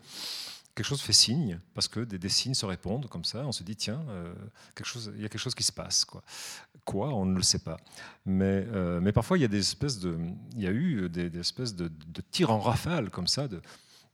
[0.75, 3.45] quelque chose fait signe, parce que des, signes se répondent comme ça.
[3.47, 4.33] On se dit, tiens, euh,
[4.77, 6.05] quelque chose, il y a quelque chose qui se passe.
[6.05, 6.23] Quoi,
[6.85, 7.79] quoi on ne le sait pas.
[8.27, 8.65] Mais,
[9.01, 10.17] mais parfois, il y a des espèces de,
[10.55, 13.61] il y a eu des, espèces de, de tirs en rafale comme ça, de,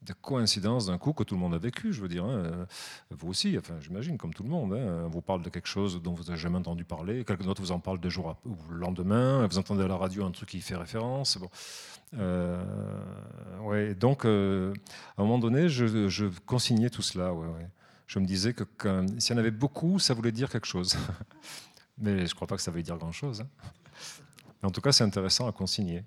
[0.05, 2.25] de coïncidence d'un coup que tout le monde a vécu, je veux dire.
[2.25, 2.67] Hein.
[3.11, 4.75] Vous aussi, enfin, j'imagine, comme tout le monde.
[4.75, 5.05] Hein.
[5.07, 7.73] On vous parle de quelque chose dont vous n'avez jamais entendu parler, quelqu'un d'autre vous
[7.73, 10.61] en parle deux jours ou le lendemain, vous entendez à la radio un truc qui
[10.61, 11.39] fait référence.
[11.39, 11.49] Bon.
[12.19, 12.63] Euh,
[13.63, 14.73] ouais, donc, euh,
[15.17, 17.33] à un moment donné, je, consignais tout cela.
[18.07, 18.65] Je me disais que
[19.19, 20.97] s'il y en avait beaucoup, ça voulait dire quelque chose.
[21.99, 23.43] Mais je ne crois pas que ça veuille dire grand-chose.
[23.43, 23.49] Hein.
[24.63, 26.03] en tout cas, c'est intéressant à consigner.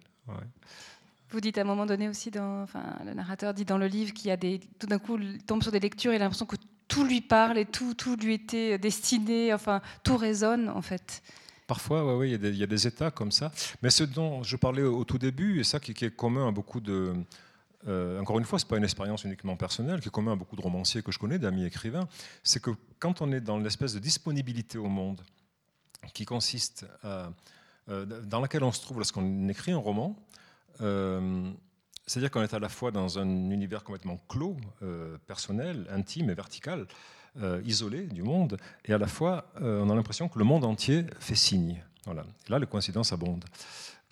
[1.30, 4.28] Vous dites à un moment donné aussi, enfin, le narrateur dit dans le livre qu'il
[4.28, 6.46] y a des, tout d'un coup, il tombe sur des lectures et il a l'impression
[6.46, 6.56] que
[6.88, 11.22] tout lui parle et tout, tout lui était destiné, enfin, tout résonne en fait.
[11.68, 13.52] Parfois, oui, il, y a des états comme ça.
[13.84, 16.80] Mais ce dont je parlais au, tout début, et ça qui, est commun à beaucoup
[16.80, 17.14] de...
[17.88, 20.36] Euh, encore une fois, ce n'est pas une expérience uniquement personnelle, qui est commun à
[20.38, 22.08] beaucoup de romanciers que je connais, d'amis écrivains,
[22.42, 25.22] c'est que quand on est dans l'espèce de disponibilité au monde,
[26.14, 27.28] qui consiste euh,
[28.24, 30.16] dans laquelle on se trouve lorsqu'on écrit un roman,
[30.80, 34.58] C'est-à-dire qu'on est à la fois dans un univers complètement clos,
[35.28, 36.88] personnel, intime et vertical,
[37.66, 41.36] isolé du monde, et à la fois on a l'impression que le monde entier fait
[41.36, 41.84] signe.
[42.06, 42.24] Voilà.
[42.48, 43.44] là, les coïncidences abondent.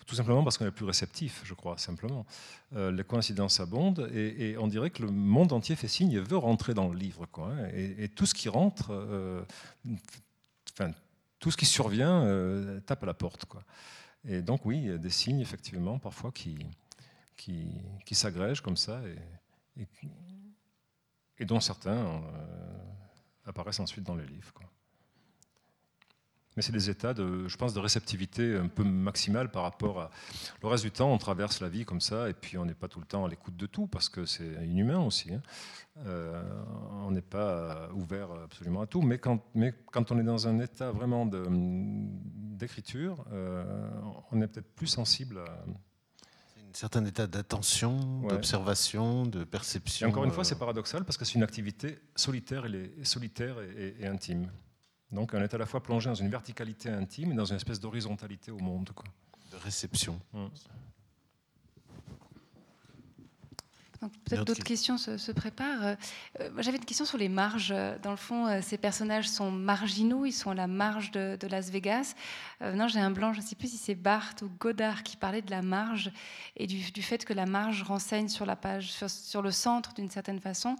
[0.06, 2.26] Tout simplement parce qu'on est plus réceptif, je crois, simplement.
[2.76, 6.36] Euh, les coïncidences abondent et, on dirait que le monde entier fait signe et veut
[6.36, 7.26] rentrer dans le livre.
[7.32, 7.68] Quoi, hein.
[7.74, 9.42] et, tout ce qui rentre, euh,
[10.72, 10.92] enfin,
[11.40, 13.46] tout ce qui survient euh, tape à la porte.
[13.46, 13.64] Quoi.
[14.28, 16.58] Et donc, oui, il y a des signes, effectivement, parfois qui,
[17.36, 17.68] qui,
[18.04, 19.00] qui s'agrègent comme ça
[19.76, 19.86] et,
[21.38, 22.22] et dont certains
[23.44, 24.52] apparaissent ensuite dans les livres.
[26.56, 30.10] Mais c'est des états, de, je pense, de réceptivité un peu maximale par rapport à...
[30.62, 32.88] Le reste du temps, on traverse la vie comme ça, et puis on n'est pas
[32.88, 35.34] tout le temps à l'écoute de tout, parce que c'est inhumain aussi.
[35.34, 35.42] Hein.
[36.06, 36.42] Euh,
[37.04, 40.58] on n'est pas ouvert absolument à tout, mais quand, mais quand on est dans un
[40.58, 43.90] état vraiment d'écriture, euh,
[44.32, 45.64] on est peut-être plus sensible à...
[46.58, 50.06] Un certain état d'attention, d'observation, de perception.
[50.06, 50.44] Et encore une fois, euh.
[50.44, 54.50] c'est paradoxal parce que c'est une activité solitaire et, solitaire et intime.
[55.12, 57.80] Donc on est à la fois plongé dans une verticalité intime et dans une espèce
[57.80, 58.90] d'horizontalité au monde.
[58.94, 59.04] Quoi.
[59.52, 60.20] De réception.
[60.34, 60.50] Hum.
[64.24, 65.96] Peut-être d'autres questions se, préparent.
[66.40, 67.74] Euh, J'avais une question sur les marges.
[68.02, 71.70] Dans le fond, euh, ces personnages sont marginaux, ils sont à la marge de, Las
[71.70, 72.14] Vegas.
[72.62, 75.16] Euh, non, j'ai un blanc, je ne sais plus si c'est Barthes ou Godard qui
[75.16, 76.10] parlait de la marge
[76.56, 80.40] et du, fait que la marge renseigne sur la page, sur, le centre d'une certaine
[80.40, 80.76] façon.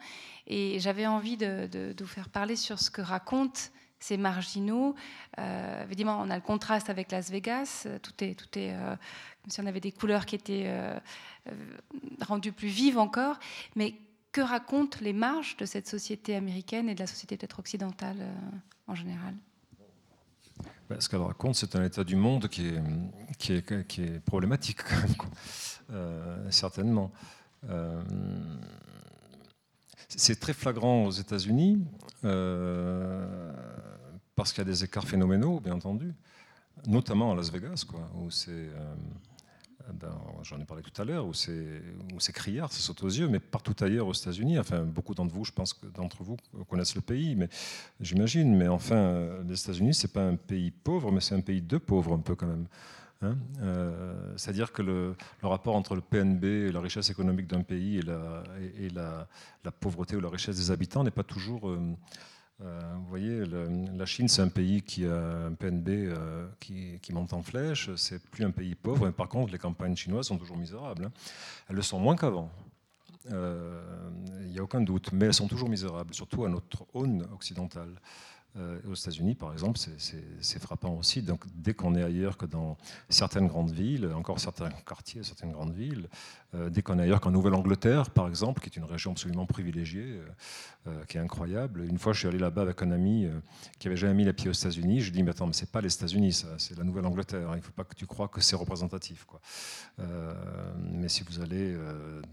[0.46, 4.94] Et j'avais envie de, de, vous faire parler sur ce que raconte c'est marginaux.
[5.38, 7.86] Euh, évidemment, on a le contraste avec Las Vegas.
[8.02, 8.94] Tout est, tout est euh,
[9.42, 10.98] comme si on avait des couleurs qui étaient euh,
[12.20, 13.38] rendues plus vives encore.
[13.74, 13.94] Mais
[14.32, 18.18] que racontent les marges de cette société américaine et de la société peut-être occidentale
[18.86, 19.34] en général?
[20.90, 24.80] Ben, Ce qu'elle raconte, c'est un état du monde qui est problématique,
[26.50, 27.10] certainement.
[30.08, 31.84] C'est très flagrant aux États-Unis
[34.36, 36.14] parce qu'il y a des écarts phénoménaux, bien entendu,
[36.86, 38.94] notamment à Las Vegas, quoi, où c'est, euh,
[39.94, 43.40] ben, j'en ai parlé tout à l'heure, où c'est, criard, ça saute aux yeux, mais
[43.40, 44.58] partout ailleurs aux États-Unis.
[44.58, 46.36] Enfin, beaucoup d'entre vous, je pense d'entre vous
[46.68, 47.48] connaissent le pays, mais
[47.98, 48.54] j'imagine.
[48.54, 52.12] Mais enfin, les États-Unis, c'est pas un pays pauvre, mais c'est un pays de pauvres
[52.12, 52.66] un peu quand même.
[53.22, 53.36] Hein.
[53.62, 58.02] Euh, c'est-à-dire que le, rapport entre le PNB et la richesse économique d'un pays et
[58.02, 58.42] la,
[58.78, 59.26] et, la,
[59.64, 61.80] la, pauvreté ou la richesse des habitants n'est pas toujours euh,
[62.62, 66.14] euh, vous voyez, la Chine, c'est un pays qui a un PNB
[66.58, 67.94] qui, monte en flèche.
[67.96, 69.10] C'est plus un pays pauvre.
[69.10, 71.04] Par contre, les campagnes chinoises sont toujours misérables.
[71.04, 71.12] Hein.
[71.68, 72.50] Elles le sont moins qu'avant.
[73.28, 75.12] Il n'y a aucun doute.
[75.12, 78.00] Mais elles sont toujours misérables, surtout à notre aune occidentale.
[78.58, 81.20] Euh, aux États-Unis, par exemple, c'est frappant aussi.
[81.20, 82.78] Donc, dès qu'on est ailleurs que dans
[83.10, 86.08] certaines grandes villes, encore certains quartiers, certaines grandes villes,
[86.70, 90.20] dès qu'on est ailleurs qu'en Nouvelle-Angleterre, par exemple, qui est une région absolument privilégiée,
[90.86, 91.84] euh, qui est incroyable.
[91.84, 93.28] Une fois, je suis allé là-bas avec un ami
[93.78, 95.00] qui avait jamais mis les pieds aux États-Unis.
[95.00, 97.48] Je lui ai dit, mais attends, mais c'est pas les États-Unis, ça, c'est la Nouvelle-Angleterre.
[97.52, 99.26] Il ne faut pas que tu crois que c'est représentatif.
[100.78, 101.76] Mais si vous allez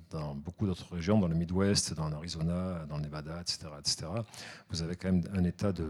[0.09, 4.07] dans beaucoup d'autres régions, dans le Midwest, dans l'Arizona, dans le Nevada, etc., etc.,
[4.69, 5.89] vous avez quand même un état de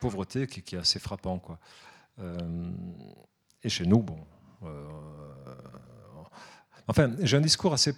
[0.00, 1.40] pauvreté qui, est assez frappant.
[2.18, 2.38] Euh,
[3.62, 4.18] et chez nous, bon.
[4.62, 4.88] Euh,
[6.88, 7.94] enfin, j'ai un discours assez.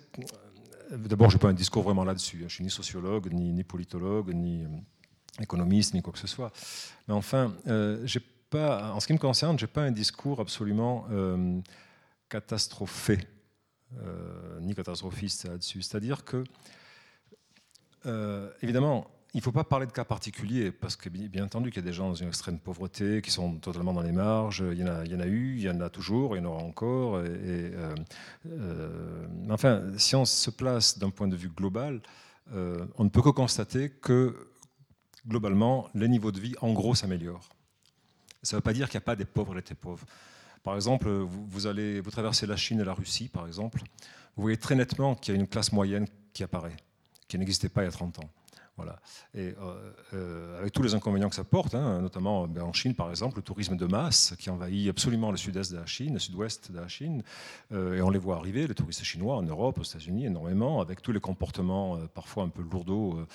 [0.90, 2.44] D'abord, je n'ai pas un discours vraiment là-dessus.
[2.44, 4.68] Je suis ni sociologue, ni, politologue, ni euh,
[5.40, 6.52] économiste, ni quoi que ce soit.
[7.08, 7.54] Mais enfin,
[8.04, 11.06] j'ai pas, en ce qui me concerne, je n'ai pas un discours absolument
[12.28, 13.18] catastrophé,
[14.60, 15.82] ni catastrophiste là-dessus.
[15.82, 16.44] C'est-à-dire que,
[18.62, 21.86] évidemment, il ne faut pas parler de cas particuliers, parce que bien entendu qu'il y
[21.86, 24.84] a des gens dans une extrême pauvreté, qui sont totalement dans les marges, il y
[24.84, 27.20] en a, eu, il y en a toujours, il y en aura encore.
[27.20, 27.94] Et, euh,
[28.46, 32.00] euh, enfin, si on se place d'un point de vue global,
[32.54, 34.48] euh, on ne peut que constater que
[35.26, 37.48] globalement, les niveaux de vie, en gros, s'améliorent.
[38.42, 40.06] Ça ne veut pas dire qu'il n'y a pas des pauvres et des pauvres.
[40.62, 43.80] Par exemple, vous, vous, allez, vous traversez la Chine et la Russie, par exemple,
[44.36, 46.76] vous voyez très nettement qu'il y a une classe moyenne qui apparaît,
[47.28, 48.30] qui n'existait pas il y a 30 ans.
[48.76, 49.00] Voilà.
[49.34, 52.94] Et euh, euh, avec tous les inconvénients que ça porte, hein, notamment ben, en Chine
[52.94, 56.18] par exemple, le tourisme de masse qui envahit absolument le sud-est de la Chine, le
[56.18, 57.22] sud-ouest de la Chine,
[57.72, 61.00] euh, et on les voit arriver, les touristes chinois en Europe, aux États-Unis, énormément, avec
[61.00, 63.26] tous les comportements parfois un peu lourdeaux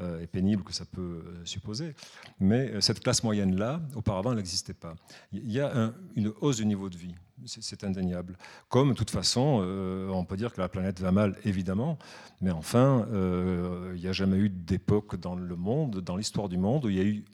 [0.00, 1.94] et pénibles que ça peut supposer.
[2.38, 4.94] Mais cette classe moyenne-là, auparavant, elle n'existait pas.
[5.32, 7.14] Il y a une hausse du niveau de vie
[7.46, 8.36] c'est indéniable.
[8.68, 11.98] Comme, de toute façon, euh, on peut dire que la planète va mal, évidemment,
[12.40, 16.58] mais enfin, euh, il n'y a jamais eu d'époque dans le monde, dans l'histoire du
[16.58, 17.24] monde, où il y a eu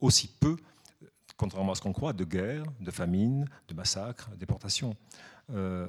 [0.00, 0.56] aussi peu
[1.38, 4.96] contrairement à ce qu'on croit, de guerre, de famine, de massacres, de déportations.
[5.52, 5.86] Euh,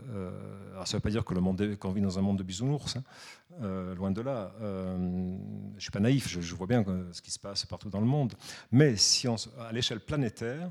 [0.73, 2.43] alors ça ne veut pas dire que le monde qu'on vit dans un monde de
[2.43, 3.93] bisounours, hein.
[3.95, 4.51] loin de là.
[4.59, 6.83] je ne suis pas naïf, je, vois bien
[7.13, 8.33] ce qui se passe partout dans le monde.
[8.73, 10.69] Mais si à l'échelle planétaire,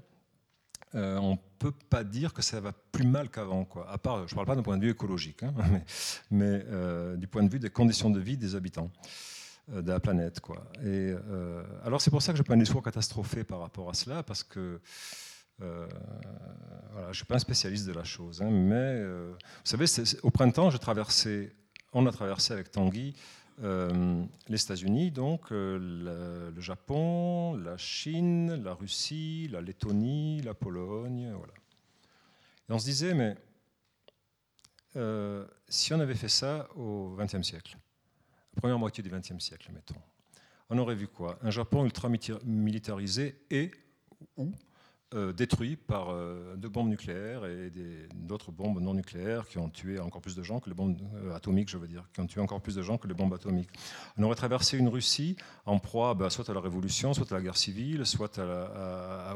[0.96, 3.64] on ne peut pas dire que ça va plus mal qu'avant.
[3.64, 3.88] Quoi.
[3.90, 5.54] À part, je ne parle pas d'un point de vue écologique, hein,
[6.30, 6.64] mais,
[7.16, 8.90] du point de vue des conditions de vie des habitants
[9.68, 10.40] de la planète.
[10.40, 10.64] Quoi.
[10.84, 11.12] Et,
[11.84, 14.42] alors c'est pour ça que je pas un discours catastrophé par rapport à cela, parce
[14.42, 14.80] que
[15.62, 15.86] euh,
[16.92, 19.86] voilà, je ne suis pas un spécialiste de la chose, hein, mais euh, vous savez,
[20.22, 23.14] au printemps, on a traversé avec Tanguy
[23.62, 31.52] euh, les États-Unis, donc le, Japon, la Chine, la Russie, la Lettonie, la Pologne, voilà.
[32.68, 33.36] Et on se disait, mais
[35.68, 37.76] si on avait fait ça au XXe siècle,
[38.54, 40.00] la première moitié du XXe siècle, mettons,
[40.70, 41.38] on aurait vu quoi?
[41.42, 42.08] Un Japon ultra
[42.44, 43.70] militarisé et
[44.36, 44.52] ou
[45.14, 47.70] euh, détruit par euh, deux bombes nucléaires et
[48.12, 51.32] d'autres bombes non nucléaires qui ont tué encore plus de gens que les bombes euh,
[51.32, 53.68] atomiques, je veux dire, qui ont tué encore plus de gens que les bombes atomiques.
[54.18, 57.40] On aurait traversé une Russie en proie bah, soit à la révolution, soit à la
[57.40, 58.40] guerre civile, soit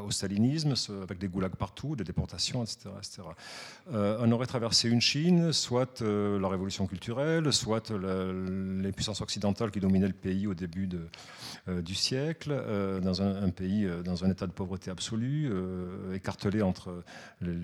[0.05, 0.73] au stalinisme,
[1.03, 2.89] avec des goulags partout, des déportations, etc.
[2.97, 3.21] etc.
[3.93, 10.07] on aurait traversé une Chine, soit la révolution culturelle, soit les puissances occidentales qui dominaient
[10.07, 10.89] le pays au début
[11.67, 17.03] du siècle, dans un, pays dans un état de pauvreté absolue euh, écartelé entre
[17.41, 17.55] les,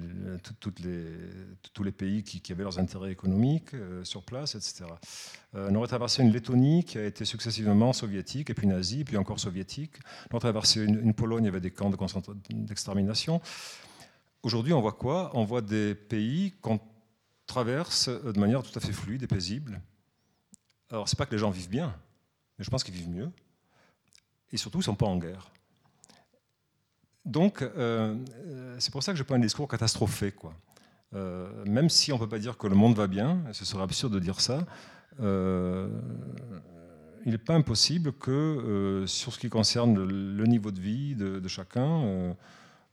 [0.60, 4.86] tous les pays qui, avaient leurs intérêts économiques euh, sur place, etc.
[5.56, 9.18] Euh, on aurait traversé une Lettonie qui a été successivement soviétique, et puis nazie, puis
[9.18, 9.94] encore soviétique.
[10.30, 11.92] On aurait traversé une, Pologne, il y avait des camps
[12.50, 13.42] d'extermination.
[14.44, 15.32] Aujourd'hui, on voit quoi?
[15.34, 16.80] On voit des pays qu'on
[17.48, 19.82] traverse de manière tout à fait fluide et paisible.
[20.92, 21.96] Alors, c'est pas que les gens vivent bien,
[22.58, 23.32] mais je pense qu'ils vivent mieux.
[24.52, 25.52] Et surtout, ils ne sont pas en guerre.
[27.28, 28.16] Donc, euh,
[28.80, 30.32] c'est pour ça que je pas un discours catastrophé.
[30.32, 30.54] Quoi.
[31.14, 33.84] Euh, même si on ne peut pas dire que le monde va bien, ce serait
[33.84, 34.66] absurde de dire ça,
[35.20, 35.90] euh,
[37.26, 42.34] il n'est pas impossible que, sur ce qui concerne le, niveau de vie de, chacun,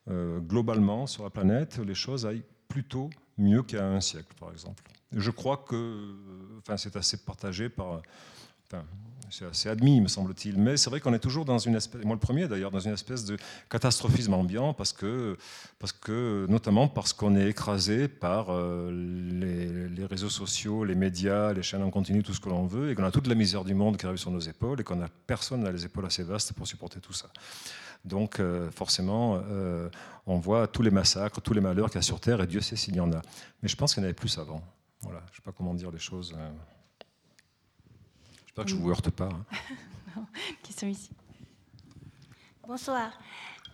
[0.08, 4.50] globalement sur la planète, les choses aillent plutôt mieux qu'il y a un siècle, par
[4.50, 4.82] exemple.
[5.12, 6.16] Je crois que
[6.58, 8.02] enfin, c'est assez partagé par
[9.52, 10.58] c'est admis, me semble-t-il.
[10.58, 12.92] Mais c'est vrai qu'on est toujours dans une espèce, moi le premier d'ailleurs, dans une
[12.92, 13.36] espèce de
[13.68, 15.36] catastrophisme ambiant, parce que,
[15.78, 21.62] parce que notamment parce qu'on est écrasé par euh, les, réseaux sociaux, les médias, les
[21.62, 23.74] chaînes en continu, tout ce que l'on veut, et qu'on a toute la misère du
[23.74, 26.52] monde qui arrive sur nos épaules, et qu'on a personne n'a les épaules assez vastes
[26.52, 27.28] pour supporter tout ça.
[28.04, 29.88] Donc euh, forcément, euh,
[30.26, 32.60] on voit tous les massacres, tous les malheurs qu'il y a sur Terre, et Dieu
[32.60, 33.22] sait s'il y en a.
[33.62, 34.62] Mais je pense qu'il y en avait plus avant.
[35.00, 36.34] Voilà, je ne sais pas comment dire les choses.
[38.56, 39.28] J'espère que je ne vous heurte pas.
[40.16, 40.26] Hein.
[40.62, 41.10] Qui sont ici.
[42.64, 43.10] Bonsoir.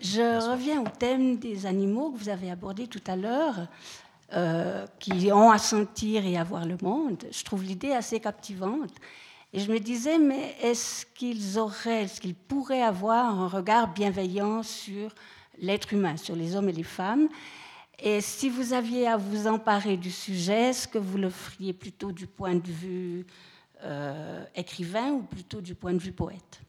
[0.01, 3.69] Je reviens au thème des animaux que vous avez abordé tout à l'heure,
[4.33, 7.23] euh, qui ont à sentir et à voir le monde.
[7.31, 8.91] Je trouve l'idée assez captivante.
[9.53, 14.63] Et je me disais, mais est-ce qu'ils auraient, est-ce qu'ils pourraient avoir un regard bienveillant
[14.63, 15.15] sur
[15.59, 17.29] l'être humain, sur les hommes et les femmes?
[17.99, 22.13] Et si vous aviez à vous emparer du sujet, est-ce que vous le feriez plutôt
[22.13, 23.27] du point de vue
[23.85, 26.61] euh, écrivain ou plutôt du point de vue poète?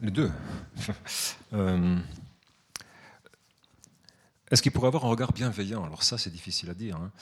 [0.00, 0.30] Les deux.
[1.52, 1.96] Euh,
[4.50, 5.84] est-ce qu'il pourrait avoir un regard bienveillant?
[5.84, 6.96] Alors ça, c'est difficile à dire.
[6.96, 7.12] Hein.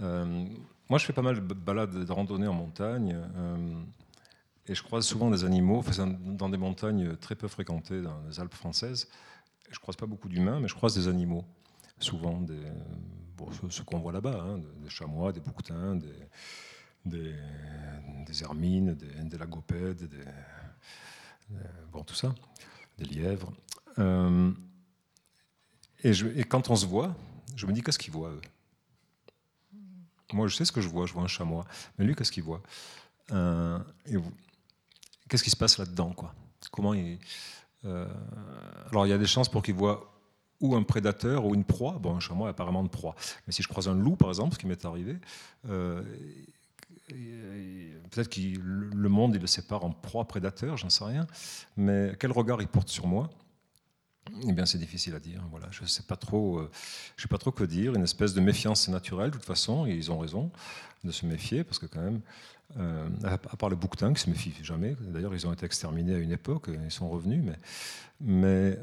[0.00, 0.46] Euh,
[0.88, 3.18] moi, je fais pas mal de balades de randonnée en montagne.
[4.68, 5.82] et je croise souvent des animaux,
[6.24, 9.08] dans des montagnes très peu fréquentées dans les Alpes françaises.
[9.70, 11.44] Je croise pas beaucoup d'humains, mais je croise des animaux.
[11.98, 12.60] Souvent des,
[13.70, 17.34] ce, qu'on voit là-bas, hein, des chamois, des bouquetins, des,
[18.26, 20.24] des, hermines, des, des lagopèdes, des,
[21.92, 22.34] bon, tout ça,
[22.98, 23.52] des lièvres.
[23.98, 24.52] Euh,
[26.02, 27.14] et, quand on se voit,
[27.56, 28.40] je me dis qu'est-ce qu'ils voient eux?
[30.32, 31.64] Moi, je sais ce que je vois, je vois un chamois,
[31.98, 32.62] mais lui, qu'est-ce qu'il voit?
[33.30, 33.78] Euh,
[35.28, 36.14] Qu'est-ce qui se passe là-dedans
[36.70, 37.18] Comment il,
[37.84, 38.06] euh,
[38.90, 40.13] alors, il y a des chances pour qu'il voit
[40.64, 41.98] ou un prédateur ou une proie.
[42.00, 43.14] Bon, un chamois apparemment de proie.
[43.46, 45.16] Mais si je croise un loup, par exemple, ce qui m'est arrivé,
[45.68, 46.02] euh,
[48.10, 51.26] peut-être que le monde il le sépare en proie-prédateur, j'en sais rien.
[51.76, 53.28] Mais quel regard il porte sur moi?
[54.48, 55.42] Eh bien, c'est difficile à dire.
[55.50, 56.70] Voilà, je ne sais pas trop, euh,
[57.16, 57.94] je sais pas trop que dire.
[57.94, 60.50] Une espèce de méfiance naturelle, de toute façon, et ils ont raison
[61.04, 62.22] de se méfier, parce que quand même,
[62.78, 64.96] euh, à part les bouquetins qui se méfient jamais.
[64.98, 68.78] D'ailleurs, ils ont été exterminés à une époque, ils sont revenus, mais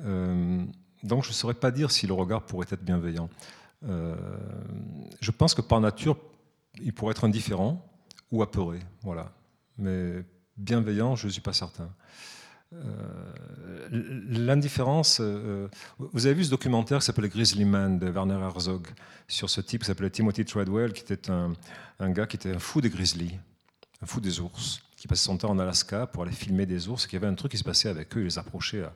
[1.04, 3.30] donc je ne saurais pas dire si le regard pourrait être bienveillant.
[3.88, 4.16] Euh,
[5.20, 6.18] je pense que par nature,
[6.82, 7.86] il pourrait être indifférent
[8.32, 9.34] ou apeuré, voilà.
[9.78, 10.24] Mais
[10.58, 11.90] bienveillant, je ne suis pas certain.
[13.92, 15.20] L'indifférence.
[15.20, 18.88] vous avez vu ce documentaire qui s'appelle Grizzly Man de Werner Herzog
[19.28, 21.52] sur ce type qui s'appelait Timothy Treadwell, qui était un,
[22.00, 23.38] un, gars qui était un fou des grizzlies,
[24.02, 27.04] un fou des ours, qui passait son temps en Alaska pour aller filmer des ours,
[27.04, 28.94] et qu'il y avait un truc qui se passait avec eux, il les approchait à,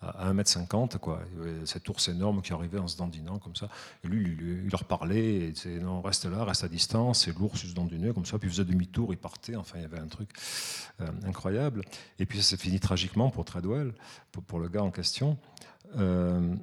[0.00, 1.20] à 1m50, quoi.
[1.64, 3.68] Cet ours énorme qui arrivait en se dandinant comme ça.
[4.04, 7.26] Et lui, il, leur parlait, et disait non, reste là, reste à distance.
[7.26, 9.56] Et l'ours se dandinait comme ça, puis il faisait demi-tour, il partait.
[9.56, 10.30] Enfin, il y avait un truc
[11.00, 11.82] euh, incroyable.
[12.18, 13.92] Et puis ça s'est fini tragiquement pour Treadwell,
[14.46, 15.36] pour, le gars en question.
[15.96, 16.54] Euh,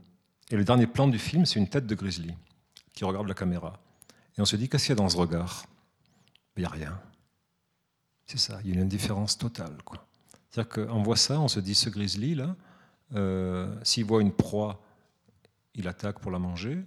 [0.50, 2.34] et le dernier plan du film, c'est une tête de grizzly
[2.94, 3.80] qui regarde la caméra.
[4.38, 5.66] Et on se dit, qu'est-ce qu'il y a dans ce regard?
[6.56, 7.00] Il n'y a rien.
[8.26, 9.76] C'est ça, il y a une indifférence totale.
[10.50, 12.56] C'est-à-dire qu'on voit ça, on se dit, ce grizzly, là,
[13.16, 14.82] euh, s'il voit une proie,
[15.74, 16.78] il attaque pour la manger.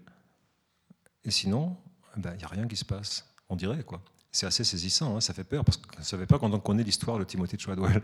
[1.25, 1.77] Et sinon,
[2.17, 3.27] eh ben, il n'y a rien qui se passe.
[3.49, 4.01] On dirait, quoi.
[4.31, 6.83] C'est assez saisissant, hein, ça fait peur, parce qu'on ne savait pas quand on connaît
[6.83, 8.03] l'histoire de Timothy Chadwell.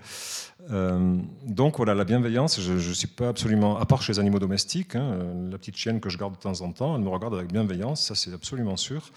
[0.70, 4.38] Euh, donc voilà, la bienveillance, je ne suis pas absolument, à part chez les animaux
[4.38, 5.18] domestiques, hein,
[5.50, 8.06] la petite chienne que je garde de temps en temps, elle me regarde avec bienveillance,
[8.06, 9.10] ça c'est absolument sûr.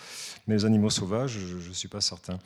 [0.48, 2.40] Mais les animaux sauvages, je ne suis pas certain.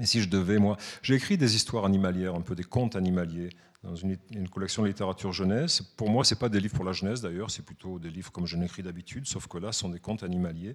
[0.00, 3.50] Et si je devais, moi, j'ai écrit des histoires animalières, un peu des contes animaliers,
[3.84, 4.16] dans une,
[4.48, 5.82] collection de littérature jeunesse.
[5.82, 8.32] Pour moi, ce n'est pas des livres pour la jeunesse d'ailleurs, c'est plutôt des livres
[8.32, 10.74] comme je n'écris d'habitude, sauf que là, ce sont des contes animaliers.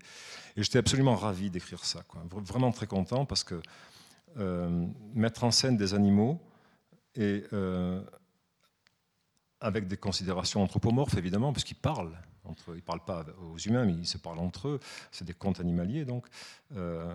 [0.55, 3.59] Et j'étais absolument ravi d'écrire ça, vraiment très content parce que
[4.37, 4.85] euh,
[5.15, 6.39] mettre en scène des animaux
[7.15, 8.01] et euh,
[9.59, 12.15] avec des considérations anthropomorphes évidemment, parce qu'ils parlent.
[12.45, 14.79] Entre, ils ne parlent pas aux humains, mais ils se parlent entre eux.
[15.11, 16.27] C'est des contes animaliers, donc.
[16.75, 17.13] Euh,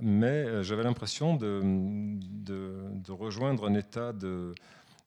[0.00, 4.54] mais j'avais l'impression de, de, rejoindre un état de,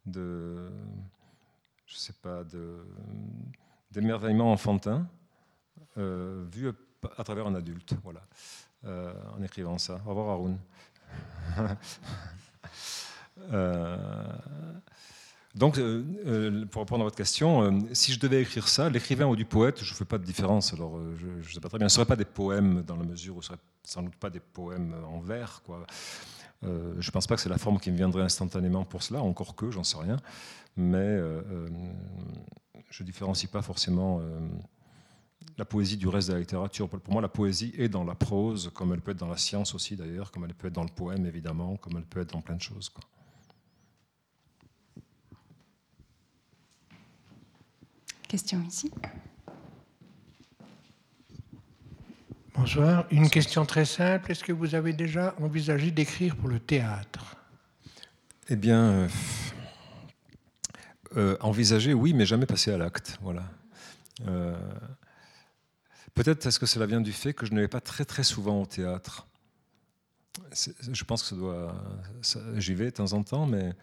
[0.05, 0.69] de,
[1.85, 2.43] je sais pas,
[3.91, 5.07] d'émerveillement enfantin,
[5.97, 6.71] euh, vu
[7.17, 8.21] à travers un adulte, voilà,
[8.85, 10.01] euh, en écrivant ça.
[10.05, 10.57] Au revoir Haroun.
[13.53, 13.97] Euh,
[15.55, 15.79] donc,
[16.71, 19.91] pour répondre à votre question, si je devais écrire ça, l'écrivain ou du poète, je
[19.91, 20.73] ne fais pas de différence.
[20.73, 21.89] Alors, je ne sais pas très bien.
[21.89, 24.15] Ce ne serait pas des poèmes dans la mesure où ce ne serait sans doute
[24.15, 25.61] pas des poèmes en vers.
[26.63, 29.21] Euh, je ne pense pas que c'est la forme qui me viendrait instantanément pour cela,
[29.21, 30.17] encore que, j'en sais rien.
[30.77, 31.69] Mais euh, euh,
[32.89, 34.21] je ne différencie pas forcément
[35.57, 36.87] la poésie du reste de la littérature.
[36.87, 39.73] Pour moi, la poésie est dans la prose, comme elle peut être dans la science
[39.75, 42.41] aussi d'ailleurs, comme elle peut être dans le poème évidemment, comme elle peut être dans
[42.41, 42.91] plein de choses.
[48.31, 48.89] Question ici.
[52.55, 53.05] Bonsoir.
[53.11, 54.31] Une question très simple.
[54.31, 57.35] Est-ce que vous avez déjà envisagé d'écrire pour le théâtre?
[58.47, 59.07] Eh bien, euh,
[61.17, 63.17] euh, envisager, oui, mais jamais passer à l'acte.
[63.21, 63.43] Voilà.
[64.25, 64.55] Euh,
[66.13, 68.61] peut-être est-ce que cela vient du fait que je ne vais pas très très souvent
[68.61, 69.27] au théâtre.
[70.53, 71.75] Je pense que ça doit.
[72.55, 73.73] J'y vais de temps en temps, mais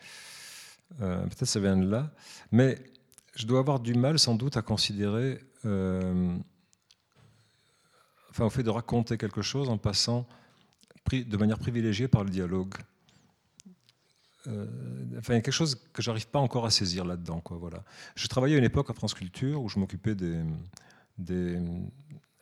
[0.99, 2.11] peut-être ça vient de là.
[2.51, 2.79] Mais
[3.39, 6.43] je dois avoir du mal sans doute à considérer enfin,
[8.41, 10.27] au fait de raconter quelque chose en passant
[11.17, 12.75] de manière privilégiée par le dialogue.
[14.47, 14.67] Euh,
[15.19, 17.41] enfin, il y a quelque chose que j'arrive pas encore à saisir là-dedans.
[17.41, 17.83] Quoi, voilà.
[18.15, 21.59] Je travaillais à une époque à France Culture où je m'occupais des,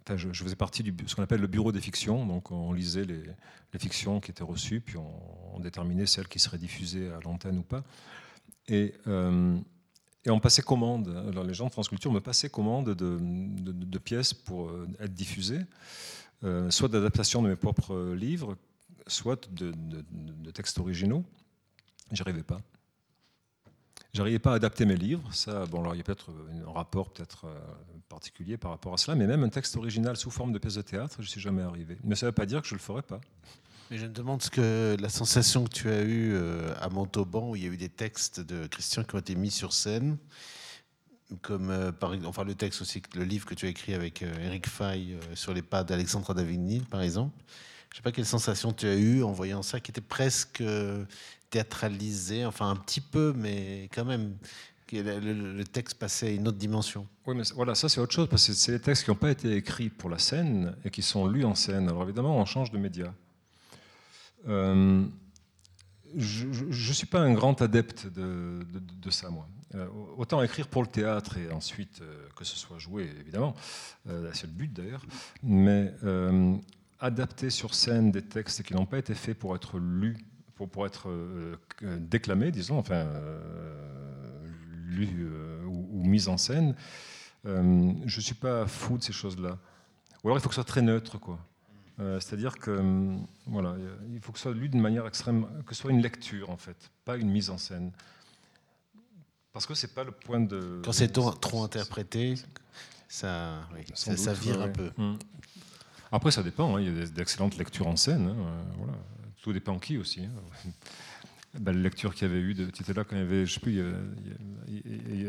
[0.08, 2.24] Enfin, je, faisais partie de ce qu'on appelle le bureau des fictions.
[2.26, 3.22] Donc, on lisait les,
[3.72, 7.62] les fictions qui étaient reçues, puis on, déterminait celles qui seraient diffusées à l'antenne ou
[7.62, 7.82] pas.
[8.68, 9.58] Et euh,
[10.26, 11.08] et on passait commande.
[11.28, 15.60] Alors les gens de France Culture me passaient commande de, pièces pour euh, être diffusées,
[16.44, 18.56] euh, soit d'adaptation de mes propres euh, livres,
[19.06, 19.72] soit de,
[20.50, 21.24] textes originaux.
[22.12, 22.60] J'y arrivais pas.
[24.12, 25.32] J'arrivais pas à adapter mes livres.
[25.32, 26.30] Ça, bon, alors il y a peut-être
[26.66, 27.46] un rapport peut-être
[28.08, 30.82] particulier par rapport à cela, mais même un texte original sous forme de pièce de
[30.82, 31.98] théâtre, je suis jamais arrivé.
[32.02, 33.20] Mais ça ne veut pas dire que je le ferai pas.
[33.90, 37.50] Mais je me demande ce que la sensation que tu as eue euh, à Montauban,
[37.50, 40.18] où il y a eu des textes de Christian qui ont été mis sur scène,
[41.42, 41.92] comme euh,
[42.24, 45.54] enfin le texte aussi, le livre que tu as écrit avec Eric euh, Fay sur
[45.54, 47.36] les pas d'Alexandre Davigny, par exemple.
[47.90, 50.62] Je ne sais pas quelle sensation tu as eue en voyant ça, qui était presque
[51.50, 54.36] théâtralisé, enfin un petit peu, mais quand même.
[54.92, 57.08] Le, texte passait à une autre dimension.
[57.26, 59.32] Oui, mais voilà, ça c'est autre chose, parce que c'est les textes qui n'ont pas
[59.32, 61.88] été écrits pour la scène et qui sont lus en scène.
[61.88, 63.12] Alors évidemment, on change de média.
[64.48, 65.04] Euh,
[66.16, 69.46] je ne suis pas un grand adepte de, ça, moi.
[69.74, 69.86] Euh,
[70.16, 73.54] autant écrire pour le théâtre et ensuite euh, que ce soit joué, évidemment,
[74.32, 75.04] c'est le but d'ailleurs,
[75.42, 75.92] mais
[77.00, 80.16] adapter sur scène des textes qui n'ont pas été faits pour être lus,
[80.54, 81.10] pour, être
[81.82, 83.06] déclamés, disons, enfin,
[84.86, 85.28] lus
[85.66, 86.74] ou, ou, mis en scène,
[87.44, 89.58] je ne suis pas fou de ces choses-là.
[90.24, 91.38] Ou alors il faut que ce soit très neutre, quoi.
[91.98, 93.74] Euh, c'est-à-dire que hum, voilà,
[94.12, 96.56] il faut que ce soit lu d'une manière extrême, que ce soit une lecture en
[96.58, 97.90] fait, pas une mise en scène.
[99.52, 100.82] Parce que c'est pas le point de.
[100.84, 102.34] Quand c'est trop, interprété,
[103.08, 104.90] ça, oui, ça, vire ouais, un peu.
[104.98, 105.16] Mm.
[106.12, 106.76] Après, ça dépend.
[106.76, 108.28] hein, Il y a d'excellentes lectures en scène.
[108.28, 108.92] hein, euh, voilà.
[109.42, 110.20] Tout dépend qui aussi.
[110.24, 110.70] hein.
[111.54, 113.46] Ben, la lecture qu'il y avait eu, de- tu étais là quand il y avait,
[113.46, 115.26] je sais plus, il y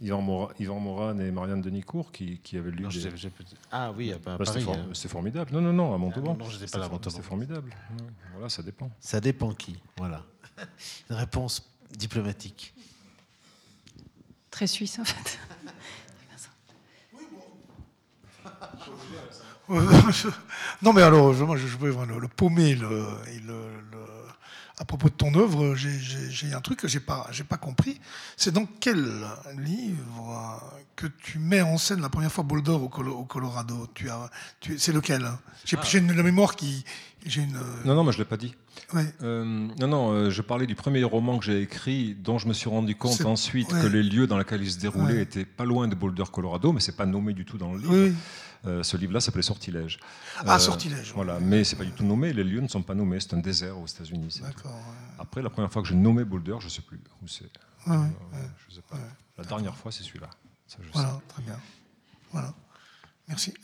[0.00, 2.82] Yvan, Mora- Yvan Morane et Marianne Denicourt qui, qui avaient lu.
[2.82, 3.08] Non, des-
[3.70, 4.46] ah oui, à Bah, Paris.
[4.46, 4.88] c'était, for- hein.
[5.08, 5.52] formidable.
[5.52, 6.32] Non, non, non, à Montauban.
[6.32, 7.10] non, non, j'étais pas là à Montauban.
[7.14, 7.70] C'était formidable.
[8.32, 8.90] Voilà, ça dépend.
[8.98, 9.78] Ça dépend qui.
[9.96, 10.24] Voilà.
[11.10, 12.74] Une réponse diplomatique.
[14.50, 15.38] Très suisse, en fait.
[20.82, 22.74] Non, mais alors, je- moi, je, je le, le paumer.
[22.74, 24.09] Le, et le- le-
[24.80, 28.00] à propos de ton œuvre, j'ai- un truc que j'ai pas, pas compris.
[28.36, 29.06] C'est dans quel
[29.58, 30.62] livre
[30.96, 33.86] que tu mets en scène la première fois Boulder au, Colo- au Colorado?
[33.94, 35.28] Tu as, tu, C'est lequel?
[35.64, 36.84] J'ai une la mémoire qui.
[37.36, 37.52] Une.
[37.84, 38.54] Non, non, mais je l'ai pas dit.
[38.94, 39.04] ouais.
[39.22, 39.44] Euh,
[39.78, 42.70] non, non, euh, je parlais du premier roman que j'ai écrit, dont je me suis
[42.70, 43.82] rendu compte ensuite ouais.
[43.82, 45.22] que les lieux dans lesquels il se déroulait Ouais.
[45.22, 47.92] étaient pas loin de Boulder, Colorado, mais c'est pas nommé du tout dans le livre.
[47.94, 48.14] Oui.
[48.66, 49.98] Euh, ce livre-là s'appelait Sortilège.
[50.38, 51.12] Ah, Euh, Sortilège.
[51.14, 52.32] Voilà, mais c'est pas du tout nommé.
[52.32, 53.18] Les lieux ne sont pas nommés.
[53.20, 54.40] C'est un désert aux États-Unis.
[54.42, 54.72] D'accord.
[54.72, 55.14] ouais.
[55.18, 57.44] Après, la première fois que j'ai nommé Boulder, je sais plus où c'est.
[57.86, 58.48] Ouais, Euh, ouais.
[58.68, 58.98] je sais pas.
[59.38, 60.28] La dernière fois, c'est celui-là.
[60.66, 60.90] Ça, je sais.
[60.92, 61.58] Voilà, très bien.
[62.32, 62.52] Voilà.
[63.28, 63.54] Merci.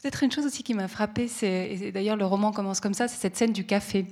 [0.00, 3.08] Peut-être une chose aussi qui m'a frappée, c'est et d'ailleurs le roman commence comme ça,
[3.08, 4.06] c'est cette scène du café.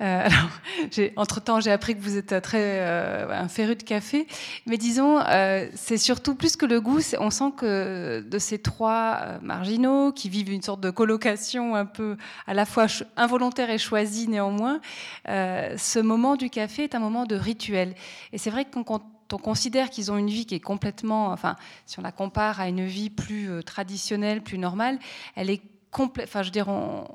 [0.00, 0.28] Euh,
[1.16, 4.26] entre-temps, j'ai appris que vous êtes très euh, un féru de café,
[4.66, 7.00] mais disons, euh, c'est surtout plus que le goût.
[7.18, 11.86] On sent que de ces trois euh, marginaux qui vivent une sorte de colocation un
[11.86, 12.16] peu
[12.46, 14.80] à la fois involontaire et choisie néanmoins,
[15.26, 17.94] ce moment du café est un moment de rituel.
[18.32, 19.02] Et c'est vrai que quand
[19.32, 21.56] on considère qu'ils ont une vie qui est complètement, enfin,
[21.86, 24.98] si on la compare à une vie plus traditionnelle, plus normale,
[25.34, 25.62] elle est
[25.94, 26.28] complète.
[26.28, 26.50] Enfin, je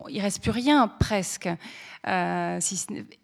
[0.09, 1.49] il reste plus rien presque.
[2.07, 2.59] Euh,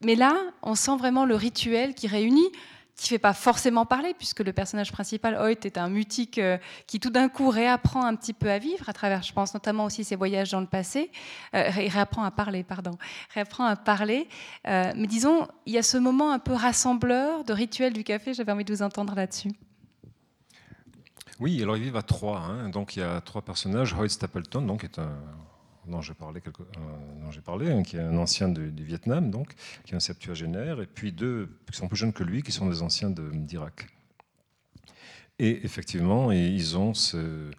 [0.04, 2.52] mais là, on sent vraiment le rituel qui réunit,
[2.96, 6.58] qui fait pas forcément parler, puisque le personnage principal, Hoyt, est un mutique euh,
[6.88, 9.86] qui tout d'un coup réapprend un petit peu à vivre à travers, je pense notamment
[9.86, 11.12] aussi ses voyages dans le passé.
[11.56, 12.92] Euh, il réapprend à parler, pardon.
[13.34, 14.28] Réapprend à parler.
[14.68, 18.34] Euh, mais disons, il y a ce moment un peu rassembleur de rituel du café.
[18.34, 19.52] J'avais envie de vous entendre là-dessus.
[21.40, 22.40] Oui, alors ils vivent à trois.
[22.40, 22.70] hein.
[22.70, 23.94] Donc il y a trois personnages.
[23.94, 25.12] Hoyt Stapleton, donc, est un
[25.88, 29.54] dont j'ai parlé, dont parlé hein, qui est un ancien du, Vietnam, donc,
[29.84, 32.68] qui est un septuagénaire, et puis deux qui sont plus jeunes que lui, qui sont
[32.68, 33.88] des anciens d'Irak.
[35.40, 37.52] Et effectivement, ils ont ce,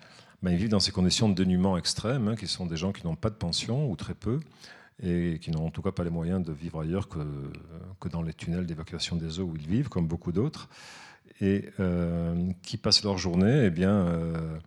[0.43, 3.07] ben, ils vivent dans ces conditions de dénuement extrême, hein, qui sont des gens qui
[3.07, 4.41] n'ont pas de pension ou très peu,
[5.03, 7.19] et qui n'ont en tout cas pas les moyens de vivre ailleurs que,
[8.01, 10.69] que dans les tunnels d'évacuation des eaux où ils vivent, comme beaucoup d'autres,
[11.41, 13.91] et euh, qui passent leur journée, eh bien.
[13.91, 14.59] euh,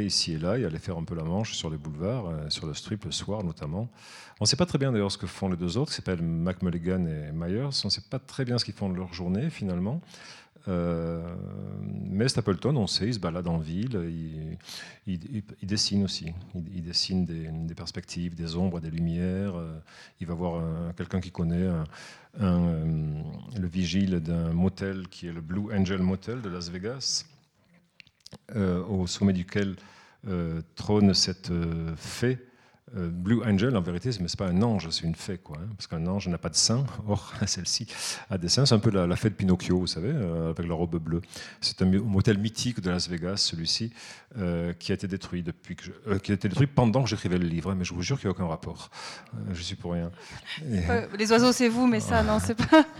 [0.00, 2.66] ici et là et aller faire un peu la manche sur les boulevards, euh, sur
[2.66, 3.88] le strip le soir notamment.
[4.40, 6.20] On ne sait pas très bien d'ailleurs ce que font les deux autres, qui s'appellent
[6.22, 7.62] Mac Mulligan et Myers.
[7.84, 10.00] On ne sait pas très bien ce qu'ils font de leur journée finalement.
[10.66, 14.56] Mais Stapleton, on sait, il se balade en ville,
[15.06, 16.32] il, dessine aussi.
[16.54, 19.54] Il, dessine des, perspectives, des ombres, des lumières.
[20.20, 21.68] Il va voir un- quelqu'un qui connaît
[22.40, 23.22] euh,
[23.58, 27.26] le vigile d'un motel qui est le Blue Angel Motel de Las Vegas
[28.56, 29.76] euh, au sommet duquel
[30.26, 31.52] euh, trône cette
[31.96, 32.38] fée.
[32.96, 35.56] Euh, Blue Angel, en vérité, mais c'est pas un ange, c'est une fée, quoi.
[35.60, 36.84] hein, parce qu'un ange n'a pas de sein.
[37.08, 37.86] Or, celle-ci
[38.30, 38.66] a des seins.
[38.66, 41.22] C'est un peu la, la fée de Pinocchio, vous savez, euh, avec la robe bleue.
[41.60, 43.92] C'est un mo- motel mythique de Las Vegas, celui-ci,
[44.38, 47.38] euh, qui a été détruit depuis que je- qui a été détruit pendant que j'écrivais
[47.38, 47.70] le livre.
[47.70, 48.90] hein, mais je vous jure qu'il n'y a aucun rapport.
[49.52, 50.10] Je suis pour rien.
[50.70, 50.82] Et-
[51.18, 52.84] les oiseaux, c'est vous, mais ça, non, c'est pas.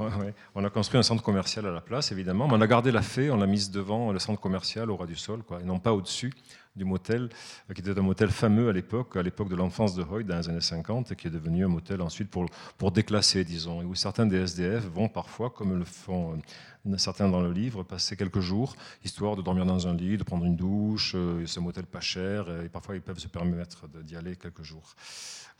[0.00, 0.34] Ouais, ouais.
[0.54, 3.02] On a construit un centre commercial à la place, évidemment, mais on a gardé la
[3.02, 5.78] fée, on l'a mise devant le centre commercial au ras du sol, quoi, et non
[5.78, 6.32] pas au-dessus
[6.76, 7.28] du motel,
[7.68, 10.38] euh, qui était un motel fameux à l'époque, à l'époque de l'enfance de Hoyt, dans
[10.38, 12.46] les années 50, et qui est devenu un motel ensuite pour,
[12.78, 16.38] pour déclasser, disons, et où certains des SDF vont parfois, comme le font
[16.86, 20.22] euh, certains dans le livre, passer quelques jours, histoire de dormir dans un lit, de
[20.22, 24.16] prendre une douche, euh, ce motel pas cher, et parfois ils peuvent se permettre d'y
[24.16, 24.94] aller quelques jours.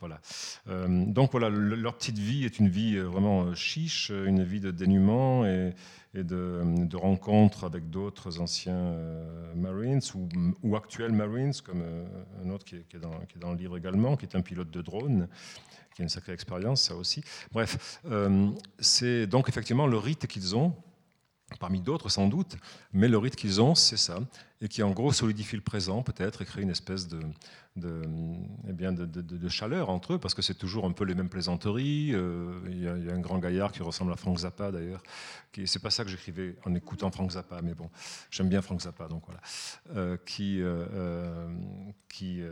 [0.01, 0.19] Voilà.
[0.89, 5.45] Donc voilà, le- leur petite vie est une vie vraiment chiche, une vie de dénuement
[5.45, 5.75] et,
[6.15, 10.01] et de, rencontres avec d'autres anciens euh, Marines
[10.63, 12.05] ou, actuels Marines, comme euh,
[12.45, 14.37] un autre qui est, qui est dans, qui est dans le livre également, qui est
[14.37, 15.29] un pilote de drone,
[15.95, 17.23] qui a une sacrée expérience, ça aussi.
[17.53, 18.51] Bref, euh,
[18.81, 20.75] c'est donc effectivement le rite qu'ils ont,
[21.61, 22.57] parmi d'autres sans doute,
[22.93, 24.19] mais le rite qu'ils ont, c'est ça.
[24.61, 27.21] Et qui en gros solidifie le présent peut-être et crée une espèce de,
[28.69, 32.11] eh bien de, chaleur entre eux, parce que c'est toujours un peu les mêmes plaisanteries.
[32.15, 35.03] Euh, il y, a un grand gaillard qui ressemble à Frank Zappa d'ailleurs.
[35.67, 37.91] C'est pas ça que j'écrivais en écoutant Frank Zappa, mais bon,
[38.31, 39.41] j'aime bien Frank Zappa, donc voilà.
[39.97, 41.49] Euh, qui, euh,
[42.09, 42.43] qui,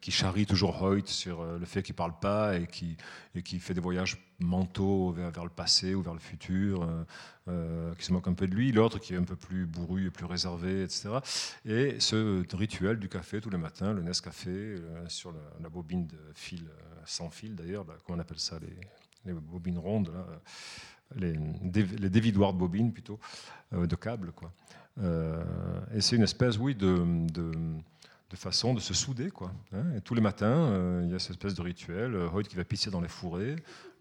[0.00, 2.96] qui charrie toujours Hoyt sur le fait qu'il parle pas et qui,
[3.44, 6.88] qui fait des voyages mentaux vers le passé ou vers le futur,
[7.46, 8.72] qui se moque un peu de lui.
[8.72, 11.10] L'autre qui est un peu plus bourru et plus réservé, etc.
[11.64, 16.18] Et ce rituel du café tous les matins, le Nescafé, euh, sur la, bobine de
[16.34, 18.58] fil, euh, sans fil d'ailleurs, comment on appelle ça,
[19.24, 20.12] les, bobines rondes,
[21.16, 23.18] les, les, dévidoirs de bobines plutôt,
[23.72, 24.32] euh, de câbles.
[24.32, 24.52] Quoi.
[25.94, 27.52] et c'est une espèce, oui, de, de,
[28.36, 29.30] façon de se souder.
[29.30, 29.94] Quoi, hein.
[29.96, 32.16] Et tous les matins, il y a cette espèce de rituel.
[32.16, 33.54] Hoyt qui va pisser dans les fourrés,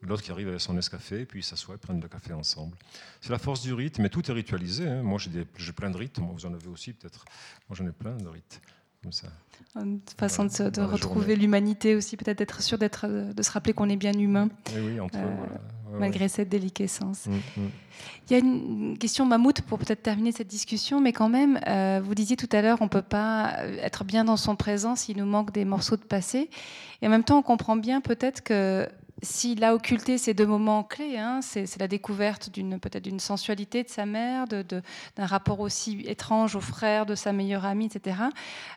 [0.07, 2.75] l'autre qui arrive avec son escafé, puis ils s'assoient et prennent le café ensemble.
[3.21, 4.87] C'est la force du rythme, mais tout est ritualisé.
[4.87, 5.03] Hein.
[5.03, 7.25] Moi, j'ai plein de rites, moi, vous en avez aussi peut-être.
[7.69, 8.61] Moi, j'en ai plein de rites.
[9.75, 13.97] Une façon de, retrouver l'humanité aussi, peut-être d'être sûr d'être, de se rappeler qu'on est
[13.97, 14.49] bien humain.
[14.75, 15.19] oui, entre
[15.99, 17.27] malgré cette déliquescence.
[17.27, 17.69] Mm, mm.
[18.27, 22.01] Il y a une question mammouth pour peut-être terminer cette discussion, mais quand même, euh,
[22.03, 25.17] vous disiez tout à l'heure, on ne peut pas être bien dans son présent s'il
[25.17, 26.49] nous manque des morceaux de passé.
[27.01, 28.87] Et en même temps, on comprend bien peut-être que
[29.23, 33.83] s'il a occulté ces deux moments clés, hein, c'est la découverte d'une peut-être d'une sensualité
[33.83, 38.17] de sa mère, d'un rapport aussi étrange au frère de sa meilleure amie, etc.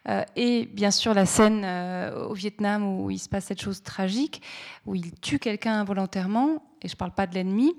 [0.08, 3.82] Euh, et bien sûr la scène euh, au Vietnam où il se passe cette chose
[3.82, 4.40] tragique,
[4.86, 7.74] où il tue quelqu'un involontairement, et je ne parle pas de l'ennemi.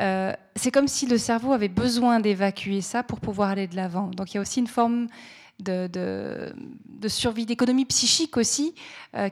[0.00, 4.08] Euh, c'est comme si le cerveau avait besoin d'évacuer ça pour pouvoir aller de l'avant.
[4.08, 5.06] Donc il y a aussi une forme
[5.60, 8.74] de, de survie, d'économie psychique aussi,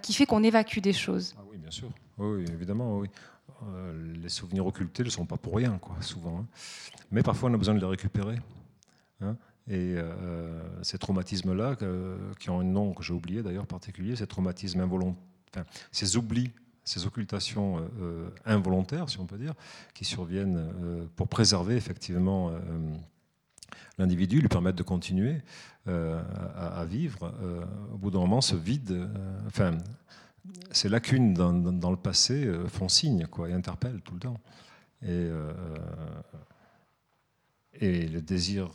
[0.03, 1.35] qui fait qu'on évacue des choses.
[1.39, 1.89] Ah oui, bien sûr.
[2.19, 3.09] Oui, évidemment, oui.
[3.63, 6.41] Euh, les souvenirs occultés ne sont pas pour rien, quoi, souvent.
[6.41, 6.47] Hein.
[7.11, 8.37] Mais parfois, on a besoin de les récupérer.
[9.21, 9.37] Hein.
[9.69, 11.77] Et euh, ces traumatismes-là,
[12.39, 16.51] qui ont un nom que j'ai oublié d'ailleurs particulier, ces traumatismes involontaires, ces oublis,
[16.85, 19.55] ces occultations euh, involontaires, si on peut dire,
[19.95, 22.53] qui surviennent pour préserver effectivement
[23.99, 25.43] l'individu, lui permettre de continuer
[25.87, 27.33] à, vivre,
[27.93, 29.09] au bout d'un moment, ce vide,
[29.49, 29.79] enfin,
[30.70, 34.40] ces lacunes dans, le passé euh, font signe quoi, et interpellent tout le temps.
[35.02, 35.52] Et, euh,
[37.81, 38.70] le désir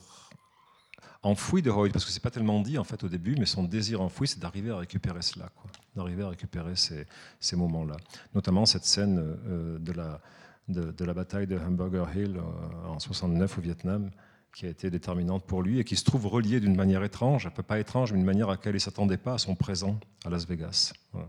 [1.24, 3.64] enfoui de Hoyt, parce que c'est pas tellement dit en fait au début, mais son
[3.64, 5.50] désir enfoui, c'est d'arriver à récupérer cela,
[5.96, 7.98] d'arriver à récupérer ces, moments-là.
[8.36, 12.40] Notamment cette scène euh, de, la, bataille de Hamburger Hill
[12.88, 14.12] en 69 au Vietnam,
[14.56, 17.52] qui a été déterminante pour lui et qui se trouve reliée d'une manière étrange, un
[17.52, 20.00] peu pas étrange, mais d'une manière à laquelle il ne s'attendait pas à son présent
[20.26, 20.94] à Las Vegas.
[21.14, 21.28] Voilà.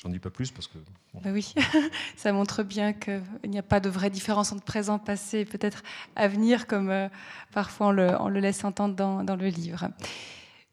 [0.00, 0.78] J'en dis pas plus parce que.
[1.14, 1.52] Bah oui,
[2.16, 5.82] ça montre bien qu'il n'y a pas de vraie différence entre présent, passé, peut-être
[6.14, 7.08] avenir, comme euh,
[7.52, 9.88] parfois on le, laisse entendre dans le livre.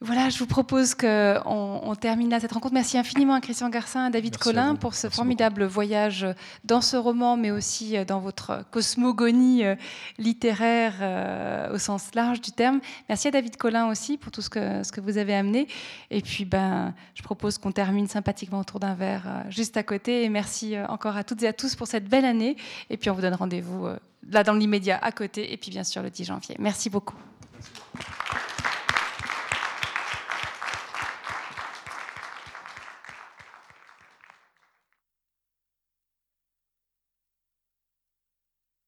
[0.02, 2.74] Voilà, je vous propose qu'on on termine là cette rencontre.
[2.74, 6.28] Merci infiniment à Christian Garcin, à David Collin pour ce formidable voyage
[6.66, 9.76] dans ce roman, mais aussi dans votre cosmogonie euh,
[10.18, 12.82] littéraire euh, au sens large du terme.
[13.08, 15.70] Merci à David Collin aussi pour tout ce que, ce que vous avez amené.
[16.12, 20.26] Et puis, ben, je propose qu'on termine sympathiquement autour d'un verre euh, juste à côté.
[20.26, 22.58] Et merci encore à toutes et à tous pour cette belle année.
[22.90, 23.88] Et puis, on vous donne rendez-vous
[24.30, 25.54] là dans l'immédiat à côté.
[25.54, 26.56] Et puis, bien sûr, le 10 janvier.
[26.60, 27.16] Merci beaucoup.
[27.54, 28.45] Merci.